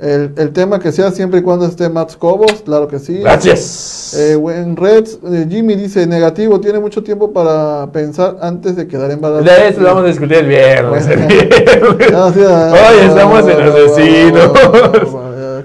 el, 0.00 0.32
el 0.36 0.52
tema 0.52 0.78
que 0.80 0.90
sea 0.92 1.10
siempre 1.12 1.38
y 1.40 1.42
cuando 1.42 1.64
esté 1.66 1.88
Max 1.88 2.16
Cobos, 2.16 2.62
claro 2.64 2.88
que 2.88 2.98
sí. 2.98 3.18
Gracias. 3.20 4.14
Eh, 4.18 4.34
buen 4.36 4.76
Reds, 4.76 5.18
eh, 5.24 5.46
Jimmy 5.48 5.76
dice 5.76 6.06
negativo, 6.06 6.60
tiene 6.60 6.80
mucho 6.80 7.02
tiempo 7.02 7.32
para 7.32 7.90
pensar 7.92 8.36
antes 8.42 8.74
de 8.76 8.86
quedar 8.88 9.10
embarazada. 9.12 9.56
De 9.62 9.68
eso 9.68 9.80
lo 9.80 9.86
vamos 9.88 10.04
a 10.04 10.06
discutir 10.08 10.38
el 10.38 10.46
viernes. 10.48 11.06
el 11.06 11.26
viernes. 11.26 12.12
Ah, 12.14 12.30
sí, 12.34 12.40
ah, 12.46 12.72
Hoy 12.74 13.06
estamos 13.08 13.48
en 13.48 13.60
asesinos. 13.62 14.52
ah, 14.56 15.62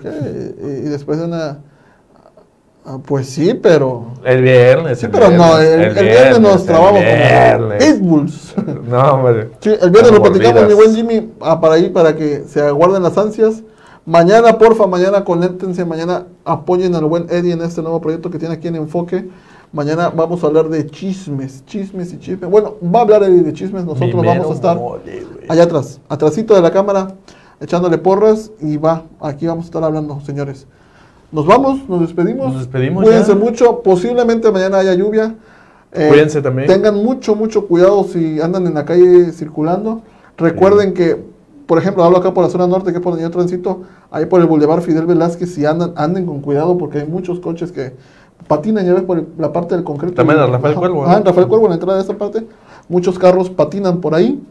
Y, 0.64 0.68
y 0.68 0.90
después 0.90 1.18
de 1.20 1.26
una... 1.26 1.58
ah, 2.88 2.98
Pues 3.06 3.30
sí, 3.30 3.54
pero... 3.54 4.14
El 4.24 4.42
viernes. 4.42 5.00
Sí, 5.00 5.06
el 5.06 5.12
pero 5.12 5.30
no, 5.30 5.60
el, 5.60 5.78
viernes, 5.78 5.98
el 5.98 6.06
viernes 6.06 6.40
nos 6.40 6.62
el 6.62 6.68
trabamos 6.68 7.00
como 7.02 7.16
viernes. 7.16 7.84
pitbulls. 7.84 8.56
No, 8.88 9.00
hombre. 9.14 9.50
Sí, 9.60 9.72
el 9.80 9.92
viernes 9.92 10.12
lo 10.12 10.22
platicamos, 10.22 10.68
mi 10.68 10.74
buen 10.74 10.96
Jimmy, 10.96 11.30
ah, 11.42 11.60
para 11.60 11.76
ahí, 11.76 11.90
para 11.90 12.16
que 12.16 12.44
se 12.48 12.62
aguarden 12.62 13.04
las 13.04 13.18
ansias. 13.18 13.62
Mañana, 14.06 14.58
porfa, 14.58 14.88
mañana 14.88 15.26
conéctense, 15.26 15.84
mañana 15.84 16.28
apoyen 16.46 16.96
al 16.96 17.04
buen 17.04 17.28
Eddie 17.30 17.52
en 17.52 17.62
este 17.62 17.82
nuevo 17.82 18.00
proyecto 18.00 18.30
que 18.30 18.40
tiene 18.40 18.56
aquí 18.56 18.70
en 18.70 18.78
Enfoque. 18.78 19.28
Mañana 19.74 20.10
vamos 20.10 20.42
a 20.44 20.48
hablar 20.48 20.70
de 20.70 20.88
chismes, 20.88 21.66
chismes 21.66 22.14
y 22.14 22.20
chismes. 22.20 22.50
Bueno, 22.50 22.76
va 22.82 23.00
a 23.00 23.02
hablar 23.02 23.24
Eddie 23.24 23.44
de 23.44 23.52
chismes, 23.52 23.84
nosotros 23.84 24.26
vamos 24.26 24.50
a 24.50 24.54
estar 24.54 24.78
mole, 24.78 25.28
allá 25.50 25.64
atrás, 25.64 26.00
atrásito 26.08 26.56
de 26.56 26.62
la 26.62 26.72
cámara, 26.72 27.16
echándole 27.60 27.98
porras 27.98 28.50
y 28.62 28.78
va, 28.78 29.04
aquí 29.20 29.46
vamos 29.46 29.66
a 29.66 29.68
estar 29.68 29.84
hablando, 29.84 30.22
señores. 30.22 30.68
Nos 31.32 31.46
vamos, 31.46 31.88
nos 31.90 32.02
despedimos. 32.02 32.48
Nos 32.54 32.60
despedimos 32.60 33.04
Cuídense 33.04 33.34
ya. 33.34 33.38
mucho, 33.38 33.82
posiblemente 33.82 34.52
mañana 34.52 34.78
haya 34.80 34.94
lluvia. 34.94 35.36
Eh, 35.92 36.08
Cuídense 36.10 36.42
también. 36.42 36.68
Tengan 36.68 36.96
mucho, 37.04 37.36
mucho 37.36 37.68
cuidado 37.68 38.04
si 38.06 38.40
andan 38.40 38.66
en 38.68 38.74
la 38.76 38.86
calle 38.86 39.32
circulando. 39.32 40.02
Recuerden 40.38 40.94
que, 40.94 41.22
por 41.66 41.80
ejemplo, 41.80 42.04
hablo 42.04 42.18
acá 42.18 42.34
por 42.34 42.44
la 42.44 42.50
zona 42.50 42.68
norte, 42.68 42.92
que 42.92 42.98
es 42.98 43.04
por 43.04 43.14
donde 43.14 43.24
yo 43.24 43.32
transito, 43.32 43.82
ahí 44.12 44.26
por 44.26 44.40
el 44.40 44.48
Boulevard 44.48 44.82
Fidel 44.82 45.06
Velázquez, 45.06 45.54
si 45.54 45.66
andan, 45.66 45.94
anden 45.96 46.26
con 46.26 46.42
cuidado 46.42 46.78
porque 46.78 47.00
hay 47.00 47.08
muchos 47.08 47.40
coches 47.40 47.72
que 47.72 47.94
patinan, 48.48 48.86
ya 48.86 48.94
ves, 48.94 49.04
por 49.04 49.18
el- 49.20 49.28
la 49.38 49.52
parte 49.52 49.76
del 49.76 49.84
concreto. 49.84 50.14
También 50.16 50.40
a 50.40 50.46
Rafael. 50.46 50.76
Cuervo, 50.76 51.04
¿no? 51.06 51.10
Ah, 51.12 51.22
Rafael 51.26 51.48
Cuervo, 51.48 51.66
en 51.66 51.70
la 51.72 51.76
entrada 51.76 51.96
de 51.98 52.02
esta 52.02 52.18
parte, 52.18 52.46
muchos 52.88 53.18
carros 53.20 53.50
patinan 53.50 54.00
por 54.00 54.14
ahí. 54.16 54.42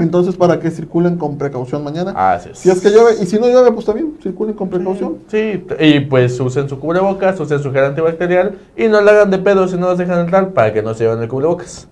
Entonces, 0.00 0.36
para 0.36 0.58
que 0.58 0.70
circulen 0.70 1.16
con 1.16 1.38
precaución 1.38 1.84
mañana. 1.84 2.12
Así 2.32 2.50
es. 2.50 2.58
Si 2.58 2.70
es 2.70 2.80
que 2.80 2.90
llueve, 2.90 3.16
y 3.20 3.26
si 3.26 3.38
no 3.38 3.48
llueve, 3.48 3.72
pues 3.72 3.86
también 3.86 4.16
circulen 4.22 4.54
con 4.54 4.68
precaución. 4.68 5.18
Sí, 5.28 5.64
y 5.78 6.00
pues 6.00 6.38
usen 6.40 6.68
su 6.68 6.78
cubrebocas, 6.78 7.38
usen 7.40 7.60
su 7.60 7.72
gel 7.72 7.84
antibacterial 7.84 8.58
y 8.76 8.88
no 8.88 9.00
le 9.00 9.10
hagan 9.10 9.30
de 9.30 9.38
pedo 9.38 9.68
si 9.68 9.76
no 9.76 9.88
los 9.88 9.98
dejan 9.98 10.20
entrar 10.20 10.50
para 10.50 10.72
que 10.72 10.82
no 10.82 10.94
se 10.94 11.04
lleven 11.04 11.22
el 11.22 11.28
cubrebocas. 11.28 11.88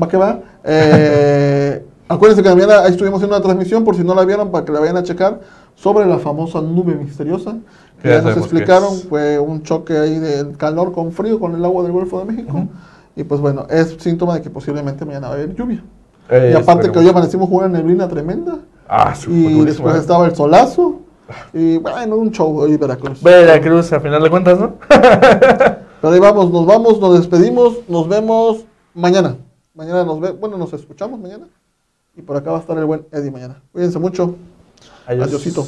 Va 0.00 0.08
que 0.08 0.16
va. 0.16 0.40
Eh, 0.64 1.84
acuérdense 2.08 2.42
que 2.42 2.48
mañana 2.48 2.80
ahí 2.80 2.92
estuvimos 2.92 3.22
en 3.22 3.28
una 3.28 3.40
transmisión, 3.40 3.84
por 3.84 3.96
si 3.96 4.04
no 4.04 4.14
la 4.14 4.24
vieron, 4.24 4.50
para 4.50 4.64
que 4.64 4.72
la 4.72 4.80
vayan 4.80 4.96
a 4.96 5.02
checar. 5.02 5.40
sobre 5.76 6.06
la 6.06 6.18
famosa 6.18 6.60
nube 6.60 6.94
misteriosa. 6.94 7.56
Que 8.00 8.08
ya 8.08 8.16
ya 8.16 8.22
nos 8.22 8.36
explicaron, 8.36 8.94
fue 9.08 9.38
un 9.38 9.62
choque 9.62 9.96
ahí 9.96 10.18
de 10.18 10.52
calor 10.56 10.92
con 10.92 11.10
frío 11.12 11.40
con 11.40 11.54
el 11.54 11.64
agua 11.64 11.82
del 11.82 11.92
Golfo 11.92 12.18
de 12.18 12.26
México. 12.26 12.68
Y 13.16 13.24
pues 13.24 13.40
bueno, 13.40 13.66
es 13.70 13.96
síntoma 13.98 14.34
de 14.34 14.42
que 14.42 14.50
posiblemente 14.50 15.04
mañana 15.04 15.28
va 15.28 15.34
a 15.34 15.36
haber 15.36 15.54
lluvia. 15.54 15.82
Eh, 16.28 16.50
y 16.52 16.56
aparte 16.56 16.90
que 16.90 16.98
hoy 16.98 17.08
amanecimos 17.08 17.48
con 17.48 17.58
una 17.58 17.68
neblina 17.68 18.08
tremenda. 18.08 18.58
Ah, 18.88 19.14
Y 19.28 19.64
después 19.64 19.96
estaba 19.96 20.26
el 20.26 20.34
solazo. 20.34 21.00
Y 21.52 21.78
bueno, 21.78 22.16
un 22.16 22.30
show 22.30 22.58
hoy 22.58 22.76
Veracruz. 22.76 23.22
Veracruz, 23.22 23.92
a 23.92 24.00
final 24.00 24.22
de 24.22 24.30
cuentas, 24.30 24.58
¿no? 24.58 24.74
Pero 24.88 26.12
ahí 26.12 26.20
vamos, 26.20 26.50
nos 26.50 26.66
vamos, 26.66 27.00
nos 27.00 27.18
despedimos, 27.18 27.78
nos 27.88 28.08
vemos 28.08 28.64
mañana. 28.92 29.36
Mañana 29.74 30.04
nos 30.04 30.20
ve, 30.20 30.32
bueno, 30.32 30.58
nos 30.58 30.72
escuchamos 30.74 31.18
mañana. 31.18 31.46
Y 32.14 32.22
por 32.22 32.36
acá 32.36 32.50
va 32.50 32.58
a 32.58 32.60
estar 32.60 32.76
el 32.76 32.84
buen 32.84 33.06
Eddie 33.10 33.30
mañana. 33.30 33.62
Cuídense 33.72 33.98
mucho. 33.98 34.36
Adiós. 35.06 35.28
Adiosito. 35.28 35.66